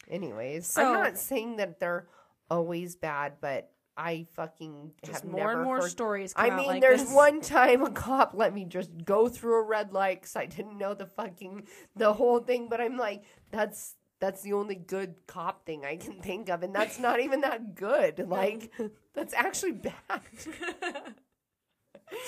[0.09, 2.07] Anyways, So- I'm not saying that they're
[2.49, 3.69] always bad, but
[4.03, 7.03] I fucking Just have more never and more heard- stories come I mean, like there's
[7.03, 7.13] this.
[7.13, 10.77] one time a cop let me just go through a red light because I didn't
[10.77, 12.67] know the fucking the whole thing.
[12.69, 16.73] But I'm like, that's that's the only good cop thing I can think of, and
[16.73, 18.19] that's not even that good.
[18.27, 18.71] Like,
[19.13, 19.93] that's actually bad.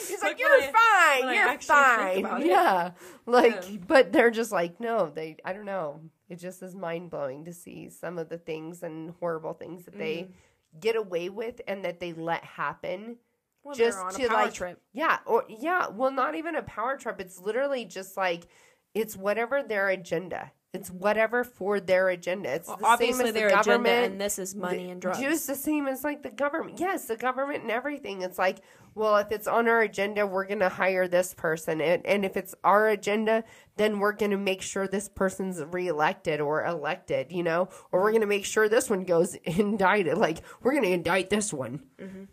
[0.07, 2.41] He's like, Like you're I- fine, you're fine.
[2.41, 2.45] it.
[2.47, 2.91] Yeah,
[3.25, 3.77] like, Yeah.
[3.85, 5.37] but they're just like, no, they.
[5.43, 5.99] I don't know.
[6.29, 9.97] It just is mind blowing to see some of the things and horrible things that
[9.97, 10.31] they Mm-hmm.
[10.79, 13.17] Get away with and that they let happen
[13.63, 14.81] Well, just to power like trip.
[14.93, 18.47] yeah or yeah well not even a power trip it's literally just like
[18.93, 22.49] it's whatever their agenda it's whatever for their agenda.
[22.55, 24.11] It's Well, the same obviously as the their agenda, government.
[24.13, 25.19] and this is money and drugs.
[25.19, 26.79] just the same as like the government.
[26.79, 28.23] Yes the government and everything.
[28.23, 28.57] It's like
[28.95, 31.79] well if it's on our agenda we're gonna hire this person.
[31.79, 33.43] And, and if it's our agenda
[33.77, 37.69] then we're gonna make sure this person's reelected or elected you know?
[37.91, 40.17] Or we're gonna make sure this one goes indicted.
[40.17, 41.83] Like we're gonna indict this one.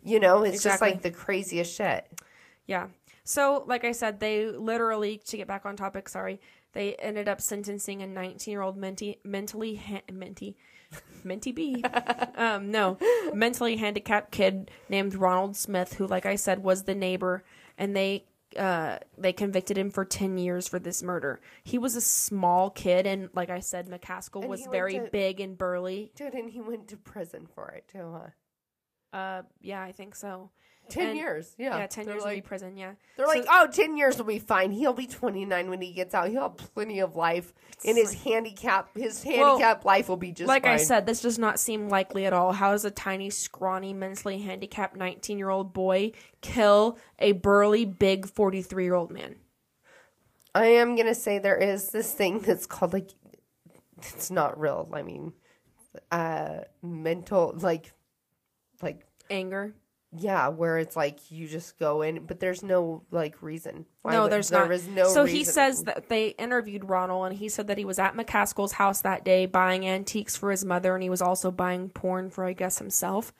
[0.03, 0.41] You know?
[0.43, 0.83] It's just Mm-hmm.
[0.93, 2.07] Like the craziest shit.
[2.65, 2.87] Yeah.
[3.23, 6.41] So, like I said, they literally, to get back on topic, sorry,
[6.73, 10.55] they ended up sentencing a 19 year old menti- mentally, ha- menti,
[11.23, 11.83] Minty B.
[12.35, 12.97] um, no,
[13.33, 17.43] mentally handicapped kid named Ronald Smith, who, like I said, was the neighbor,
[17.77, 18.25] and they
[18.57, 21.39] uh, they convicted him for 10 years for this murder.
[21.63, 25.39] He was a small kid, and like I said, McKaskle And was very to- big
[25.39, 26.11] and burly.
[26.15, 30.51] dude and he went to prison for it too huh Uh, yeah, I think so.
[30.89, 31.53] 10 And- years.
[31.57, 31.77] Yeah.
[31.77, 32.77] Yeah, 10 They're years like, in prison.
[32.77, 32.93] Yeah.
[33.15, 34.71] They're So- like, oh, 10 years will be fine.
[34.71, 36.27] He'll be 29 when he gets out.
[36.29, 37.53] He'll have plenty of life.
[37.83, 41.39] In his handicap, his Well, handicap life will be just like I said, this does
[41.39, 42.51] not seem likely at all.
[42.51, 48.27] How does a tiny, scrawny, mentally handicapped 19 year old boy kill a burly, big
[48.27, 49.35] 43 year old man?
[50.53, 53.09] I am gonna say there is this thing that's called like
[53.97, 54.89] it's not real.
[54.93, 55.33] I mean,
[56.11, 57.93] uh, mental like
[58.81, 59.73] like Anger.
[60.17, 63.85] Yeah, where it's like you just go in, but there's no like reason.
[64.01, 64.71] Why no, would- there's there not.
[64.71, 65.07] is no.
[65.07, 68.73] so he says that they interviewed Ronald, and he said that he was at McKaskle's
[68.73, 72.43] house that day buying antiques for his mother, and he was also buying porn for,
[72.43, 73.31] I guess, himself.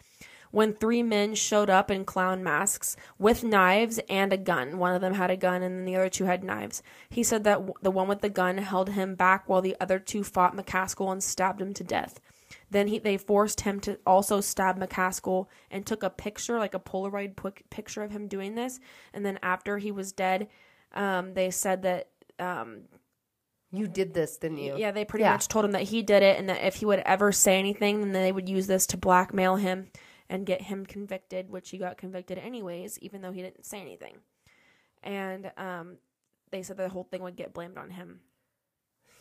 [0.51, 4.77] When three men showed up in clown masks with knives and a gun.
[4.79, 6.83] One of them had a gun, and then the other two had knives.
[7.09, 9.97] He said that w- the one with the gun held him back while the other
[9.97, 12.19] two fought McCaskill and stabbed him to death.
[12.69, 16.79] Then he, they forced him to also stab McKaskle and took a picture, like a
[16.79, 18.79] Polaroid pic- picture of him doing this.
[19.13, 20.47] And then after he was dead,
[20.93, 22.09] um, they said that
[22.39, 22.81] um,
[23.71, 24.77] you did this, didn't you?
[24.77, 25.33] yeah, they pretty Yeah.
[25.33, 28.01] much told him that he did it, and that if he would ever say anything,
[28.01, 29.91] then they would use this to blackmail him
[30.29, 34.15] and get him convicted, which he got convicted anyways, even though he didn't say anything.
[35.03, 35.97] And um,
[36.51, 38.21] they said the whole thing would get blamed on him.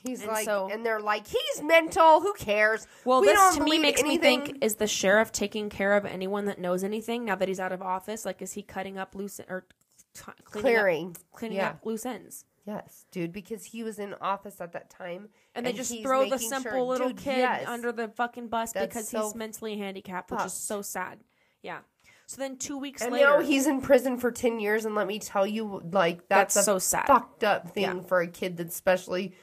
[0.03, 2.21] He's And like, so- and they're like, he's mental.
[2.21, 2.87] Who cares?
[3.05, 6.47] Well, We this to me makes me think: is the sheriff taking care of anyone
[6.47, 8.25] that knows anything now that he's out of office?
[8.25, 9.67] Like, is he cutting up loose or
[10.15, 11.69] t- cleaning clearing, up, cleaning yeah.
[11.71, 12.45] up loose ends?
[12.67, 16.39] Yes, dude, because he was in office at that time, And they just throw the
[16.39, 17.67] simple sure- little dude, kid yes.
[17.67, 21.21] under the fucking bus That's because so he's mentally handicapped, which is so sad.
[21.63, 21.79] Yeah.
[22.27, 25.07] So then two weeks And later, now he's in prison for ten years, and let
[25.09, 27.07] me tell you, like that's, That's a so sad.
[27.07, 28.01] fucked up thing Yeah.
[28.03, 29.35] for a kid that's especially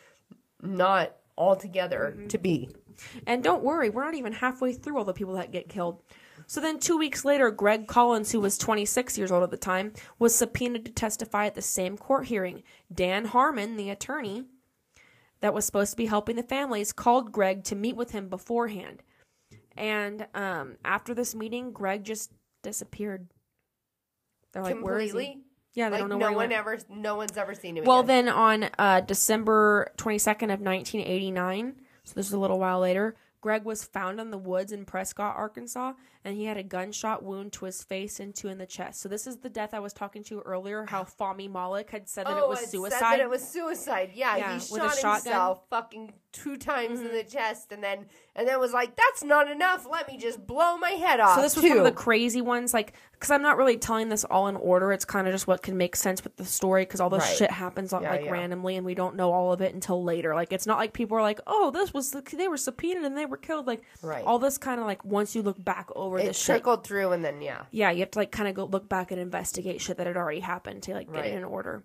[0.61, 2.27] not altogether Mm-hmm.
[2.27, 2.69] to be.
[3.27, 6.01] And don't worry, we're not even halfway through all the people that get killed.
[6.47, 9.93] So then, two weeks later, Greg Collins, who was 26 years old at the time,
[10.17, 12.63] was subpoenaed to testify at the same court hearing.
[12.93, 14.45] Dan Harmon, the attorney
[15.41, 19.03] that was supposed to be helping the families, called Greg to meet with him beforehand.
[19.75, 22.31] And um, after this meeting, Greg just
[22.63, 23.27] disappeared.
[24.53, 25.43] They're like, "Where is he?" Completely.
[25.78, 27.84] Yeah, they like don't know no where one ever, no one's ever seen him.
[27.84, 28.26] Well, again.
[28.26, 33.64] then on uh, December 22nd of 1989, so this is a little while later, Greg
[33.64, 35.94] was found in the woods in Prescott, Arkansas,
[36.28, 38.99] and he had a gunshot wound to his face and two in the chest.
[38.99, 42.28] So this is the death I was talking to earlier, how Fahmy Malik had said
[42.28, 42.99] that it oh, was Oh, said suicide.
[42.99, 44.12] that it was suicide.
[44.14, 47.16] Yeah, Yeah, he shot himself fucking two times in mm-hmm.
[47.16, 48.06] the chest, and then
[48.36, 49.88] and then was like, "That's not enough.
[49.90, 51.70] Let me just blow my head off." So this was too.
[51.70, 54.91] one of the crazy ones, like because I'm not really telling this all in order.
[54.91, 57.38] It's kind of just what can make sense with the story because all this Right.
[57.38, 58.32] shit happens Yeah, like yeah.
[58.32, 60.36] randomly, and we don't know all of it until later.
[60.36, 63.18] Like it's not like people are like, "Oh, this was the, they were subpoenaed and
[63.18, 64.24] they were killed." Like Right.
[64.24, 67.11] all this kind of like once you look back over it this shit, trickled through,
[67.11, 69.81] and then yeah, yeah, you have to like kind of go look back and investigate
[69.81, 71.31] shit that had already happened to like get Right.
[71.34, 71.84] it in order.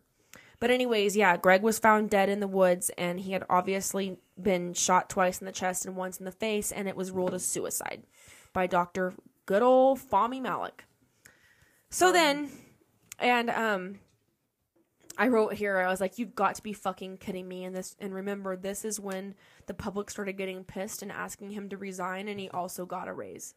[0.61, 4.75] But anyways, yeah, Greg was found dead in the woods, and he had obviously been
[4.75, 7.45] shot twice in the chest and once in the face, and it was ruled as
[7.45, 8.05] suicide
[8.53, 9.13] by Doctor
[9.45, 10.85] Good old Fahmy Malik.
[11.91, 12.49] So then,
[13.19, 13.99] and um,
[15.19, 17.97] I wrote here, I was like, "You've got to be fucking kidding me!" And this,
[17.99, 19.35] and remember, this is when
[19.67, 23.13] the public started getting pissed and asking him to resign, and he also got a
[23.13, 23.55] raise.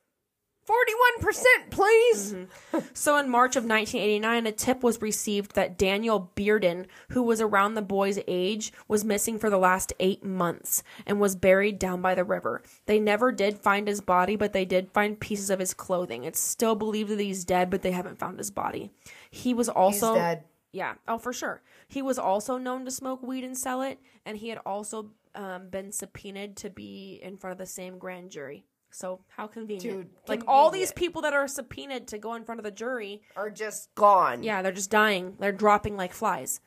[0.66, 2.34] Forty-one percent, please.
[2.34, 2.80] Mm-hmm.
[2.94, 7.74] So in March of 1989, a tip was received that Daniel Bearden, who was around
[7.74, 12.16] the boy's age, was missing for the last eight months and was buried down by
[12.16, 12.62] the river.
[12.86, 16.24] They never did find his body, but they did find pieces of his clothing.
[16.24, 18.92] It's still believed that he's dead, but they haven't found his body.
[19.30, 20.44] He was also dead.
[20.72, 21.62] Yeah, oh for sure.
[21.88, 25.70] He was also known to smoke weed and sell it, and he had also um,
[25.70, 28.66] been subpoenaed to be in front of the same grand jury.
[28.96, 29.84] So how convenient!
[29.84, 33.22] Dude, like all these people that are subpoenaed to go in front of the jury,
[33.36, 34.42] Are just gone.
[34.42, 35.36] yeah, they're just dying.
[35.38, 36.62] They're dropping like flies.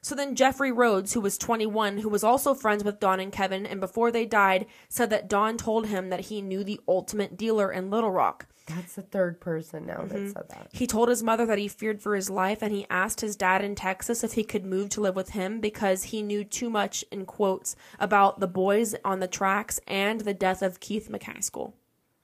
[0.00, 3.66] So then Jeffrey Rhodes, who was 21, who was also friends with Don and Kevin,
[3.66, 7.72] and before they died, said that Don told him that he knew the ultimate dealer
[7.72, 8.46] in Little Rock.
[8.66, 10.26] That's the third person now Mm-hmm.
[10.26, 10.68] that said that.
[10.72, 13.62] He told his mother that he feared for his life, and he asked his dad
[13.64, 17.04] in Texas if he could move to live with him because he knew too much,
[17.12, 21.72] in quotes, about the boys on the tracks and the death of Keith McKaskle.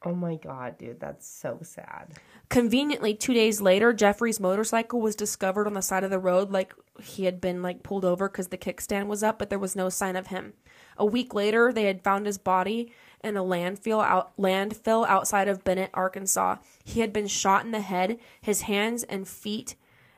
[0.05, 2.14] Oh my god, dude, that's so sad.
[2.48, 6.74] Conveniently, two days later, Jeffrey's motorcycle was discovered on the side of the road, like
[7.01, 9.89] he had been like pulled over because the kickstand was up, but there was no
[9.89, 10.55] sign of him.
[10.98, 12.93] A week later, they had found his body
[13.24, 16.57] in a landfill out landfill outside of Benton, Arkansas.
[16.85, 18.19] He had been shot in the head.
[18.40, 19.77] His hands and feet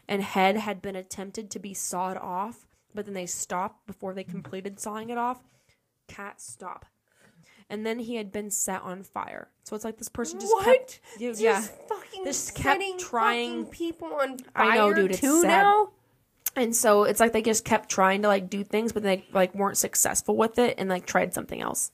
[0.09, 4.25] and head had been attempted to be sawed off, but then they stopped before they
[4.25, 5.43] completed sawing it off.
[6.09, 6.87] Cat, stop.
[7.71, 9.49] and then he had been set on fire.
[9.65, 10.65] So it's like this person just What?
[10.67, 15.21] kept, Dude, Just yeah, fucking Just kept trying- people on fire I know, dude, it's
[15.21, 15.43] sad.
[15.49, 15.89] now.
[16.57, 19.55] and so it's like they just kept trying to like do things, but they like
[19.55, 21.91] weren't successful with it, and like tried something else.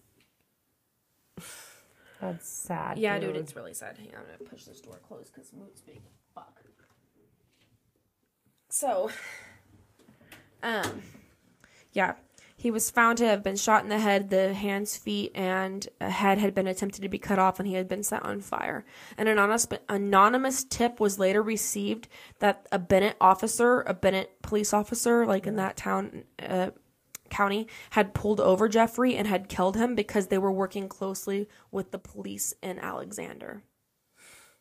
[2.20, 2.98] That's sad.
[2.98, 3.96] Yeah, dude, it's really sad.
[3.96, 6.02] Hang on, I'm gonna push this door closed because Moot's being
[6.34, 6.60] fuck.
[8.68, 9.10] So,
[10.62, 11.02] um,
[11.92, 12.14] yeah,
[12.56, 16.10] he was found to have been shot in the head, the hands, feet, and a
[16.10, 18.84] head had been attempted to be cut off, and he had been set on fire.
[19.16, 22.06] An anonymous anonymous tip was later received
[22.38, 26.24] that a Benton officer, a Benton police officer, like in that town.
[26.38, 26.70] Uh,
[27.30, 31.90] County had pulled over Jeffrey and had killed him because they were working closely with
[31.92, 33.62] the police in Alexander,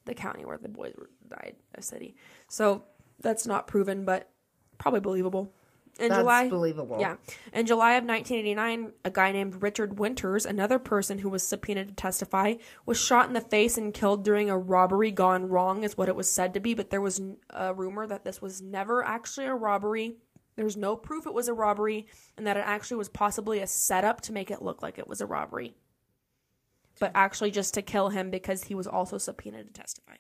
[0.06, 2.16] the county where the boys were died, a city.
[2.48, 2.84] So
[3.20, 4.30] that's not proven, but
[4.78, 5.54] probably believable.
[6.00, 6.98] In That's July, believable.
[7.00, 7.18] Yeah,
[7.52, 11.94] in July of 1989, a guy named Richard Winters, another person who was subpoenaed to
[11.94, 12.54] testify,
[12.86, 16.16] was shot in the face and killed during a robbery gone wrong, is what it
[16.16, 16.74] was said to be.
[16.74, 17.20] But there was
[17.50, 20.16] a rumor that this was never actually a robbery.
[20.60, 22.06] There's no proof it was a robbery,
[22.36, 25.22] and that it actually was possibly a setup to make it look like it was
[25.22, 25.74] a robbery.
[27.00, 30.16] But actually, just to kill him because he was also subpoenaed to testify.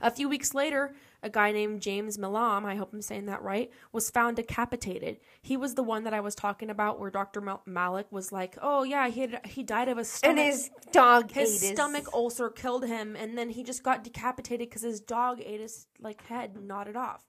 [0.00, 3.70] A few weeks later, a guy named James Milam, I hope I'm saying that right,
[3.92, 5.18] was found decapitated.
[5.42, 7.42] He was the one that I was talking about where Dr.
[7.42, 10.70] Mal- Malik was like, "Oh yeah, he had, he died of a stomach And his
[10.92, 15.42] dog his stomach ulcer killed him and then he just got decapitated cuz his dog
[15.44, 17.22] ate his like head and gnawed it off."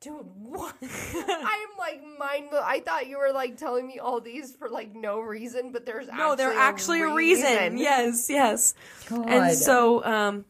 [0.00, 0.74] Dude, what?
[0.82, 2.50] I'm like mind.
[2.50, 5.84] blo- I thought you were like telling me all these for like no reason, but
[5.84, 7.76] there's No, actually they're actually a reason.
[7.78, 8.74] Yes, yes.
[9.08, 9.28] God.
[9.28, 10.44] And so, um,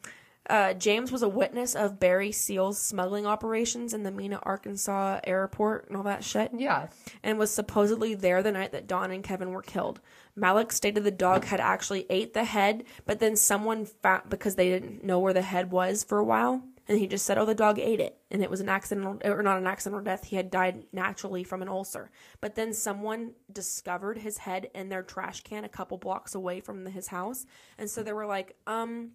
[0.48, 5.86] uh, James was a witness of Barry Seal's smuggling operations in the Mena, Arkansas airport
[5.88, 6.50] and all that shit.
[6.56, 6.88] Yeah.
[7.22, 10.00] And was supposedly there the night that Don and Kevin were killed.
[10.34, 14.70] Malik stated the dog had actually ate the head, but then someone found because they
[14.70, 17.54] didn't know where the head was for a while, and he just said, "Oh, the
[17.54, 20.24] dog ate it," and it was an accident or not an accidental death.
[20.24, 22.10] He had died naturally from an ulcer.
[22.40, 26.82] But then someone discovered his head in their trash can a couple blocks away from
[26.82, 27.46] the, his house,
[27.78, 29.12] and so they were like, "Um,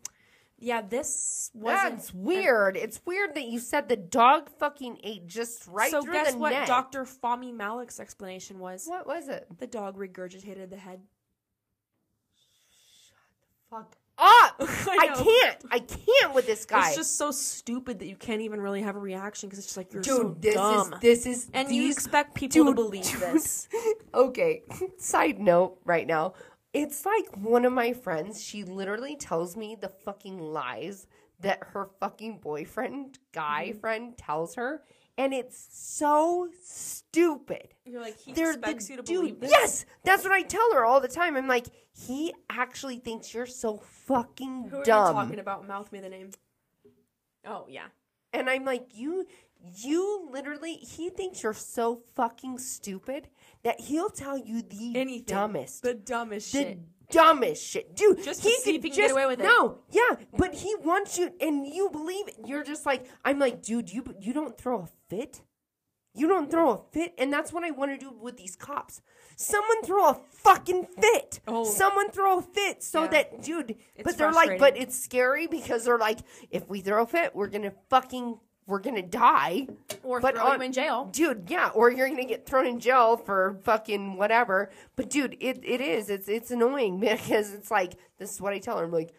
[0.58, 2.78] yeah, this wasn't That's weird.
[2.78, 6.38] It's weird that you said the dog fucking ate just right so through guess the
[6.38, 6.68] what neck.
[6.68, 7.04] Dr.
[7.04, 8.86] Fahmy Malik's explanation was?
[8.88, 9.48] What was it?
[9.60, 11.02] The dog regurgitated the head.
[13.10, 14.56] Shut the fuck up!
[14.60, 15.66] I I, can't.
[15.72, 16.88] I can't with this guy.
[16.88, 19.78] It's just so stupid that you can't even really have a reaction because it's just
[19.78, 20.94] like you're Dude, so this dumb.
[20.94, 23.20] is this is and you expect people to believe dude.
[23.22, 23.68] this.
[24.14, 24.64] okay.
[24.98, 26.34] Side note right now.
[26.74, 31.08] It's like one of my friends, she literally tells me the fucking lies
[31.40, 33.80] that her fucking boyfriend, guy Mm-hmm.
[33.80, 34.82] friend, tells her.
[35.18, 37.70] And it's so stupid.
[37.86, 39.16] You're like he They're expects the you to dude.
[39.22, 39.52] believe this.
[39.52, 41.38] Yes, that's what I tell her all the time.
[41.38, 41.68] I'm like,
[41.98, 45.08] he actually thinks you're so fucking Who are dumb.
[45.08, 45.68] you talking about?
[45.68, 46.32] Mouth me the name.
[47.48, 47.86] Oh yeah.
[48.34, 49.26] And I'm like, you,
[49.78, 53.30] you literally, he thinks you're so fucking stupid
[53.64, 55.24] that he'll tell you the Anything.
[55.26, 56.80] dumbest, The dumbest the shit.
[57.10, 58.22] dumbest shit, dude.
[58.24, 59.44] Just to see if he can get away with it.
[59.44, 62.36] No, yeah, but he wants you, and you believe it.
[62.46, 65.42] You're just like, I'm like, dude, you you don't throw a fit.
[66.14, 69.02] You don't throw a fit, and that's what I want to do with these cops.
[69.36, 71.40] Someone throw a fucking fit.
[71.48, 71.64] Oh.
[71.66, 73.10] Someone throw a fit so Yeah.
[73.10, 73.72] that, dude.
[73.96, 76.20] It's but they're like, but it's scary because they're like,
[76.52, 79.68] if we throw a fit, we're gonna fucking, we're gonna die.
[80.04, 81.06] Or But throw on- in jail.
[81.12, 81.50] dude.
[81.50, 84.70] Yeah, or you're gonna get thrown in jail for fucking whatever.
[84.96, 86.10] But dude, it, it is.
[86.10, 88.86] It's it's annoying because it's like this is what I tell her.
[88.86, 89.14] I'm like,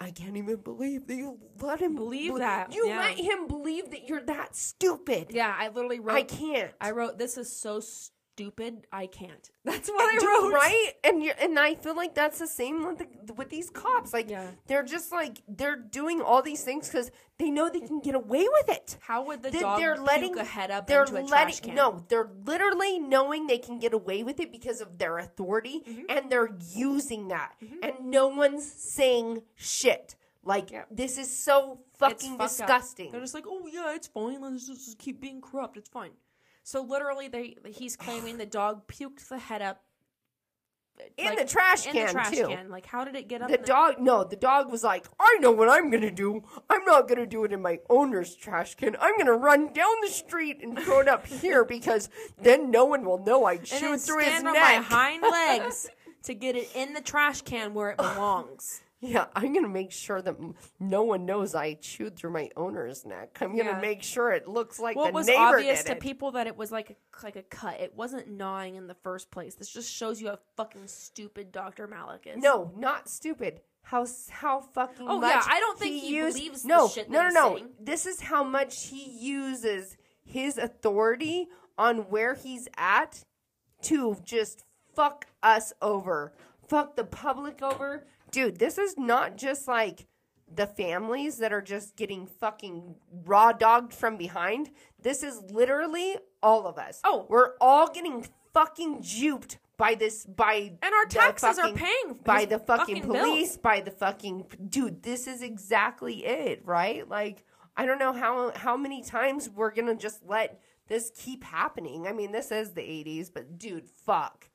[0.00, 2.98] I can't even believe that you let him Believe bel- that, You yeah.
[2.98, 5.28] let him believe that you're that stupid.
[5.30, 6.16] Yeah, I literally wrote.
[6.16, 6.72] I can't.
[6.80, 8.10] I wrote this is so stupid.
[8.92, 9.50] I can't.
[9.64, 10.52] That's what I wrote.
[10.52, 10.92] right?
[11.04, 14.12] And you and I feel like that's the same with the, with these cops.
[14.12, 14.50] Like Yeah.
[14.66, 18.46] they're just like they're doing all these things because they know they can get away
[18.58, 18.96] with it.
[19.00, 21.60] How would the They- dog they're letting a head up they're into a letting trash
[21.60, 21.74] can?
[21.74, 26.02] no they're literally knowing they can get away with it because of their authority Mm-hmm.
[26.08, 27.52] and they're using that
[27.82, 30.84] and no one's saying shit like Yeah.
[30.90, 32.48] this is so fucking fucked up.
[32.48, 34.40] disgusting They're just like, oh yeah, it's fine.
[34.42, 35.76] Let's just keep being corrupt.
[35.76, 36.10] It's fine.
[36.64, 39.82] So literally, they he's claiming the dog puked the head up
[41.16, 42.70] in like, the trash in can the trash too can.
[42.70, 43.48] Like, how did it get up?
[43.50, 46.84] the in dog no the dog was like i know what i'm gonna do i'm
[46.84, 50.62] not gonna do it in my owner's trash can i'm gonna run down the street
[50.62, 52.08] and throw it up here because
[52.40, 55.90] then no one will know i chewed through his stand on my hind legs
[56.22, 58.80] to get it in the trash can where it belongs.
[59.06, 60.36] Yeah, I'm gonna make sure that
[60.80, 63.36] no one knows I chewed through my owner's neck.
[63.40, 63.80] I'm gonna Yeah.
[63.80, 66.00] make sure it looks like well, the was neighbor obvious did to it.
[66.00, 67.80] people that it was like a, like a cut.
[67.80, 69.54] It wasn't gnawing in the first place.
[69.56, 71.86] This just shows you how fucking stupid Dr.
[71.86, 72.42] Malik is.
[72.42, 73.60] No, not stupid.
[73.82, 77.24] How how fucking Oh, much yeah, I don't think he used- believes no, shit no,
[77.24, 77.56] no, no.
[77.56, 77.68] saying.
[77.78, 83.24] This is how much he uses his authority on where he's at
[83.82, 84.64] to just
[84.94, 86.32] fuck us over,
[86.66, 88.06] fuck the public over.
[88.34, 90.06] Dude, this is not just like
[90.52, 94.70] the families that are just getting fucking raw dogged from behind.
[95.00, 97.00] This is literally all of us.
[97.04, 97.26] Oh.
[97.28, 102.44] we're all getting fucking duped by this by And our taxes are fucking- paying by
[102.44, 103.24] the fucking, fucking bills.
[103.28, 107.44] police by the fucking dude this is exactly it right like
[107.76, 112.12] i don't know how how many times we're gonna just let this keep happening i
[112.12, 114.48] mean this is the 80s but dude fuck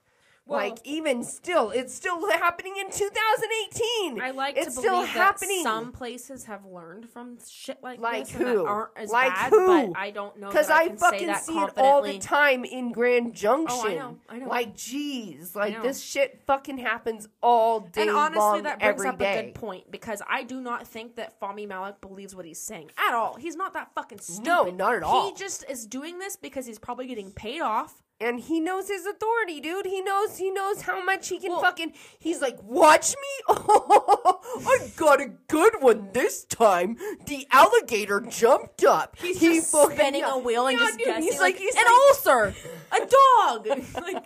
[0.49, 5.63] like even still it's still happening in 2018 I like it's to still believe happening
[5.63, 9.09] that some places have learned from shit like, like this and that who aren't as
[9.11, 12.17] like bad, who but I don't know because I, I, fucking see it all the
[12.19, 14.47] time in grand junction Oh, I know, I know.
[14.47, 19.19] like jeez like this shit fucking happens all day And honestly, long, that brings up
[19.19, 19.39] day.
[19.39, 22.89] a good point because I do not think that Fahmy Malik believes what he's saying
[22.97, 23.35] at all.
[23.35, 24.45] He's not that fucking stupid.
[24.45, 25.29] No, not at all.
[25.29, 28.01] He just is doing this because he's probably getting paid off.
[28.21, 29.85] And he knows his authority, dude.
[29.85, 31.93] He knows he knows how much he can Well- fucking.
[32.19, 33.55] He's like, watch me.
[33.55, 36.97] I got a good one this time.
[37.27, 39.15] The alligator jumped up.
[39.19, 40.35] He's he just spinning yeah.
[40.35, 41.23] a wheel and Yeah, just dude, guessing.
[41.23, 42.55] He's like, like, he's an like, ulcer,
[42.91, 43.67] a dog.
[44.01, 44.25] like,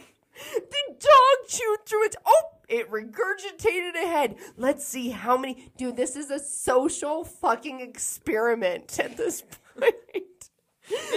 [0.55, 2.15] the dog chewed through it.
[2.25, 4.35] Oh, it regurgitated ahead.
[4.57, 5.71] Let's see how many.
[5.77, 9.43] Dude, this is a social fucking experiment at this
[9.79, 9.93] point.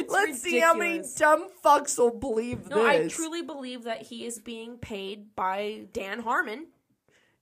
[0.08, 4.38] Let's see how many dumb fucks will believe no, I truly believe that he is
[4.38, 6.68] being paid by Dan Harmon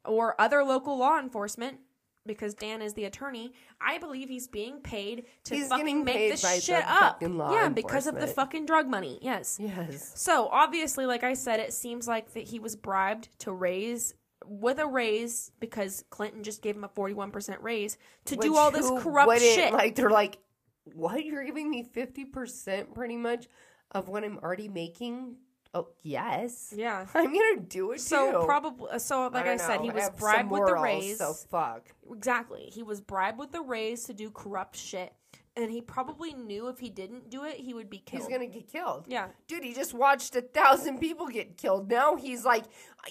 [0.05, 1.79] or other local law enforcement.
[2.27, 3.53] Because Dan is the attorney,
[3.83, 7.21] I believe he's being paid to He's fucking make this shit up.
[7.21, 9.19] yeah, because of the fucking drug money.
[9.21, 9.59] Yes.
[9.61, 10.11] Yes.
[10.15, 14.15] So obviously, like I said, it seems like that he was bribed to raise
[14.47, 18.71] with a raise because Clinton just gave him a forty-one percent raise to do all
[18.71, 19.75] this corrupt shit.
[19.75, 20.39] Like they're like,
[20.95, 21.25] what?
[21.25, 23.47] You're giving me fifty percent, pretty much,
[23.93, 25.37] of what I'm already making.
[25.73, 27.07] Oh yes, yeah.
[27.15, 28.47] I'm gonna do it So too.
[28.47, 31.19] probably, uh, so like I, don't said, know, he was bribed with the morals, raise.
[31.19, 31.89] So fuck.
[32.13, 35.13] Exactly, he was bribed with the raise to do corrupt shit,
[35.57, 38.23] and he probably knew if he didn't do it, he would be killed.
[38.23, 39.05] He's gonna get killed.
[39.09, 39.29] Yeah.
[39.47, 41.89] Dude, he just watched a thousand people get killed.
[41.91, 42.65] Now he's like,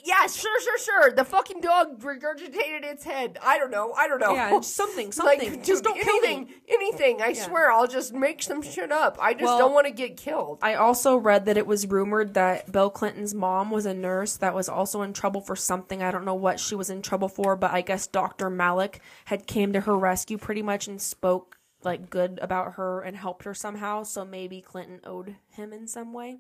[0.03, 1.11] yeah, sure, sure, sure.
[1.11, 3.37] The fucking dog regurgitated its head.
[3.41, 3.93] I don't know.
[3.93, 4.33] I don't know.
[4.33, 5.53] Yeah, something, Like, something.
[5.53, 6.27] dude, Just don't kill me.
[6.33, 7.21] anything, anything.
[7.21, 9.17] I swear, I'll just make some shit up.
[9.21, 10.59] I just Well, don't want to get killed.
[10.61, 14.53] I also read that it was rumored that Bill Clinton's mom was a nurse that
[14.55, 16.01] was also in trouble for something.
[16.03, 18.49] I don't know what she was in trouble for, but I guess Dr.
[18.49, 23.15] Malik had came to her rescue pretty much and spoke like good about her and
[23.15, 24.03] helped her somehow.
[24.03, 26.37] So maybe Clinton owed him in some way.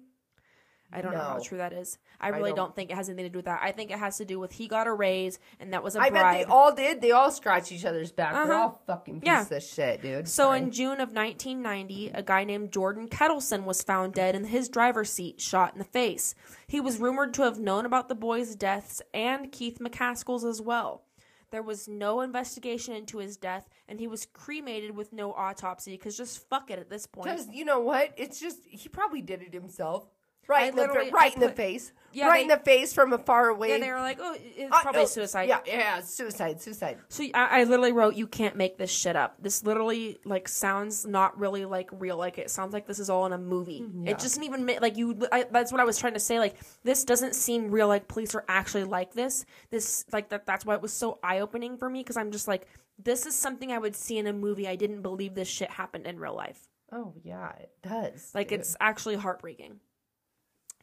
[0.95, 1.97] I don't know how true that is.
[2.21, 2.57] I really don't.
[2.67, 2.75] don't.
[2.75, 3.61] think it has anything to do with that.
[3.63, 5.99] I think it has to do with he got a raise and that was a
[5.99, 6.23] I bribe.
[6.37, 7.01] bet they all did.
[7.01, 8.33] They all scratch each other's back.
[8.33, 8.53] They're Uh-huh.
[8.61, 9.41] all fucking piece Yeah.
[9.57, 10.27] of shit, dude.
[10.27, 10.59] So Sorry.
[10.59, 15.11] in June of 1990, a guy named Jordan Ketelsen was found dead in his driver's
[15.11, 16.35] seat, shot in the face.
[16.67, 21.05] He was rumored to have known about the boys' deaths and Keith McKaskle's as well.
[21.53, 26.17] There was no investigation into his death, and he was cremated with no autopsy because
[26.17, 27.29] just fuck it at this point.
[27.29, 28.11] Because you know what?
[28.17, 30.09] It's just he probably did it himself.
[30.47, 31.91] Right, I in the, literally- right I in the face.
[32.13, 33.69] Yeah, right in the face from a far away.
[33.69, 36.99] Yeah, they were like, "Oh, it's Uh, probably oh, suicide." Yeah, yeah, suicide, suicide.
[37.09, 41.07] So I, I literally wrote, "You can't make this shit up." This literally like sounds
[41.07, 42.17] not really like real.
[42.17, 43.83] Like it sounds like this is all in a movie.
[44.05, 45.17] It just doesn't even ma- like you.
[45.31, 46.37] I, that's what I was trying to say.
[46.37, 47.87] Like this doesn't seem real.
[47.87, 49.43] Like police are actually like this.
[49.71, 50.45] This like that.
[50.45, 52.67] That's why it was so eye opening for me because I'm just like,
[52.99, 54.67] this is something I would see in a movie.
[54.67, 56.69] I didn't believe this shit happened in real life.
[56.91, 58.29] Oh yeah, it does.
[58.35, 58.59] Like dude.
[58.59, 59.79] it's actually heartbreaking.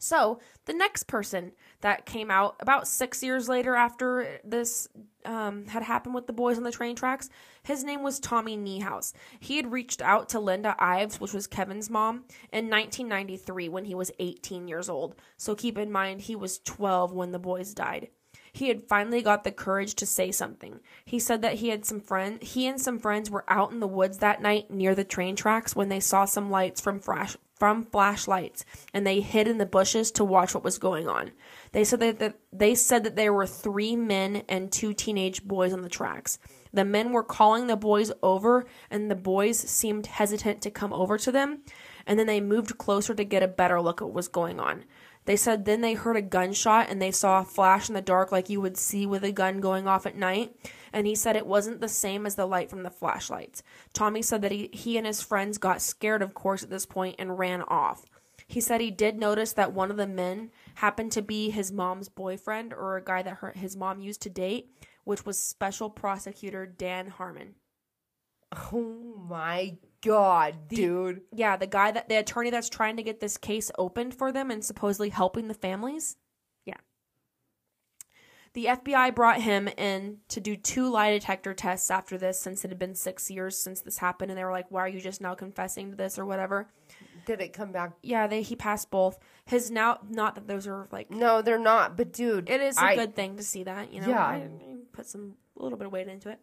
[0.01, 1.53] So the next person
[1.83, 4.89] that came out about six years later after this
[5.27, 7.29] um, had happened with the boys on the train tracks,
[7.63, 9.13] his name was Tommy Niehaus.
[9.39, 13.95] He had reached out to Linda Ives, which was Kevin's mom, in 1993 when he
[13.95, 15.17] was 18 years old.
[15.37, 18.09] So keep in mind he was 12 when the boys died.
[18.55, 20.81] He had finally got the courage to say something.
[21.05, 23.87] He said that he had some friend he and some friends were out in the
[23.87, 27.85] woods that night near the train tracks when they saw some lights from flash from
[27.85, 31.31] flashlights and they hid in the bushes to watch what was going on.
[31.73, 35.83] They said that, they said that there were 3 men and 2 teenage boys on
[35.83, 36.39] the tracks.
[36.73, 41.19] The men were calling the boys over and the boys seemed hesitant to come over
[41.19, 41.61] to them
[42.07, 44.85] and then they moved closer to get a better look at what was going on.
[45.27, 48.33] They said then they heard a gunshot and they saw a flash in the dark
[48.33, 50.57] like you would see with a gun going off at night.
[50.93, 53.63] And he said it wasn't the same as the light from the flashlights.
[53.93, 57.17] Tommy said that he, he and his friends got scared, of course, at this point
[57.19, 58.05] and ran off.
[58.47, 62.09] He said he did notice that one of the men happened to be his mom's
[62.09, 66.67] boyfriend or a guy that her, his mom used to date, which was Special Prosecutor
[66.67, 67.55] Dan Harmon.
[68.73, 71.21] Oh my god, dude.
[71.33, 74.51] Yeah, the guy that the attorney that's trying to get this case opened for them
[74.51, 76.17] and supposedly helping the families.
[78.53, 82.69] The FBI brought him in to do two lie detector tests after this since it
[82.71, 85.21] had been 6 years since this happened and they were like, "Why are you just
[85.21, 86.69] now confessing to this or whatever?"
[87.27, 87.93] Did it come back?
[88.03, 89.19] Yeah, they he passed both.
[89.45, 91.97] His now not that those are like No, they're not.
[91.97, 94.09] But dude, it is a I- good thing to see that, you know.
[94.09, 94.25] Yeah.
[94.27, 94.49] I, I
[94.93, 96.41] put some a little bit of weight into it.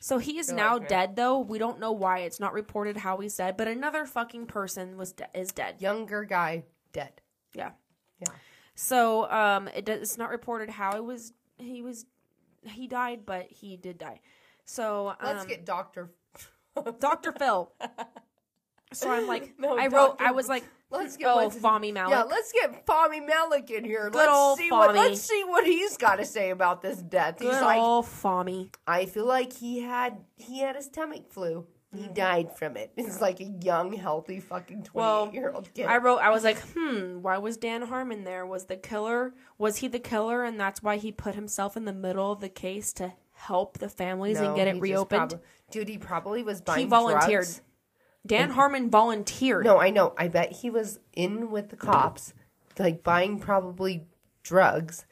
[0.00, 1.38] So he is You're now like, dead though.
[1.38, 2.20] We don't know why.
[2.20, 5.76] It's not reported how he's dead, but another fucking person was de- is dead.
[5.80, 7.20] Younger guy dead.
[7.54, 7.70] Yeah.
[8.18, 8.32] Yeah.
[8.74, 11.32] So um, it does, it's not reported how it was.
[11.58, 12.06] He was
[12.62, 14.20] he died, but he did die.
[14.64, 16.10] So um, Let's get Doctor.
[16.98, 17.32] Dr.
[17.32, 17.72] Phil.
[18.92, 20.24] So I'm like, No, I wrote, Dr.
[20.24, 21.94] I was like, Let's get oh, what's- Malik.
[22.10, 24.10] Yeah, let's get Fahmy Malik in here.
[24.10, 27.40] Good let's old see what let's see what he's got to say about this death.
[27.40, 28.72] He's Good like, old Fahmy.
[28.86, 31.66] I feel like he had he had a stomach flu.
[31.94, 32.12] He Mm-hmm.
[32.14, 32.92] died from it.
[32.96, 35.86] He's like a young, healthy, fucking twenty year old kid.
[35.86, 38.44] I wrote, I was like, hmm, why was Dan Harmon there?
[38.44, 41.92] Was the killer, was he the killer and that's why he put himself in the
[41.92, 45.30] middle of the case to help the families and get he it just reopened?
[45.30, 46.80] prob- Dude, he probably was buying.
[46.80, 47.44] he volunteered.
[47.44, 47.60] drugs.
[48.26, 49.64] Dan Harmon volunteered.
[49.64, 50.14] No, I know.
[50.16, 52.32] I bet he was in with the cops,
[52.78, 54.06] like buying probably
[54.42, 55.04] drugs,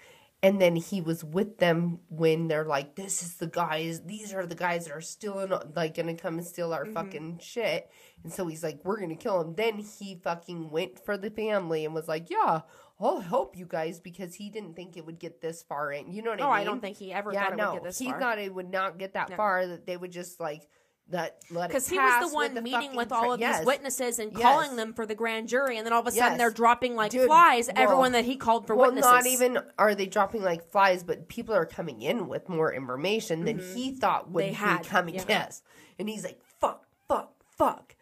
[0.43, 4.02] and then he was with them when they're like, "This is the guys.
[4.02, 6.94] These are the guys that are stealing, like, gonna come and steal our mm-hmm.
[6.94, 7.90] fucking shit."
[8.24, 11.85] And so he's like, "We're gonna kill him." Then he fucking went for the family
[11.85, 12.62] and was like, "Yeah,
[12.98, 16.10] I'll help you guys," because he didn't think it would get this far in.
[16.12, 16.60] You know what No, I mean?
[16.62, 18.20] I don't think he ever yeah, thought it no, would get this he far.
[18.20, 19.36] thought it would not get that No.
[19.36, 19.66] far.
[19.66, 20.69] That they would just like.
[21.08, 23.58] That let because he was the with one meeting with all of Yes.
[23.58, 24.40] these witnesses and Yes.
[24.40, 26.38] calling them for the grand jury, and then all of a sudden Yes.
[26.38, 27.66] they're dropping like Dude, flies.
[27.66, 29.10] well- everyone that he called for well, witnesses.
[29.10, 33.44] not even are they dropping like flies, but people are coming in with more information
[33.44, 35.16] than he thought would They be had, coming.
[35.16, 35.24] yeah.
[35.28, 35.62] Yes,
[35.98, 37.94] and he's like, "Fuck, fuck, fuck."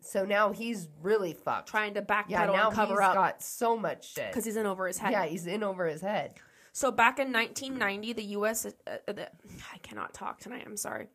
[0.00, 1.68] So now he's really fucked.
[1.68, 4.26] trying to backpedal yeah, now and cover he's up got so much shit.
[4.28, 5.12] because he's in over his head.
[5.12, 6.34] yeah, he's in over his head.
[6.72, 8.66] So back in 1990, the U.S.
[8.66, 9.30] Uh, uh, the,
[9.72, 10.64] I cannot talk tonight.
[10.66, 11.08] I'm sorry.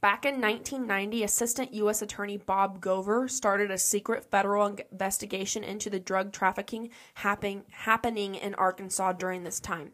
[0.00, 2.02] Back in 1990, Assistant U.S.
[2.02, 8.54] Attorney Bob Govar started a secret federal investigation into the drug trafficking happen- happening in
[8.54, 9.92] Arkansas during this time.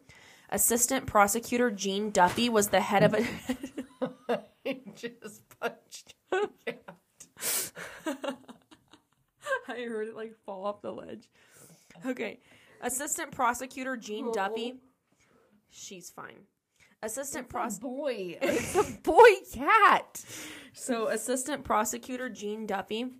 [0.49, 3.25] Assistant Prosecutor Jean Duffy was the head of a.
[4.63, 6.13] he just punched.
[9.67, 11.27] I heard it like fall off the ledge.
[12.05, 12.39] Okay.
[12.81, 14.73] Assistant Prosecutor Jean Duffy.
[14.75, 14.79] Oh.
[15.71, 16.45] She's fine.
[17.05, 17.79] Assistant Pros.
[17.79, 20.23] Boy, it's a boy cat.
[20.73, 23.11] So, Assistant Prosecutor Jean Duffy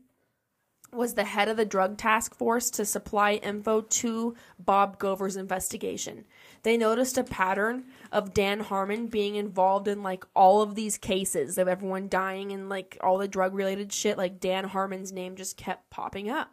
[0.91, 6.26] was the head of the drug task force to supply info to Bob Govar's investigation.
[6.64, 11.57] They noticed a pattern of Dan Harmon being involved in like all of these cases
[11.57, 14.18] of everyone dying and like all the drug related shit.
[14.18, 16.49] Like Dan Harmon's name just kept popping up.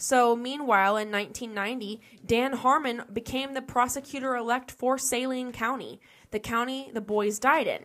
[0.00, 6.00] So, meanwhile, in 1990, Dan Harmon became the prosecutor elect for Saline County,
[6.30, 7.84] the county the boys died in.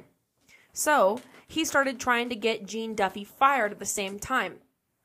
[0.71, 4.55] So, he started trying to get Jean Duffy fired at the same time.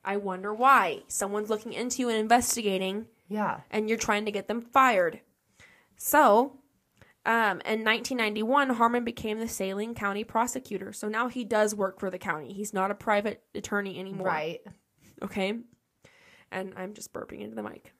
[0.03, 1.03] I wonder why.
[1.07, 5.19] Someone's looking into you and investigating, Yeah, and you're trying to get them fired.
[5.97, 6.53] So,
[7.25, 10.93] um, in 1991, Harmon became the Saline County prosecutor.
[10.93, 12.53] So now he does work for the county.
[12.53, 14.27] He's not a private attorney anymore.
[14.27, 14.61] right.
[15.21, 15.59] Okay.
[16.51, 17.93] And I'm just burping into the mic.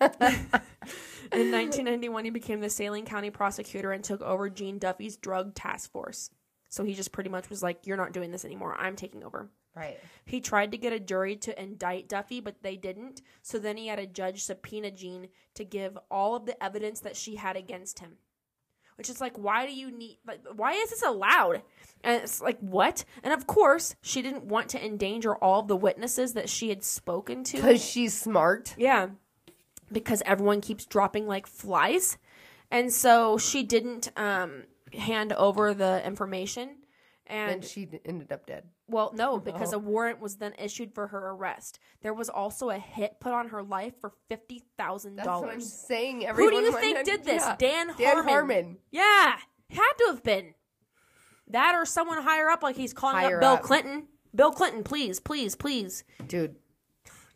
[0.00, 5.90] In 1991, he became the Saline County prosecutor and took over Jean Duffy's drug task
[5.90, 6.30] force.
[6.68, 8.76] So he just pretty much was like, You're not doing this anymore.
[8.78, 9.48] I'm taking over.
[9.76, 9.98] Right.
[10.24, 13.22] He tried to get a jury to indict Duffy, but they didn't.
[13.42, 17.16] So then he had a judge subpoena Jean to give all of the evidence that
[17.16, 18.18] she had against him.
[18.96, 21.62] Which is like, why do you need, like, why is this allowed?
[22.04, 23.04] And it's like, what?
[23.24, 26.84] And of course, she didn't want to endanger all of the witnesses that she had
[26.84, 27.56] spoken to.
[27.56, 28.76] Because she's smart.
[28.78, 29.08] Yeah.
[29.94, 32.18] Because everyone keeps dropping like flies.
[32.70, 36.76] And so she didn't um, hand over the information.
[37.26, 38.64] And And she ended up dead.
[38.86, 41.78] well, no, because a warrant was then issued for her arrest.
[42.02, 45.42] There was also a hit put on her life for fifty thousand That's what I'm
[45.48, 45.72] dollars.
[45.72, 46.20] saying.
[46.34, 47.42] Who do you think in- did this?
[47.42, 47.56] yeah.
[47.56, 48.28] Dan Dan Harmon.
[48.28, 48.76] Harmon.
[48.90, 49.36] Yeah,
[49.70, 50.52] had to have been
[51.48, 53.62] that or someone higher up, like he's calling Higher up Bill up.
[53.62, 54.08] Clinton.
[54.34, 56.04] Bill Clinton, please, please, please.
[56.26, 56.56] Dude,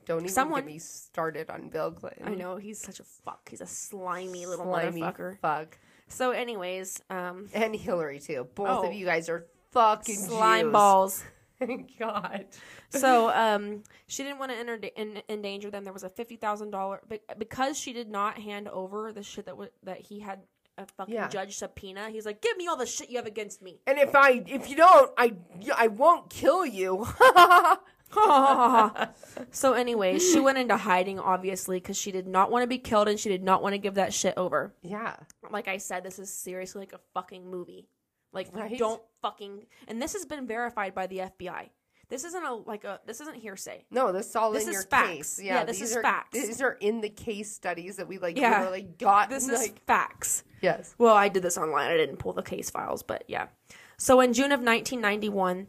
[0.08, 2.26] don't even Someone- get me started on Bill Clinton.
[2.26, 3.48] I know he's such a fuck.
[3.48, 5.38] He's a slimy little Slimy motherfucker.
[5.40, 5.78] Fuck.
[6.08, 8.48] So, anyways, um, and Hillary too.
[8.54, 8.86] Both Oh.
[8.88, 10.72] of you guys are fucking slime Jews.
[10.72, 11.24] balls.
[11.58, 12.46] Thank God.
[12.90, 14.80] So, um, she didn't want to enter
[15.28, 15.84] endanger them.
[15.84, 17.02] There was a fifty thousand dollar
[17.36, 20.40] because she did not hand over the shit that w- that he had
[20.78, 21.28] a fucking Yeah.
[21.28, 22.08] judge subpoena.
[22.08, 24.70] He's like, "Give me all the shit you have against me." And if I if
[24.70, 25.34] you don't, I
[25.76, 27.06] I won't kill you.
[29.50, 33.08] so, anyway, she went into hiding obviously because she did not want to be killed
[33.08, 34.74] and she did not want to give that shit over.
[34.82, 35.16] yeah.
[35.50, 37.88] like I said, this is seriously like a fucking movie.
[38.32, 38.78] Like Right?
[38.78, 41.70] don't fucking and this has been verified by the FBI.
[42.10, 43.84] This isn't a like a this isn't hearsay.
[43.90, 45.08] No, this is all This in is your facts.
[45.08, 45.40] case.
[45.42, 46.30] Yeah, this these is are, facts.
[46.32, 48.58] These are in the case studies that we like Yeah.
[48.60, 49.28] literally got.
[49.30, 50.44] This like, is facts.
[50.62, 50.94] yes.
[50.98, 51.90] Well, I did this online.
[51.90, 53.48] I didn't pull the case files, but yeah.
[53.98, 55.66] So in June of 1991,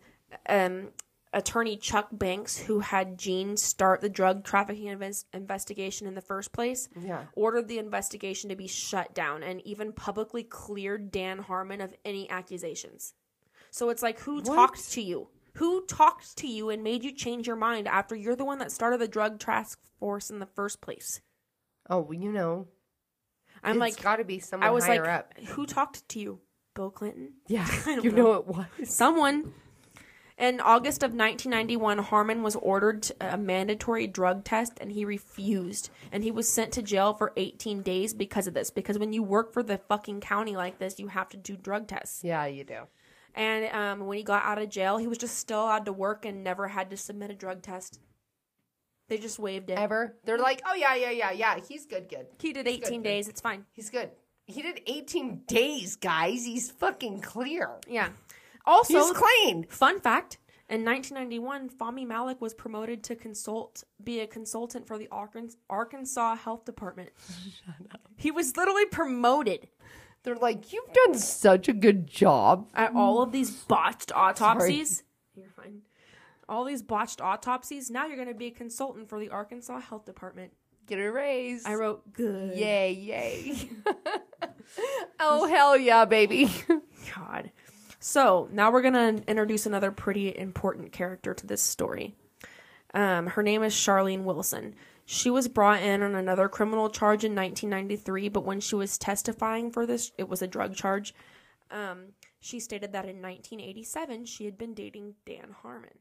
[0.47, 0.89] um,
[1.33, 6.51] attorney Chuck Banks, who had Jean start the drug trafficking inves- investigation in the first
[6.51, 7.25] place, Yeah.
[7.35, 12.29] ordered the investigation to be shut down and even publicly cleared Dan Harmon of any
[12.29, 13.13] accusations.
[13.71, 15.29] So it's like, who talked to you?
[15.55, 18.71] Who talked to you and made you change your mind after you're the one that
[18.71, 21.21] started the drug task force in the first place?
[21.89, 22.67] Oh, well, you know,
[23.63, 25.33] I'm it's like, got to be someone I was higher like, up.
[25.49, 26.39] who talked to you?
[26.75, 27.33] Bill Clinton?
[27.47, 27.67] Yeah,
[28.01, 28.23] you know.
[28.23, 28.95] know it was.
[28.95, 29.53] Someone.
[30.39, 35.89] In August of 1991, Harmon was ordered a mandatory drug test and he refused.
[36.13, 38.71] And he was sent to jail for 18 days because of this.
[38.71, 41.87] Because when you work for the fucking county like this, you have to do drug
[41.87, 42.23] tests.
[42.23, 42.83] Yeah, you do.
[43.35, 46.23] And um, when he got out of jail, he was just still allowed to work
[46.23, 47.99] and never had to submit a drug test.
[49.09, 49.77] They just waived it.
[49.77, 50.15] Ever?
[50.23, 51.59] They're like, oh yeah, yeah, yeah, yeah.
[51.67, 52.27] He's good, good.
[52.39, 53.03] He did good, 18 good.
[53.03, 53.27] days.
[53.27, 53.65] It's fine.
[53.73, 54.11] He's good.
[54.45, 56.45] He did 18 days, guys.
[56.45, 57.71] He's fucking clear.
[57.87, 58.09] Yeah.
[58.69, 59.65] Also, He's clean.
[59.67, 60.37] Fun fact:
[60.69, 65.09] In 1991, Fahmy Malik was promoted to consult, be a consultant for the
[65.69, 67.09] Arkansas Health Department.
[68.15, 69.69] He was literally promoted
[70.23, 72.67] They're like, you've done such a good job.
[72.75, 75.03] at all of these botched autopsies.
[75.35, 75.83] You're fine.
[76.49, 77.89] All these botched autopsies.
[77.89, 80.51] Now you're going to be a consultant for the Arkansas Health Department.
[80.85, 81.65] Get a raise.
[81.65, 82.57] I wrote good.
[82.57, 83.69] Yay, yay.
[85.19, 86.51] oh, hell yeah, baby.
[87.15, 87.51] God.
[87.99, 92.15] So now we're gonna introduce another pretty important character to this story.
[92.93, 94.75] Um, her name is Charlene Wilson.
[95.05, 99.71] She was brought in on another criminal charge in 1993, but when she was testifying
[99.71, 101.13] for this, it was a drug charge.
[101.71, 105.97] Um, she stated that in 1987 she had been dating Dan Harmon.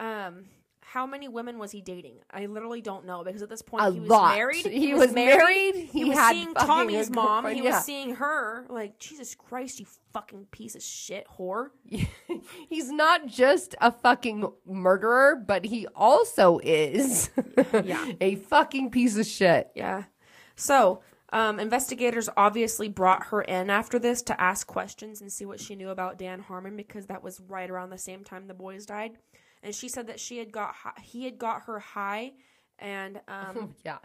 [0.00, 0.46] Um,
[0.92, 2.16] how many women was he dating?
[2.32, 4.34] I literally don't know because at this point A he was lot.
[4.34, 4.66] married.
[4.66, 5.74] He was married.
[5.76, 7.44] He, He was seeing Tommy's mom.
[7.46, 8.66] He girlfriend, was seeing her.
[8.68, 11.68] Like Jesus Christ, you fucking piece of shit whore.
[12.68, 17.30] He's not just a fucking murderer, but he also is
[17.84, 18.12] Yeah.
[18.20, 19.70] a fucking piece of shit.
[19.76, 20.04] Yeah.
[20.56, 21.02] So,
[21.32, 25.76] um, investigators obviously brought her in after this to ask questions and see what she
[25.76, 29.12] knew about Dan Harmon because that was right around the same time the boys died.
[29.62, 32.32] And she said that she had got hi- he had got her high,
[32.78, 33.98] and um, Yeah.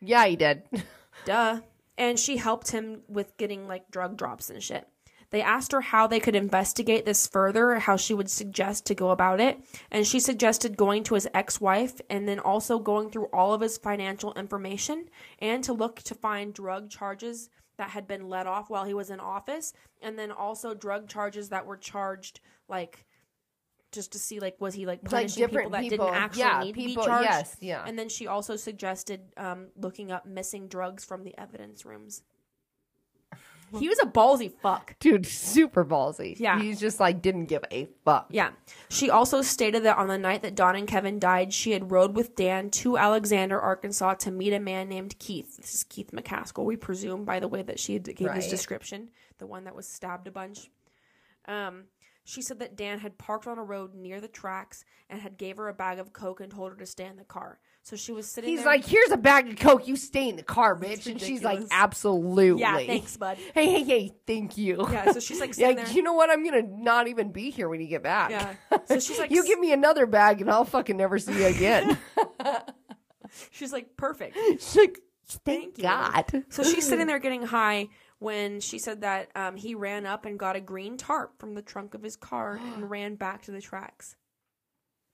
[0.00, 0.62] Yeah, he did.
[1.24, 1.60] duh,
[1.96, 4.86] and she helped him with getting like drug drops and shit.
[5.30, 9.10] They asked her how they could investigate this further, how she would suggest to go
[9.10, 9.58] about it,
[9.90, 13.76] and she suggested going to his ex-wife and then also going through all of his
[13.76, 15.08] financial information
[15.40, 19.10] and to look to find drug charges that had been let off while he was
[19.10, 23.04] in office and then also drug charges that were charged like
[23.96, 26.06] just to see like was he like Like punishing different people that people.
[26.06, 27.28] didn't actually Yeah, need to be charged.
[27.28, 27.82] yes, yeah.
[27.84, 32.22] And then she also suggested um, looking up missing drugs from the evidence rooms.
[33.80, 34.94] He was a ballsy fuck.
[35.00, 36.38] Dude, super ballsy.
[36.38, 36.60] Yeah.
[36.62, 38.28] He's just like, didn't give a fuck.
[38.30, 38.50] Yeah.
[38.88, 42.14] She also stated that on the night that Don and Kevin died, she had rode
[42.14, 45.56] with Dan to Alexander, Arkansas to meet a man named Keith.
[45.56, 49.08] This is Keith McKaskle, we presume, by the way that she gave his description,
[49.38, 50.70] the one that was stabbed a bunch.
[51.48, 51.84] Um,
[52.26, 55.56] she said that Dan had parked on a road near the tracks and had gave
[55.58, 57.60] her a bag of coke and told her to stay in the car.
[57.82, 58.66] So she was sitting He's there.
[58.66, 59.86] like, here's a bag of coke.
[59.86, 61.06] You stay in the car, bitch.
[61.06, 62.60] And she's like, absolutely.
[62.60, 63.38] Yeah, thanks, bud.
[63.54, 64.84] Hey, hey, hey, thank you.
[64.90, 65.86] Yeah, so she's like Yeah, there.
[65.90, 66.28] you know what?
[66.28, 68.30] I'm gonna not even be here when you get back.
[68.32, 68.54] Yeah.
[68.86, 71.96] So she's like, you give me another bag and I'll fucking never see you again.
[73.50, 74.36] she's like, perfect.
[74.36, 74.98] She's like,
[75.44, 75.82] Thank thank you.
[75.84, 76.44] God.
[76.50, 80.38] So she's sitting there getting high when she said that um, he ran up and
[80.38, 83.60] got a green tarp from the trunk of his car and ran back to the
[83.60, 84.16] tracks.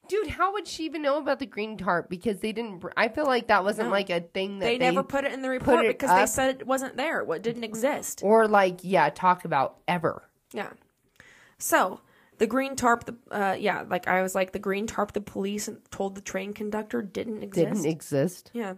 [0.09, 2.09] Dude, how would she even know about the green tarp?
[2.11, 2.79] Because they didn't.
[2.81, 3.93] br- I feel like that wasn't No.
[3.93, 6.23] like a thing that They, they, never put it in the report it because they
[6.25, 6.29] up.
[6.29, 7.23] said it wasn't there.
[7.25, 8.21] What didn't exist.
[8.25, 10.25] or like yeah talk about ever.
[10.53, 10.71] Yeah.
[11.59, 12.01] So
[12.39, 15.13] the green tarp, the uh, yeah, like I was like the green tarp.
[15.13, 17.67] The police told the train conductor didn't exist.
[17.73, 18.51] Didn't exist.
[18.53, 18.75] Yeah.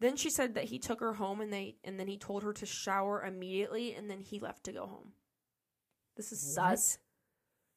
[0.00, 2.52] Then she said that he took her home and they and then he told her
[2.54, 5.12] to shower immediately and then he left to go home.
[6.16, 6.98] This is sus.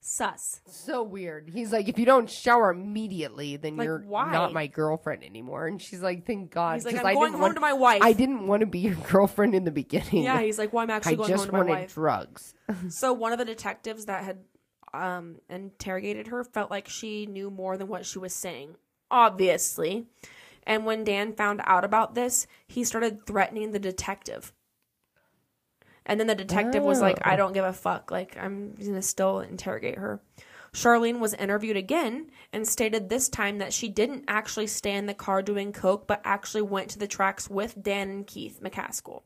[0.01, 0.61] Sus.
[0.65, 1.49] So weird.
[1.53, 4.31] He's like, if you don't shower immediately, then Like, you're why?
[4.31, 5.67] not my girlfriend anymore.
[5.67, 6.75] And she's like, thank God.
[6.75, 8.01] He's like, I'm I going didn't home want- to my wife.
[8.01, 10.23] I didn't want to be your girlfriend in the beginning.
[10.23, 11.93] Yeah, he's like, well, I'm actually I going just home to my wanted wife.
[11.93, 12.53] drugs.
[12.89, 14.39] So one of the detectives that had
[14.93, 18.75] um, interrogated her felt like she knew more than what she was saying,
[19.11, 20.05] obviously.
[20.64, 24.53] And when Dan found out about this, he started threatening the detective.
[26.06, 27.30] And then the detective was like, Oh.
[27.30, 28.10] I don't give a fuck.
[28.10, 30.22] Like, I'm going to still interrogate her.
[30.73, 35.14] Charlene was interviewed again and stated this time that she didn't actually stay in the
[35.14, 39.23] car doing coke, but actually went to the tracks with Dan and Keith McKaskle.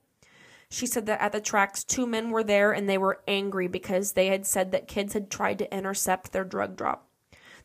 [0.69, 4.13] She said that at the tracks, two men were there and they were angry because
[4.13, 7.07] they had said that kids had tried to intercept their drug drop.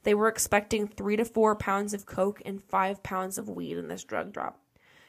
[0.04, 3.88] They were expecting three to four pounds of coke and five pounds of weed in
[3.88, 4.60] this drug drop.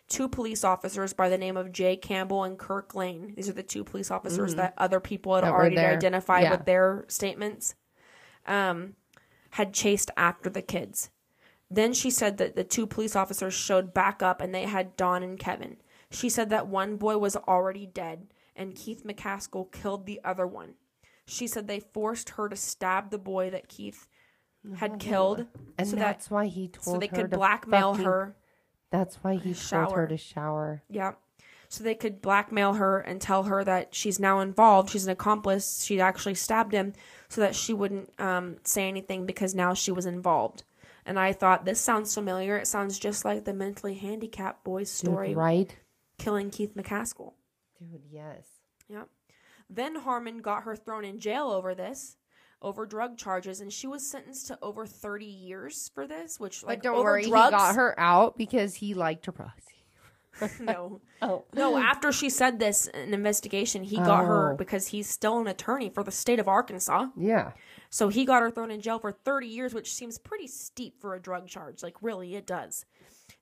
[0.08, 3.62] Two police officers by the name of Jay Campbell and Kirk Lane, these are the
[3.62, 5.52] two police officers that other people had Mm-hmm.
[5.52, 6.52] That already identified Yeah.
[6.52, 7.76] with their statements,
[8.48, 8.96] um,
[9.52, 11.12] had chased after the kids.
[11.70, 15.22] Then she said that the two police officers showed back up and they had Don
[15.22, 15.78] and Kevin.
[16.10, 20.74] She said that one boy was already dead and Keith McKaskle killed the other one.
[21.26, 24.08] She said they forced her to stab the boy that Keith
[24.78, 25.46] had killed
[25.78, 28.36] And so that's that why he told so they her could blackmail fucking- her.
[28.92, 30.84] That's why he told her to shower.
[30.90, 31.14] Yeah.
[31.68, 34.90] So they could blackmail her and tell her that she's now involved.
[34.90, 35.84] She's an accomplice.
[35.84, 36.94] She actually stabbed him
[37.28, 40.64] so that she wouldn't um, say anything because now she was involved.
[41.06, 42.58] And I thought, this sounds familiar.
[42.58, 45.76] It sounds just like the mentally handicapped boy's story Dude, right?
[46.18, 47.34] killing Keith McKaskle.
[47.80, 48.48] Dude, yes.
[48.90, 49.08] Yep.
[49.70, 52.18] Then Harmon got her thrown in jail over this,
[52.62, 56.80] over drug charges, and she was sentenced to over 30 years for this, which, like,
[56.80, 59.54] But don't over worry, drugs, he got her out because he liked her pussy.
[60.62, 61.02] no.
[61.22, 61.46] Oh.
[61.54, 64.56] No, after she said this in investigation, he got her Oh.
[64.56, 67.08] because he's still an attorney for the state of Arkansas.
[67.18, 67.52] Yeah.
[67.90, 71.14] So he got her thrown in jail for 30 years, which seems pretty steep for
[71.16, 71.82] a drug charge.
[71.84, 72.86] Like really, it does.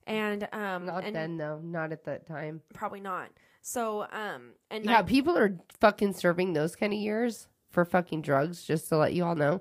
[0.06, 1.60] And um Not and then though.
[1.62, 2.62] Not at that time.
[2.74, 3.28] probably not.
[3.60, 8.22] So um and Yeah, I- people are fucking serving those kind of years for fucking
[8.22, 9.60] drugs, just to let you all know,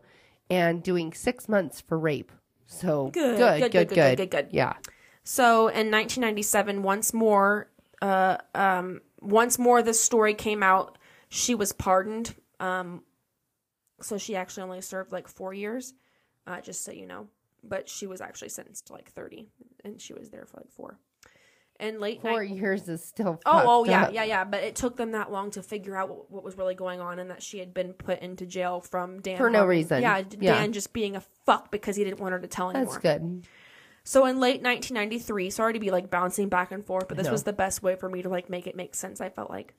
[0.50, 2.32] and doing six months for rape.
[2.66, 4.18] So good, good, good, good, good, good.
[4.18, 4.48] good, good.
[4.52, 4.74] Yeah.
[5.24, 7.70] So in 1997, once more,
[8.02, 10.98] uh, um, once more, this story came out.
[11.30, 12.36] She was pardoned.
[12.60, 13.04] Um,
[14.02, 15.94] so she actually only served like four years,
[16.46, 17.28] uh, just so you know.
[17.64, 19.50] But she was actually sentenced to like 30,
[19.84, 21.00] and she was there for like four.
[21.80, 22.50] And late Four night.
[22.56, 23.40] years is still.
[23.46, 24.14] Oh, oh yeah, up.
[24.14, 24.44] yeah, yeah.
[24.44, 27.20] But it took them that long to figure out what, what was really going on,
[27.20, 29.70] and that she had been put into jail from Dan For no Harmon.
[29.78, 30.02] reason.
[30.02, 30.68] Yeah, Dan Yeah.
[30.68, 32.86] just being a fuck because he didn't want her to tell anymore.
[32.94, 33.46] That's good.
[34.04, 37.32] So in late 1993, sorry to be like bouncing back and forth, but this No.
[37.34, 39.22] was the best way for me to like make it make sense.
[39.22, 39.74] I felt like.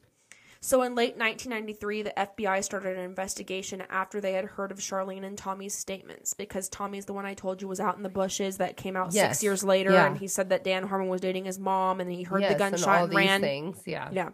[0.61, 5.25] So in late 1993, the FBI started an investigation after they had heard of Charlene
[5.25, 8.57] and Tommy's statements because Tommy's the one I told you was out in the bushes
[8.59, 9.37] that came out Yes.
[9.39, 10.07] six years later, Yeah.
[10.07, 12.65] and he said that Dan Harmon was dating his mom, and he heard Yes, the
[12.65, 13.41] and gunshot all and, these ran.
[13.41, 13.83] things.
[13.87, 14.09] Yeah.
[14.13, 14.31] Yeah.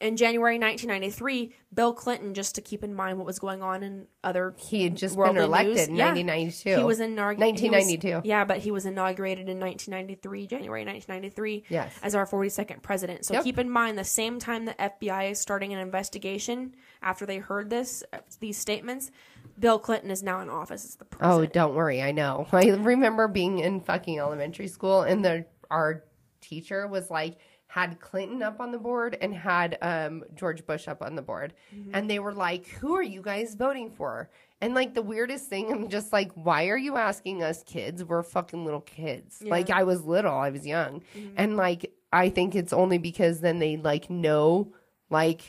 [0.00, 4.06] In January 1993, Bill Clinton, just to keep in mind what was going on in
[4.24, 6.06] other He had just been elected news, in yeah.
[6.06, 6.78] 1992.
[6.78, 7.62] He was inaugurated.
[7.62, 8.26] 1992.
[8.26, 11.92] yeah, but he was inaugurated in 1993, January 1993, Yes.
[12.02, 13.26] as our 42nd president.
[13.26, 13.44] So Yep.
[13.44, 17.68] keep in mind, the same time the FBI is starting an investigation after they heard
[17.68, 19.10] this, uh, these statements,
[19.58, 21.50] Bill Clinton is now in office as the president.
[21.50, 22.00] Oh, don't worry.
[22.00, 22.46] I know.
[22.52, 26.04] I remember being in fucking elementary school, and the our
[26.40, 27.36] teacher was like
[27.70, 31.54] had Clinton up on the board and had um, George Bush up on the board,
[31.74, 31.90] Mm-hmm.
[31.94, 34.28] and they were like, "Who are you guys voting for?"
[34.60, 38.02] And like the weirdest thing, I'm just like, "Why are you asking us kids?
[38.04, 41.34] We're fucking little kids." Like I was little, I was young, Mm-hmm.
[41.36, 44.72] and like I think it's only because then they like know
[45.08, 45.42] like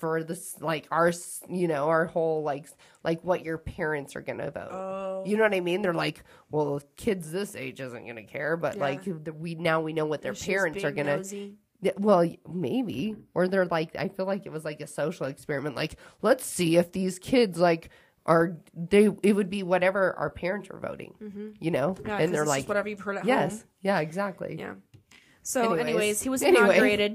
[0.00, 1.12] for this like our
[1.48, 2.66] you know our whole like
[3.04, 5.22] like what your parents are gonna vote Oh.
[5.26, 8.76] you know what i mean they're like well kids this age isn't gonna care but
[8.76, 8.80] Yeah.
[8.82, 9.02] like
[9.38, 11.54] we now we know what their She's parents are gonna nosy.
[11.98, 15.96] Well maybe or they're like i feel like it was like a social experiment like
[16.22, 17.90] let's see if these kids like
[18.26, 22.06] are they it would be whatever our parents are voting you know Mm-hmm.
[22.06, 23.68] Yeah, and they're like whatever you've heard at yes home.
[23.82, 24.74] yeah exactly Yeah.
[25.42, 26.22] So, anyways, Anyways.
[26.22, 27.08] he was Anyway.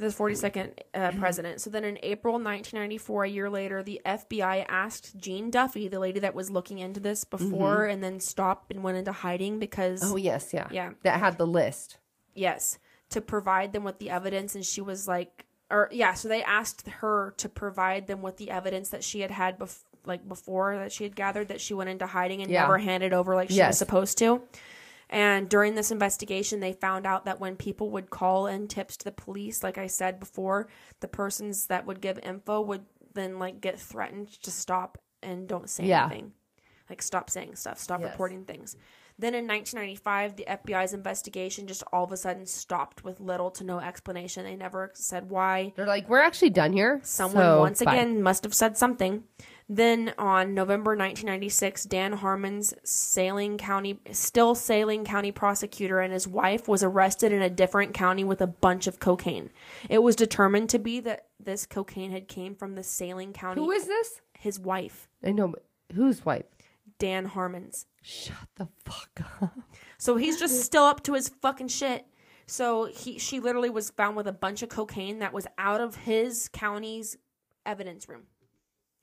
[0.00, 1.60] The 42nd uh, president.
[1.60, 6.20] So then in April 1994, a year later, the FBI asked Jean Duffy, the lady
[6.20, 10.16] that was looking into this before and then stopped and went into hiding because, oh
[10.16, 10.90] yes yeah Yeah.
[11.02, 11.98] that had the list
[12.34, 12.78] yes,
[13.10, 14.54] to provide them with the evidence.
[14.54, 18.50] And she was like, or yeah, so they asked her to provide them with the
[18.50, 21.90] evidence that she had had bef- like before that she had gathered that she went
[21.90, 22.62] into hiding and Yeah.
[22.62, 24.42] never handed over like she was supposed to.
[25.12, 29.04] And during this investigation, they found out that when people would call in tips to
[29.04, 30.68] the police, like I said before,
[31.00, 35.68] the persons that would give info would then like get threatened to stop and don't
[35.68, 36.04] say Yeah.
[36.06, 36.32] anything.
[36.88, 38.12] Like stop saying stuff, stop Yes.
[38.12, 38.76] reporting things.
[39.18, 43.64] Then in 1995, the FBI's investigation just all of a sudden stopped with little to
[43.64, 44.44] no explanation.
[44.44, 45.72] They never said why.
[45.76, 47.00] They're like, we're actually done here.
[47.02, 49.24] Someone so once bye." again must have said something.
[49.72, 56.66] Then on November 1996, Dan Harmon's Saline County, still Saline County prosecutor, and his wife
[56.66, 59.50] was arrested in a different county with a bunch of cocaine.
[59.88, 63.60] It was determined to be that this cocaine had came from the Saline County.
[63.60, 64.20] Who is this?
[64.40, 65.64] his wife, I know, but
[65.94, 66.46] whose wife?
[66.98, 67.86] Dan Harmon's?
[68.02, 69.58] Shut the fuck up.
[69.98, 72.06] So he's just still up to his fucking shit.
[72.46, 75.94] So he she literally was found with a bunch of cocaine that was out of
[75.94, 77.18] his county's
[77.66, 78.22] evidence room.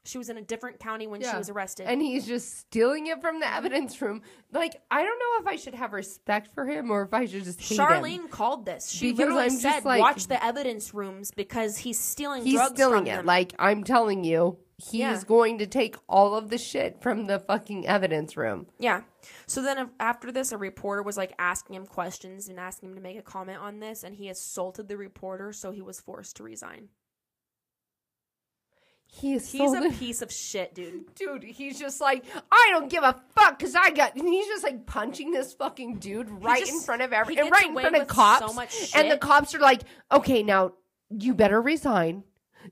[0.08, 1.38] She was in a different county when she Yeah.
[1.38, 1.86] was arrested.
[1.88, 4.22] And he's just stealing it from the evidence room.
[4.54, 7.44] Like, I don't know if I should have respect for him or if I should
[7.44, 7.86] just hate him.
[7.86, 8.90] Charlene called this.
[8.90, 12.54] She Because literally I'm just said, like- "Watch the evidence rooms because he's stealing He's
[12.56, 13.16] drugs stealing from it.
[13.18, 15.22] them." Like, I'm telling you, he's Yeah.
[15.28, 18.68] going to take all of the shit from the fucking evidence room.
[18.80, 19.02] yeah.
[19.46, 22.96] So then af- after this, a reporter was like asking him questions and asking him
[22.96, 26.38] to make a comment on this, and he assaulted the reporter, so he was forced
[26.38, 26.88] to resign.
[29.10, 31.14] He is He's so a piece of shit, dude.
[31.16, 31.44] dude.
[31.44, 34.16] He's just like, I don't give a fuck because I got.
[34.16, 37.50] And he's just like punching this fucking dude right in front of he every, and
[37.50, 38.46] right in front of with cops.
[38.46, 39.82] so much And the cops are like,
[40.12, 40.74] okay, now
[41.10, 42.24] you better resign.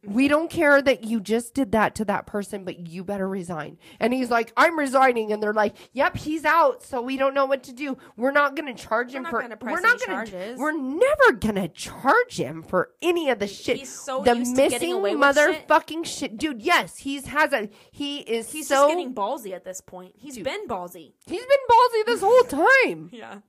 [0.03, 0.29] We mm-hmm.
[0.29, 3.77] don't care that you just did that to that person, but you better resign.
[3.99, 5.31] And he's like, I'm resigning.
[5.31, 6.83] And they're like, Yep, he's out.
[6.83, 7.97] So we don't know what to do.
[8.17, 9.47] We're not going to charge him for.
[9.61, 10.55] we're not gonna.
[10.57, 13.77] We're never going to charge him for any of the shit.
[13.77, 15.67] he's so the to missing with shit.
[15.67, 16.37] motherfucking shit.
[16.37, 16.61] dude.
[16.61, 17.69] Yes, he's has a.
[17.91, 18.75] He is He's so.
[18.75, 20.13] just getting ballsy at this point.
[20.17, 21.13] He's been ballsy.
[21.25, 23.11] He's been ballsy this whole time.
[23.25, 23.39] Yeah.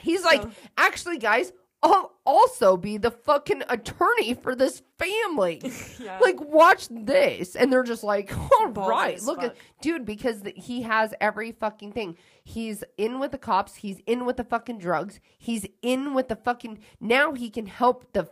[0.00, 0.42] He's like,
[0.76, 1.52] actually, guys,
[1.82, 5.62] also be the fucking attorney for this family.
[5.98, 6.18] Yeah.
[6.20, 7.56] Like, watch this.
[7.56, 11.92] And they're just like, all right, look at, dude, because th- he has every fucking
[11.92, 12.16] thing.
[12.44, 13.76] He's in with the cops.
[13.76, 15.18] He's in with the fucking drugs.
[15.36, 18.28] He's in with the fucking, now he can help the,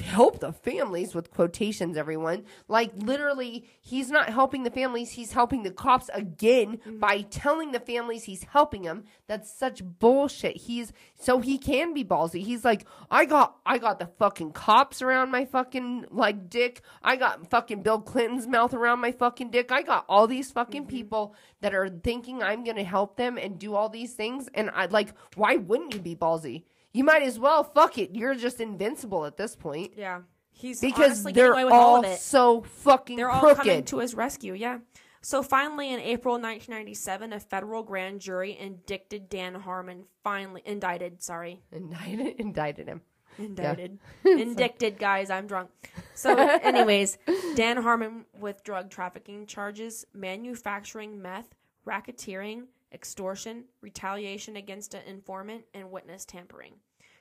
[0.00, 2.44] help the families with quotations everyone.
[2.68, 7.00] Like literally he's not helping the families he's helping the cops again mm.
[7.00, 10.56] by telling the families he's helping them that's such bullshit.
[10.56, 12.42] He's so he can be ballsy.
[12.42, 16.82] He's like i got i got the fucking cops around my fucking like dick.
[17.02, 19.72] I got fucking bill clinton's mouth around my fucking dick.
[19.72, 20.96] I got all these fucking mm-hmm.
[20.96, 24.86] people that are thinking i'm gonna help them and do all these things and i
[24.86, 26.64] like why wouldn't you be ballsy
[26.96, 28.10] you might as well fuck it.
[28.14, 30.20] You're just invincible at this point Yeah.
[30.50, 32.18] He's because they're away with all all of it.
[32.18, 33.58] so fucking They're all crooked.
[33.58, 34.78] coming to his rescue, yeah.
[35.20, 40.04] So finally, in April 1997, a federal grand jury indicted Dan Harmon.
[40.24, 41.22] Finally indicted.
[41.22, 43.02] Sorry, indicted, indicted him.
[43.38, 44.98] indicted, indicted.
[44.98, 45.68] Guys, I'm drunk.
[46.14, 47.18] So, anyways,
[47.54, 51.54] Dan Harmon with drug trafficking charges, manufacturing meth,
[51.86, 56.74] racketeering, extortion, retaliation against an informant, and witness tampering.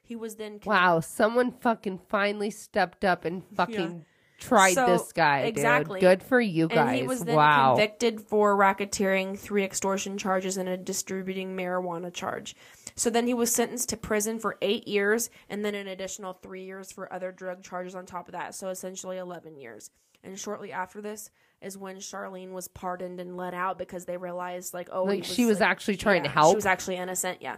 [0.06, 4.06] He was then con- Wow, someone fucking finally stepped up and fucking
[4.40, 5.40] tried So, this guy.
[5.42, 6.00] exactly.
[6.00, 6.10] Dude.
[6.20, 6.78] Good for you guys.
[6.90, 7.70] And he was then wow.
[7.76, 12.56] convicted for racketeering, three extortion charges, and a distributing marijuana charge.
[12.96, 16.64] So then he was sentenced to prison for eight years, and then an additional three
[16.66, 18.54] years for other drug charges on top of that.
[18.56, 19.90] So essentially 11 years.
[20.24, 21.30] And shortly after this
[21.62, 25.34] is when Charlene was pardoned and let out because they realized, like, oh, Like, he
[25.34, 26.52] she was like- actually trying to help?
[26.54, 27.58] She was actually innocent, yeah.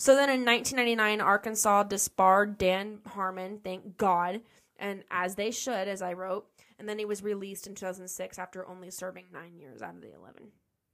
[0.00, 4.40] So then in 1999, Arkansas disbarred Dan Harmon, thank God,
[4.78, 6.46] and as they should, as I wrote.
[6.78, 10.14] And then he was released in 2006 after only serving nine years out of the
[10.14, 10.44] 11.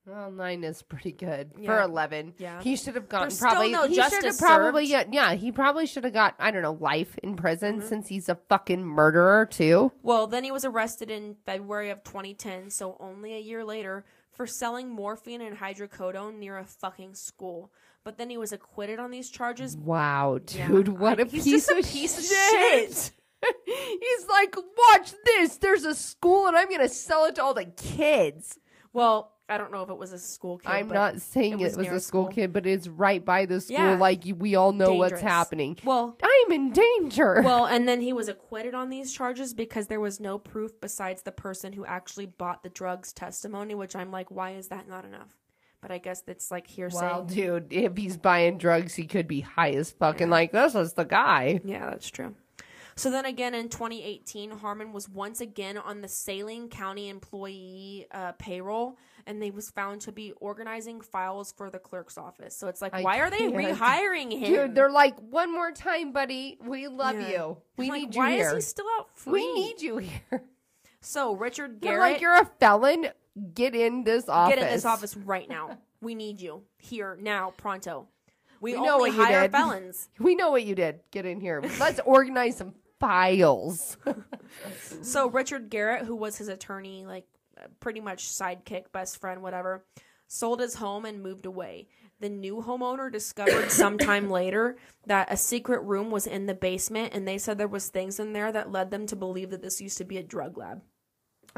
[0.06, 2.32] Well, nine is pretty good for eleven.
[2.38, 2.62] Yeah.
[2.62, 3.72] he should have gotten There's still probably.
[3.72, 4.86] no he should have probably.
[4.86, 5.12] served.
[5.14, 6.34] Yeah, yeah, he probably should have got.
[6.38, 7.88] I don't know, life in prison Mm-hmm.
[7.88, 9.90] since he's a fucking murderer too.
[10.04, 14.46] Well, then he was arrested in February of 2010, so only a year later, for
[14.46, 17.72] selling morphine and hydrocodone near a fucking school.
[18.06, 19.76] But then he was acquitted on these charges.
[19.76, 22.92] Wow, Yeah, dude, what I- a he's piece just a piece of shit.
[22.92, 23.10] shit.
[23.66, 25.56] he's like, watch this.
[25.56, 28.60] There's a school, and I'm gonna sell it to all the kids.
[28.92, 30.68] Well, I don't know if it was a school kid.
[30.70, 33.76] I'm not saying it was, near a school, kid, but it's right by the school.
[33.76, 33.96] Yeah.
[33.96, 35.76] Like we all know what's happening.
[35.82, 37.42] Well, I'm in danger.
[37.44, 41.22] Well, and then he was acquitted on these charges because there was no proof besides
[41.22, 45.04] the person who actually bought the drugs testimony, which I'm like, why is that not
[45.04, 45.34] enough?
[45.86, 46.96] But I guess it's like hearsay.
[47.00, 50.74] Well, dude, if he's buying drugs, he could be high as fuck and like, this
[50.74, 51.60] is the guy.
[51.64, 52.34] Yeah, that's true.
[52.96, 58.32] So then again in 2018, Harmon was once again on the Saline County employee uh,
[58.32, 58.98] payroll,
[59.28, 62.56] and they was found to be organizing files for the clerk's office.
[62.56, 63.54] So it's like, I why are they can't.
[63.54, 64.52] rehiring him?
[64.52, 66.58] Dude, they're like, one more time, buddy.
[66.64, 67.28] We love Yeah.
[67.30, 67.56] you.
[67.76, 68.48] We Like, need you why here.
[68.48, 69.32] is he still out free?
[69.34, 70.42] we need you here.
[71.00, 73.06] So Richard They're Garrett, like, you're a felon.
[73.54, 74.54] Get in this office.
[74.54, 75.78] get in this office right now.
[76.02, 78.06] We need you here now, pronto.
[78.60, 79.50] We, We know what you did.
[79.50, 80.10] felons.
[80.18, 81.00] We know what you did.
[81.10, 81.62] Get in here.
[81.80, 83.96] Let's organize some files.
[85.02, 87.24] So Richard Garrett, who was his attorney, like
[87.80, 89.84] pretty much sidekick, best friend, whatever,
[90.28, 91.88] sold his home and moved away.
[92.20, 94.76] The new homeowner discovered sometime later
[95.06, 98.32] that a secret room was in the basement, and they said there was things in
[98.32, 100.82] there that led them to believe that this used to be a drug lab.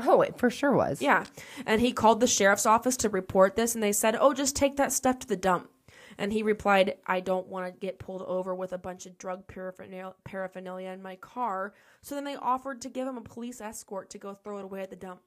[0.06, 1.00] Oh, it for sure was.
[1.02, 1.24] Yeah,
[1.66, 4.76] and he called the sheriff's office to report this, and they said, "Oh, just take
[4.76, 5.70] that stuff to the dump."
[6.16, 9.46] And he replied, "I don't want to get pulled over with a bunch of drug
[9.46, 14.10] paraphernalia, paraphernalia in my car." So then they offered to give him a police escort
[14.10, 15.20] to go throw it away at the dump.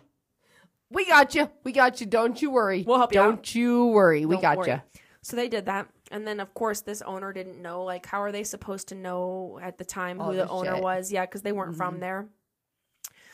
[0.90, 1.48] We got you.
[1.62, 2.06] We got you.
[2.06, 2.82] Don't you worry.
[2.86, 4.26] We'll help you Don't you worry.
[4.26, 4.70] We Don't got worry.
[4.70, 4.82] you.
[5.22, 5.88] So they did that.
[6.10, 7.84] And then, of course, this owner didn't know.
[7.84, 10.82] Like, how are they supposed to know at the time All who the owner shit.
[10.82, 11.12] was?
[11.12, 11.78] Yeah, because they weren't Mm-hmm.
[11.78, 12.26] from there.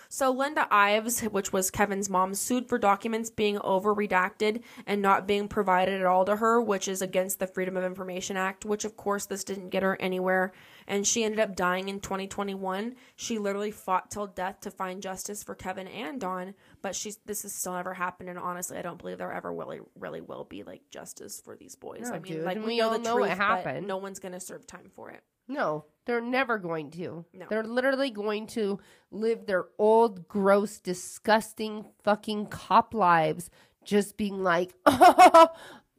[0.09, 5.27] So Linda Ives, which was Kevin's mom, sued for documents being over redacted and not
[5.27, 8.85] being provided at all to her, which is against the Freedom of Information Act, which
[8.85, 10.53] of course this didn't get her anywhere.
[10.86, 12.94] And she ended up dying in 2021.
[13.16, 17.42] She literally fought till death to find justice for Kevin and Don, but she's this
[17.42, 18.28] has still never happened.
[18.28, 21.74] And honestly, I don't believe there ever really, really will be like justice for these
[21.74, 22.02] boys.
[22.02, 23.86] No, I mean, dude, like we, we know all the know what truth, but happened.
[23.86, 25.22] no one's gonna serve time for it.
[25.48, 27.24] No, they're never going to.
[27.32, 27.46] No.
[27.48, 28.80] They're literally going to
[29.10, 33.50] live their old, gross, disgusting fucking cop lives
[33.84, 35.48] just being like, oh,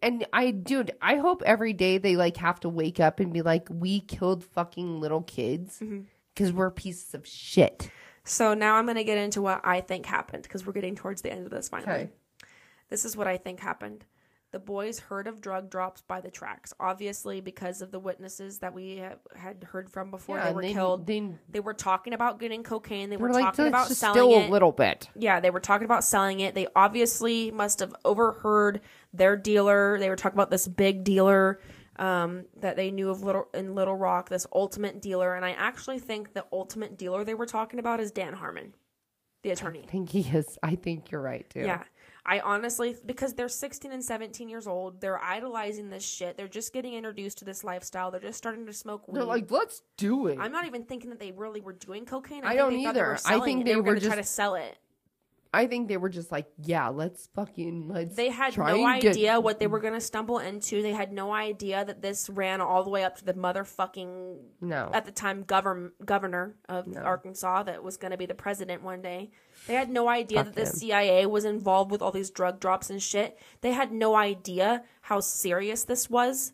[0.02, 3.42] and I, dude, I hope every day they like have to wake up and be
[3.42, 6.02] like, we killed fucking little kids Mm-hmm.
[6.34, 7.90] because we're pieces of shit.
[8.24, 11.22] So now I'm going to get into what I think happened because we're getting towards
[11.22, 11.92] the end of this finally.
[11.94, 12.10] Okay.
[12.90, 14.06] This is what I think happened.
[14.54, 18.74] The boys heard of drug drops by the tracks, obviously because of the witnesses that
[18.74, 21.06] we have, had heard from before Yeah, they were they- killed.
[21.06, 23.10] they- They were talking about getting cocaine.
[23.10, 24.48] They We're like, talking about selling still it.
[24.48, 25.10] a little bit.
[25.16, 26.56] Yeah, they were talking about selling it.
[26.56, 28.80] They obviously must have overheard
[29.14, 30.00] their dealer.
[30.00, 31.60] They were talking about this big dealer
[31.98, 35.36] um, that they knew of little in Little Rock, this ultimate dealer.
[35.36, 38.76] And I actually think the ultimate dealer they were talking about is Dan Harmon,
[39.44, 39.82] the attorney.
[39.84, 40.58] I think he is.
[40.64, 41.62] I think you're right too.
[41.62, 41.84] Yeah.
[42.30, 46.36] I honestly, because they're 16 and 17 years old, they're idolizing this shit.
[46.36, 48.12] They're just getting introduced to this lifestyle.
[48.12, 49.16] They're just starting to smoke weed.
[49.16, 50.38] They're like, let's do it.
[50.38, 52.44] I'm not even thinking that they really were doing cocaine.
[52.44, 53.06] I think don't they they either.
[53.06, 54.78] were I think they were, were going to try to sell it.
[55.58, 58.16] I think they were just like, yeah, let's fucking let's.
[58.16, 60.82] They had no and get- idea what they were going to stumble into.
[60.82, 64.92] They had no idea that this ran all the way up to the motherfucking No.
[64.94, 69.02] at the time govern governor of Arkansas that was going to be the president one
[69.02, 69.32] day.
[69.68, 70.76] They had no idea Fuck that the him.
[70.76, 73.40] CIA was involved with all these drug drops and shit.
[73.62, 76.54] They had no idea how serious this was.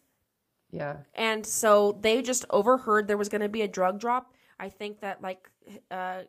[0.72, 0.98] Yeah.
[1.14, 4.34] And so they just overheard there was going to be a drug drop.
[4.60, 5.50] I think that like
[5.92, 6.22] uh,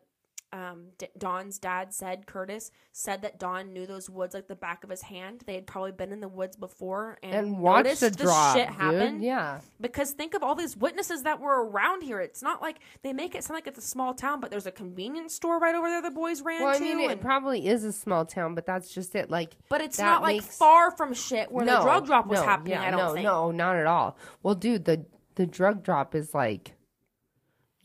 [0.55, 4.83] um, D- Don's dad said, Curtis said that Don knew those woods like the back
[4.85, 5.43] of his hand.
[5.45, 8.67] They had probably been in the woods before and, And watch noticed the drop, shit
[8.69, 8.77] dude.
[8.77, 9.21] happen.
[9.21, 9.59] Yeah.
[9.81, 12.21] Because think of all these witnesses that were around here.
[12.21, 14.71] It's not like they make it sound like it's a small town, but there's a
[14.71, 16.83] convenience store right over there the boys ran Well, I to.
[16.83, 19.29] mean, it and- probably is a small town, but that's just it.
[19.29, 22.73] Like, but it's not like far from shit where the drug drop was no, happening.
[22.73, 23.23] Yeah, I don't no, think.
[23.25, 24.17] no, not at all.
[24.41, 25.05] Well, dude, the
[25.35, 26.74] the drug drop is like,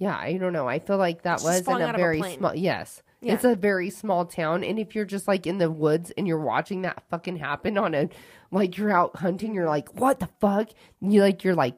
[0.00, 0.66] yeah, I don't know.
[0.66, 2.54] I feel like that It's was in a very small.
[2.54, 3.34] Yes, Yeah.
[3.34, 6.40] it's a very small town, and if you're just like in the woods and you're
[6.40, 8.08] watching that fucking happen on a,
[8.50, 10.70] like you're out hunting, you're like, what the fuck?
[11.02, 11.76] You like, you're like,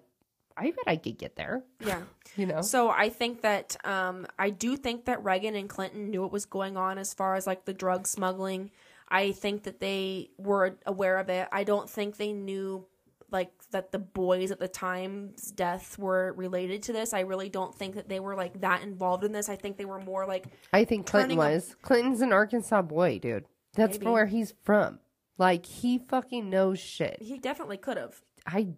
[0.57, 1.63] I bet I could get there.
[1.85, 2.03] Yeah.
[2.35, 2.63] You know.
[2.63, 6.47] So I think that um, I do think that Reagan and Clinton knew what was
[6.47, 8.71] going on as far as like the drug smuggling.
[9.07, 11.47] I think that they were aware of it.
[11.53, 12.87] I don't think they knew
[13.33, 17.13] like that the boys at the time's death were related to this.
[17.13, 19.49] I really don't think that they were like that involved in this.
[19.49, 21.75] I think they were more like I think Clinton a- was.
[21.83, 23.45] Clinton's an Arkansas boy, dude.
[23.75, 24.11] That's Maybe.
[24.11, 24.99] where he's from.
[25.39, 27.17] Like he fucking knows shit.
[27.21, 28.21] he definitely could have.
[28.47, 28.69] I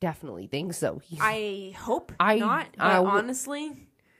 [0.00, 1.00] definitely think so.
[1.04, 3.72] He, I hope I- not, but I honestly,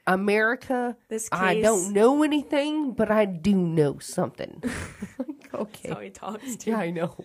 [0.05, 0.95] America.
[1.07, 4.63] This case, I don't know anything, but I do know something.
[5.53, 5.89] okay.
[5.89, 6.71] that's how he talks too.
[6.71, 7.15] Yeah, I know.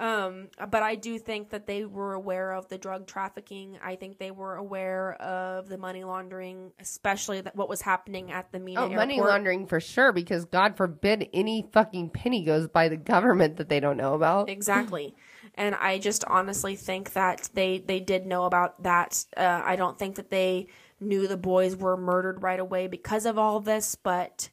[0.00, 3.78] Um, but I do think that they were aware of the drug trafficking.
[3.84, 8.50] I think they were aware of the money laundering, especially that what was happening at
[8.50, 8.96] the Mena Oh, airport.
[8.98, 13.68] money laundering for sure, because God forbid any fucking penny goes by the government that
[13.68, 14.48] they don't know about.
[14.48, 15.14] Exactly.
[15.54, 19.22] and I just honestly think that they they did know about that.
[19.36, 20.68] Uh, I don't think that they
[20.98, 24.48] knew the boys were murdered right away because of all this, but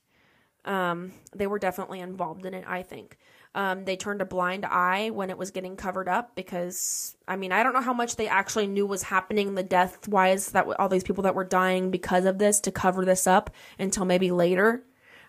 [0.66, 2.66] um, they were definitely involved in it.
[2.68, 3.18] I think.
[3.58, 7.52] Um, they turned a blind eye when it was getting covered up because I mean
[7.52, 10.90] I don't know how much they actually knew was happening the death wise that all
[10.90, 14.84] these people that were dying because of this to cover this up until maybe later.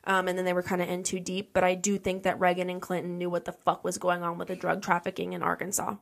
[0.05, 1.55] Um, and then they were kind of in too deep.
[1.55, 4.37] But I do think that Reagan and Clinton knew what the fuck was going on
[4.37, 5.97] with the drug trafficking in Arkansas.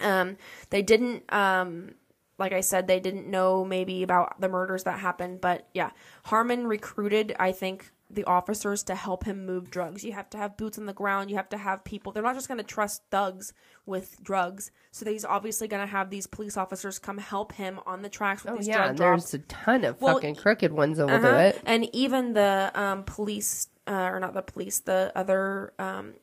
[0.00, 0.36] Um,
[0.70, 1.94] they didn't, um,
[2.38, 5.40] like I said, they didn't know maybe about the murders that happened.
[5.40, 5.90] But yeah,
[6.24, 10.02] Harmon recruited, I think, the officers to help him move drugs.
[10.02, 11.30] You have to have boots on the ground.
[11.30, 12.10] You have to have people.
[12.10, 13.52] They're not just going to trust thugs
[13.84, 14.70] with drugs.
[14.92, 18.44] So he's obviously going to have these police officers come help him on the tracks
[18.44, 19.30] with Oh these yeah, drug and drops.
[19.30, 21.30] there's a ton of Well, fucking crooked ones that will Uh-huh.
[21.32, 21.62] do it.
[21.66, 26.14] And even the um, police, uh, or not the police, the other um,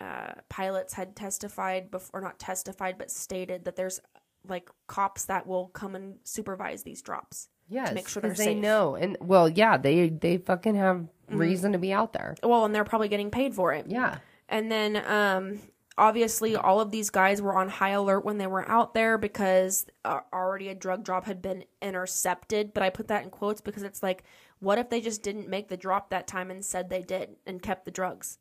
[0.00, 4.00] uh, pilots had testified before, not testified, but stated that there's
[4.48, 7.48] like cops that will come and supervise these drops.
[7.68, 8.58] Yes, to make sure they're they safe.
[8.58, 10.98] know, and well, yeah, they they fucking have
[11.30, 11.38] Mhm.
[11.38, 12.36] reason to be out there.
[12.42, 13.86] Well, and they're probably getting paid for it.
[13.88, 14.18] Yeah.
[14.48, 15.58] And then um
[15.98, 19.86] obviously all of these guys were on high alert when they were out there because
[20.04, 23.82] uh, already a drug drop had been intercepted, but I put that in quotes because
[23.82, 24.22] it's like
[24.60, 27.60] what if they just didn't make the drop that time and said they did and
[27.60, 28.38] kept the drugs?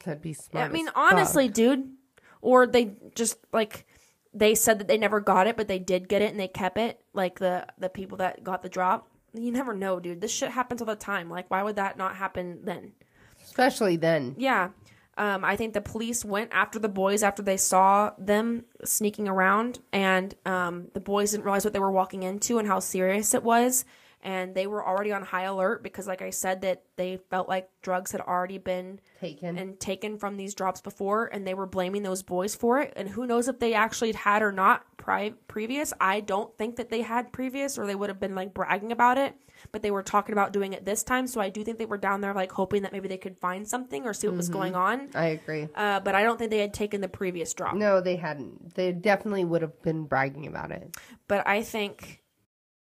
[0.00, 0.70] Could be smart.
[0.70, 1.92] I mean, honestly, dude,
[2.40, 3.86] or they just like
[4.34, 6.78] they said that they never got it, but they did get it and they kept
[6.78, 7.00] it.
[7.12, 10.20] Like the the people that got the drop, you never know, dude.
[10.20, 11.28] This shit happens all the time.
[11.30, 12.92] Like, why would that not happen then?
[13.44, 14.34] especially then.
[14.38, 14.70] Yeah.
[15.18, 19.78] Um, I think the police went after the boys after they saw them sneaking around,
[19.92, 23.42] and um, the boys didn't realize what they were walking into and how serious it
[23.42, 23.84] was.
[24.24, 27.68] And they were already on high alert because, like I said, that they felt like
[27.82, 29.58] drugs had already been Taken.
[29.58, 32.92] and taken from these drops before, and they were blaming those boys for it.
[32.94, 35.92] And who knows if they actually had or not pri- previous?
[36.00, 39.18] I don't think that they had previous, or they would have been like bragging about
[39.18, 39.34] it.
[39.72, 41.98] But they were talking about doing it this time, so I do think they were
[41.98, 44.52] down there like hoping that maybe they could find something or see what was Mhm.
[44.52, 45.08] going on.
[45.14, 45.68] I agree.
[45.74, 47.74] Uh, but I don't think they had taken the previous drop.
[47.74, 48.74] No, they hadn't.
[48.76, 50.96] They definitely would have been bragging about it.
[51.28, 52.21] but I think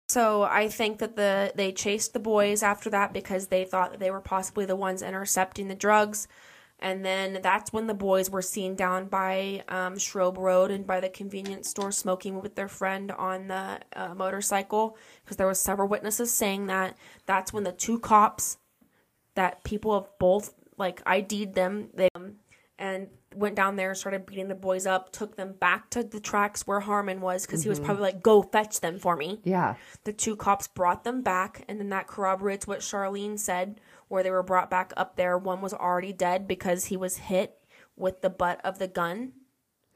[0.07, 3.99] so I think that the they chased the boys after that because they thought that
[3.99, 6.27] they were possibly the ones intercepting the drugs.
[6.79, 10.99] And then that's when the boys were seen down by um, Shrobe Road and by
[10.99, 15.87] the convenience store smoking with their friend on the uh, motorcycle because there was several
[15.87, 18.57] witnesses saying that that's when the two cops
[19.35, 22.35] that people have both like ID'd them they um,
[22.77, 26.65] and went down there started beating the boys up took them back to the tracks
[26.65, 27.85] where Harmon was because he was Mhm.
[27.85, 29.75] probably like go fetch them for me Yeah.
[30.05, 34.31] the two cops brought them back and then that corroborates what Sharlene said where they
[34.31, 37.57] were brought back up there one was already dead because he was hit
[37.95, 39.33] with the butt of the gun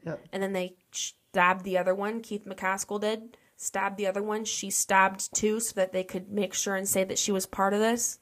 [0.04, 0.20] Yep.
[0.32, 4.70] and then they stabbed the other one Keith McKaskle did stabbed the other one she
[4.70, 7.80] stabbed too so that they could make sure and say that she was part of
[7.80, 8.18] this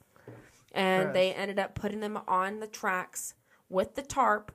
[0.73, 1.15] and Gross.
[1.15, 3.35] they ended up putting them on the tracks
[3.71, 4.53] with the tarp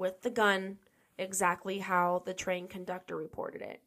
[0.00, 0.78] with the gun
[1.18, 3.80] exactly how the train conductor reported it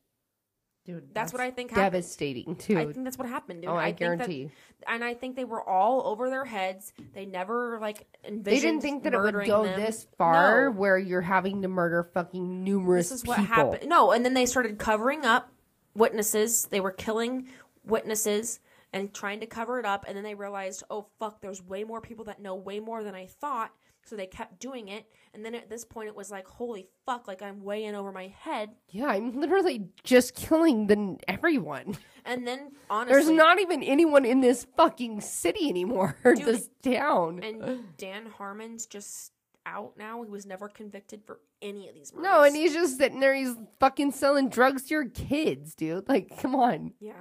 [0.85, 1.93] Dude, that's, what I think happened.
[1.93, 2.77] Devastating too.
[2.77, 3.69] I think that's what happened, dude.
[3.71, 4.49] Oh, I that- guarantee.
[4.85, 6.91] and I think they were all over their heads.
[7.13, 8.43] They never like envisioned.
[8.45, 9.79] They didn't think that it would go them.
[9.79, 10.71] this far No.
[10.77, 13.55] where you're having to murder fucking numerous This is what people.
[13.71, 13.89] happened.
[13.89, 15.53] No, and then they started covering up
[15.95, 16.65] witnesses.
[16.65, 17.47] They were killing
[17.85, 18.59] witnesses
[18.91, 20.03] and trying to cover it up.
[20.05, 23.15] And then they realized, oh fuck, there's way more people that know way more than
[23.15, 23.71] I thought.
[24.05, 25.05] So they kept doing it.
[25.33, 28.11] And then at this point, it was like, holy fuck, like I'm way in over
[28.11, 28.71] my head.
[28.89, 31.97] Yeah, I'm literally just killing the everyone.
[32.25, 36.15] And then honestly, There's not even anyone in this fucking city anymore.
[36.23, 37.41] or Dude, this town.
[37.43, 39.31] And Dan Harmon's just
[39.65, 40.23] out now.
[40.23, 42.29] He was never convicted for any of these murders.
[42.31, 43.33] no, and he's just sitting there.
[43.33, 46.07] He's fucking selling drugs to your kids, dude.
[46.09, 46.93] Like, come on.
[46.99, 47.13] Yeah.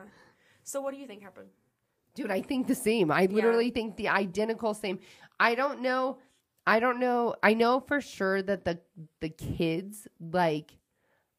[0.65, 1.49] So what do you think happened?
[2.15, 3.11] Dude, I think the same.
[3.11, 4.99] I literally think the identical same.
[5.41, 6.19] I don't know.
[6.67, 7.35] I don't know.
[7.43, 8.79] I know for sure that the
[9.21, 10.79] the kids like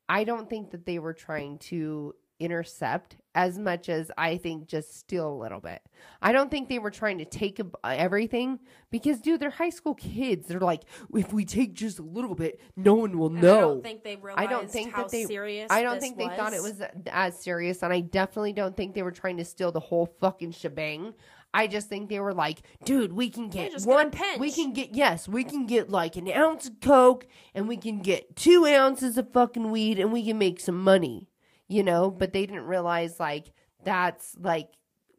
[0.10, 4.98] I don't think that they were trying to intercept as much as I think just
[5.00, 5.82] steal a little bit.
[6.22, 8.60] I don't think they were trying to take uh, everything
[8.92, 10.48] because dude, they're high school kids.
[10.48, 10.84] They're like
[11.16, 13.58] if we take just a little bit, no one will And know.
[13.58, 16.18] I don't think they I don't realized think how that they serious I don't think
[16.18, 16.38] they was.
[16.38, 19.46] thought it was uh, as serious and I definitely don't think they were trying to
[19.46, 21.14] steal the whole fucking shebang.
[21.54, 24.40] I just think they were like, dude, we can get one pinch.
[24.40, 28.00] we can get yes, we can get like an ounce of coke and we can
[28.00, 31.30] get two ounces of fucking weed and we can make some money.
[31.68, 33.52] You know, but they didn't realize like
[33.84, 34.70] that's like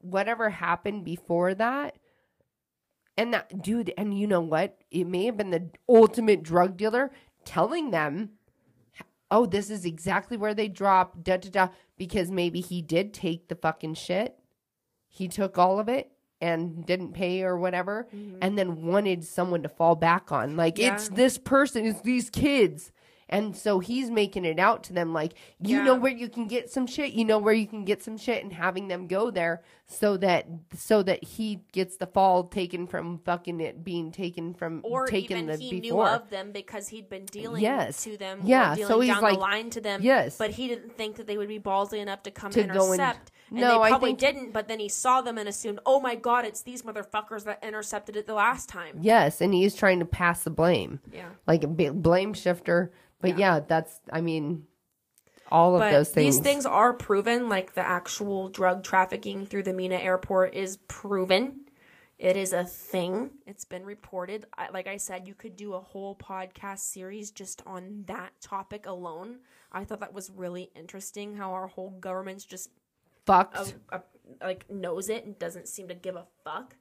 [0.00, 1.96] whatever happened before that
[3.16, 4.78] and that dude, and you know what?
[4.90, 7.10] It may have been the ultimate drug dealer
[7.44, 8.30] telling them
[9.30, 13.48] oh, this is exactly where they drop, da da da, because maybe he did take
[13.48, 14.38] the fucking shit.
[15.08, 16.12] He took all of it
[16.44, 18.36] and didn't pay or whatever, mm-hmm.
[18.42, 20.56] and then wanted someone to fall back on.
[20.56, 20.94] Like, Yeah.
[20.94, 22.92] it's this person, it's these kids.
[23.26, 26.70] And so he's making it out to them like, you know where you can get
[26.70, 29.62] some shit, you know where you can get some shit, and having them go there
[29.86, 30.46] so that
[30.76, 35.38] so that he gets the fall taken from fucking it being taken from or taken
[35.38, 36.04] even the he before.
[36.04, 38.04] knew of them because he'd been dealing Yes.
[38.04, 40.36] to them Yeah, dealing so he's down like- the line to them Yes.
[40.36, 43.60] but he didn't think that they would be ballsy enough to come To intercept and,
[43.62, 46.14] No, I they probably think- didn't but then he saw them and assumed oh my
[46.14, 50.04] god it's these motherfuckers that intercepted it the last time Yes, and he's trying to
[50.06, 51.00] pass the blame.
[51.12, 51.28] Yeah.
[51.46, 52.92] Like a blame shifter.
[53.20, 54.64] But yeah, that's I mean
[55.50, 56.36] all of but those things.
[56.36, 61.60] these things are proven like the actual drug trafficking through the Mena airport is proven
[62.18, 65.80] it is a thing it's been reported I, like i said you could do a
[65.80, 69.40] whole podcast series just on that topic alone
[69.72, 72.70] i thought that was really interesting how our whole government's just
[73.26, 73.56] fucked.
[73.56, 73.64] uh,
[73.96, 73.98] uh,
[74.42, 76.76] like knows it and doesn't seem to give a fuck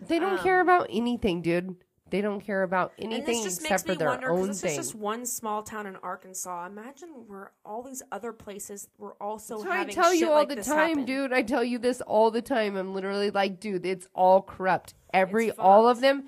[0.00, 1.76] they don't care about anything, dude.
[2.10, 4.48] They don't care about and anything this just except makes for me their wonder own
[4.48, 4.70] this thing.
[4.70, 9.58] is just one small town in arkansas imagine where all these other places were also
[9.58, 11.04] what I tell shit you all like the this time, happen.
[11.04, 11.32] dude.
[11.34, 12.76] I tell you this all the time.
[12.76, 14.94] I'm literally like, dude, it's all corrupt.
[15.12, 16.24] Every all of them,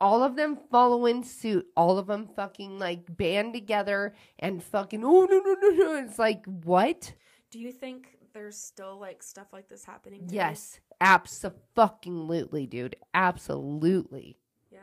[0.00, 1.66] all of them follow in suit.
[1.76, 5.96] All of them fucking like band together and fucking oh no no no no.
[6.04, 7.12] It's like what?
[7.50, 10.26] Do you think there's still like stuff like this happening?
[10.28, 12.96] Yes, absolutely, dude.
[13.14, 14.36] Absolutely.
[14.70, 14.78] Yeah.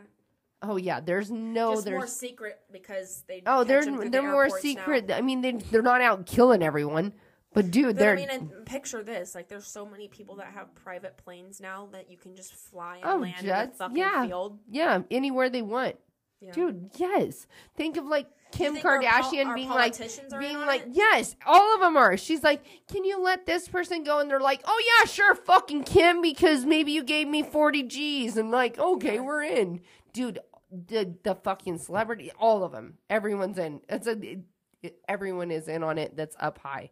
[0.62, 3.44] Oh yeah, there's no Just more secret because they.
[3.46, 4.70] oh they're through the they're more airports now.
[4.70, 5.12] secret.
[5.12, 7.14] I mean they they're not out killing everyone,
[7.54, 10.48] but dude, But they're I mean, and picture this: like, there's so many people that
[10.54, 13.84] have private planes now that you can just fly and oh land in jets, the
[13.84, 14.60] fucking yeah, field.
[14.70, 15.98] yeah, anywhere they want.
[16.40, 16.54] Yeah.
[16.54, 17.46] Dude, yes.
[17.76, 19.96] Think of like Kim our Kardashian our being like,
[20.40, 22.18] being like, yes, all of them are.
[22.18, 24.20] She's like, can you let this person go?
[24.20, 28.38] And they're like, oh yeah, sure, fucking Kim, because maybe you gave me forty G's.
[28.38, 29.82] And like, okay, we're in,
[30.14, 30.40] dude.
[30.72, 33.82] The the fucking celebrity, all of them, everyone's in.
[33.90, 36.16] It's a, it- everyone is in on it.
[36.16, 36.92] That's up high.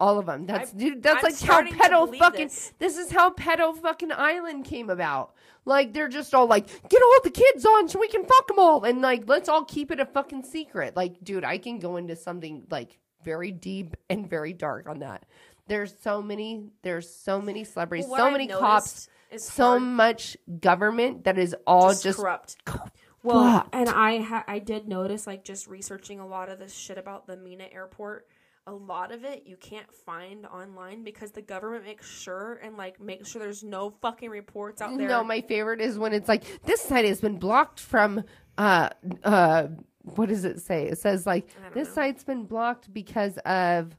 [0.00, 0.46] All of them.
[0.46, 1.02] That's I'm- dude.
[1.02, 2.46] That's I'm like how starting pedo fucking.
[2.46, 2.72] this.
[2.78, 5.34] This is how pedo fucking island came about.
[5.66, 8.58] Like they're just all like, get all the kids on so we can fuck them
[8.58, 10.96] all, and like let's all keep it a fucking secret.
[10.96, 15.26] Like, dude, I can go into something like very deep and very dark on that.
[15.68, 16.64] There's so many.
[16.82, 21.90] There's so many celebrities, Well, what so many cops, so much government that is all
[21.90, 22.56] Just just, corrupt.
[22.64, 22.88] co-
[23.22, 26.96] Well, and I ha- I did notice like just researching a lot of this shit
[26.96, 28.26] about the Mena airport.
[28.66, 33.00] A lot of it you can't find online because the government makes sure and like
[33.00, 35.08] makes sure there's no fucking reports out there.
[35.08, 38.22] No, my favorite is when it's like this site has been blocked from
[38.58, 38.90] uh
[39.24, 39.68] uh
[40.02, 40.86] what does it say?
[40.86, 41.94] It says like this know.
[41.94, 43.96] site's been blocked because of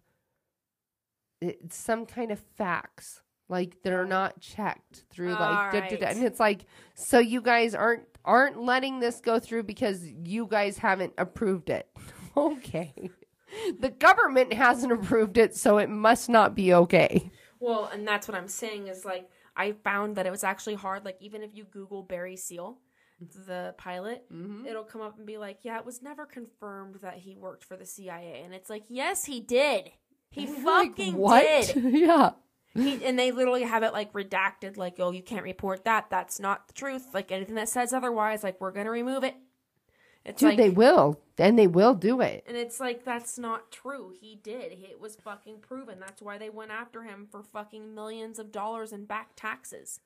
[1.41, 3.21] it's some kind of facts.
[3.49, 6.07] Like they're not checked through like da, da, da.
[6.07, 10.77] And it's like so you guys aren't aren't letting this go through because you guys
[10.77, 11.87] haven't approved it.
[12.37, 12.93] okay.
[13.79, 17.31] The government hasn't approved it, so it must not be okay.
[17.59, 21.05] Well, and that's what I'm saying is like I found that it was actually hard.
[21.05, 22.79] Like even if you Google Barry Seal,
[23.45, 24.65] the pilot, Mm-hmm.
[24.65, 27.75] it'll come up and be like, "Yeah, it was never confirmed that he worked for
[27.77, 29.91] the CIA," and it's like, "Yes, he did.
[30.31, 31.43] He fucking what?
[31.73, 32.31] did." yeah.
[32.73, 36.09] He, and they literally have it like redacted, like, "Oh, you can't report that.
[36.09, 39.35] That's not the truth." Like anything that says otherwise, like we're gonna remove it.
[40.25, 41.19] It's Dude, like, they will.
[41.37, 42.43] And they will do it.
[42.47, 44.13] and it's like that's not true.
[44.19, 44.71] He did.
[44.73, 45.99] It was fucking proven.
[45.99, 49.99] That's why they went after him for fucking millions of dollars in back taxes.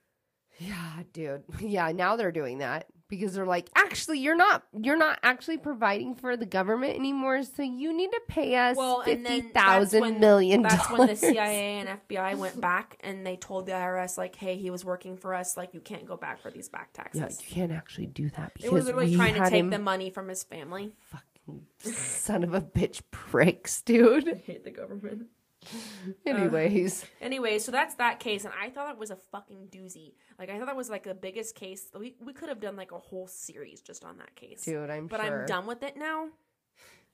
[0.59, 1.43] Yeah, dude.
[1.59, 6.15] Yeah, now they're doing that because they're like, actually, you're not you're not actually providing
[6.15, 10.19] for the government anymore, so you need to pay us Well, and fifty that's when
[10.19, 11.15] million that's when the.
[11.15, 15.18] CIA and FBI went back and they told the IRS like, "Hey, he was working
[15.18, 15.56] for us.
[15.57, 18.53] Like, you can't go back for these back taxes." Yeah, you can't actually do that
[18.60, 20.94] they were because literally trying to take the money from his family.
[21.10, 24.27] fucking son of a bitch pricks, dude.
[24.34, 25.27] I hate the government.
[26.27, 30.13] Uh, anyways, Anyway, so that's that case, and I thought it was a fucking doozy.
[30.39, 31.87] Like, I thought that was like the biggest case.
[31.97, 34.63] We we could have done like a whole series just on that case.
[34.63, 35.41] dude, I'm but sure.
[35.41, 36.27] I'm done with it now.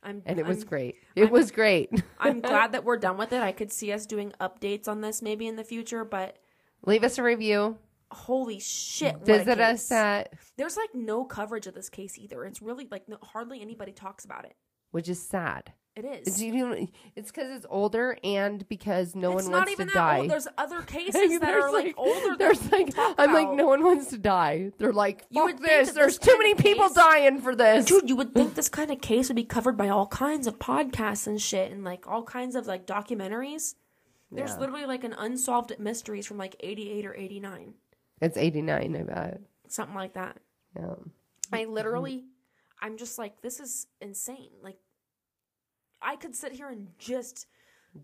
[0.03, 0.95] I'm and it was I'm- great.
[1.15, 1.90] It was great.
[2.19, 3.41] I'm glad that we're done with it.
[3.41, 6.38] I could see us doing updates on this maybe in the future, but
[6.86, 7.78] Leave us a review.
[8.11, 9.14] holy shit!
[9.19, 12.44] what a Visit us at There's like no coverage of this case either.
[12.45, 14.56] It's really like no, hardly anybody talks about it.
[14.91, 15.73] which is sad.
[15.94, 16.28] It is.
[16.28, 16.88] It's, you know,
[17.18, 20.20] it's because it's older and because no it's one not wants even to that die.
[20.20, 20.30] old.
[20.30, 22.38] There's other cases that are like, older.
[22.38, 24.72] There's like, I'm like, no one wants to die.
[24.78, 25.92] They're like, You would fuck this.
[25.92, 27.86] There's this too many people case- dying for this.
[27.86, 30.60] Dude, you would think this kind of case would be covered by all kinds of
[30.60, 33.76] podcasts and shit and like all kinds of like documentaries.
[34.32, 34.60] There's Yeah.
[34.60, 37.74] literally like an unsolved mysteries from like 88 or 89.
[38.22, 39.42] It's 89, I bet.
[39.68, 40.38] Something like that.
[40.78, 40.96] Yeah.
[41.52, 42.24] I literally,
[42.82, 44.52] I'm just like, this is insane.
[44.64, 44.78] Like,
[46.02, 47.48] I could sit here and just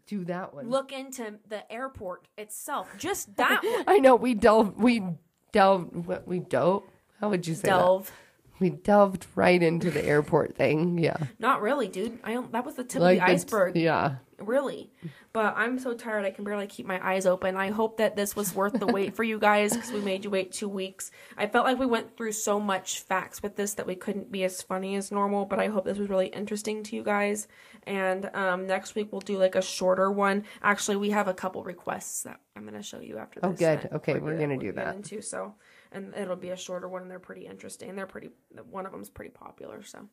[0.07, 0.69] Do that one.
[0.69, 2.90] look into the airport itself.
[2.98, 3.84] Just that one.
[3.88, 4.76] I know we delve.
[4.78, 5.03] We
[5.52, 6.06] delve.
[6.07, 6.84] What we dove?
[7.19, 8.11] How would you say that?
[8.60, 10.98] We delved right into the airport thing.
[10.98, 12.20] Yeah, Not really, dude.
[12.24, 13.76] I don't, that was the tip like of the iceberg.
[13.76, 14.92] Yeah, Really.
[15.34, 17.56] But I'm so tired I can barely keep my eyes open.
[17.56, 20.30] I hope that this was worth the wait for you guys because we made you
[20.30, 21.12] wait two weeks.
[21.38, 24.44] I felt like we went through so much facts with this that we couldn't be
[24.44, 27.48] as funny as normal, but I hope this was really interesting to you guys.
[27.86, 30.44] And um, next week we'll do like a shorter one.
[30.62, 33.90] Actually, we have a couple requests that I'm going to show you after Oh, good.
[33.92, 34.96] Okay, we're gonna do get that.
[34.96, 35.56] Into, so,
[35.92, 37.96] and it'll be a shorter one and they're pretty interesting.
[37.96, 38.30] They're pretty,
[38.70, 40.08] one of them's pretty popular, so.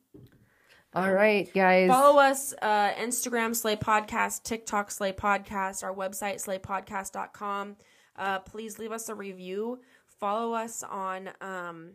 [0.93, 1.89] All right, guys.
[1.89, 7.75] Follow us uh, Instagram Slay Podcast, TikTok Slay Podcast, our website slaypodcast.com.
[8.15, 9.81] Uh, please leave us a review.
[10.19, 11.91] Follow us on um,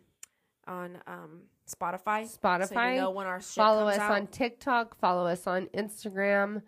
[0.67, 2.29] on um, Spotify.
[2.31, 2.67] Spotify.
[2.67, 4.11] So you know when our follow us out.
[4.11, 4.95] on TikTok.
[4.99, 6.61] Follow us on Instagram.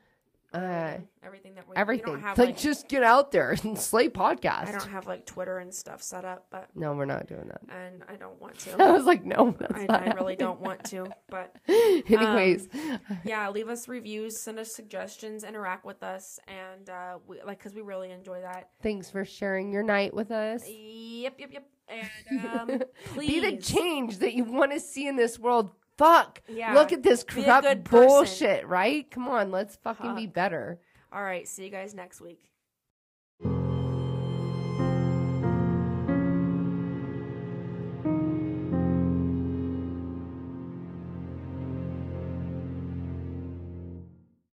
[0.53, 2.19] Uh, everything that we everything.
[2.19, 4.67] Have like, like, just get out there and slay podcast.
[4.67, 7.61] I don't have like Twitter and stuff set up, but no, we're not doing that.
[7.69, 8.75] and I don't want to.
[8.84, 12.67] I was like, no, I, I really don't want to, but Anyways,
[13.23, 17.73] yeah, leave us reviews, send us suggestions, interact with us, and uh, we, like because
[17.73, 18.69] we really enjoy that.
[18.81, 20.67] thanks for sharing your night with us.
[20.67, 21.67] Yep, yep, yep.
[21.89, 22.81] And um,
[23.13, 25.71] please Be the change that you want to see in this world.
[25.97, 26.41] Fuck.
[26.47, 27.83] Yeah, Look at this corrupt person.
[27.83, 29.09] bullshit, right?
[29.11, 30.79] Come on, let's fucking be better.
[31.11, 32.49] All right, see you guys next week.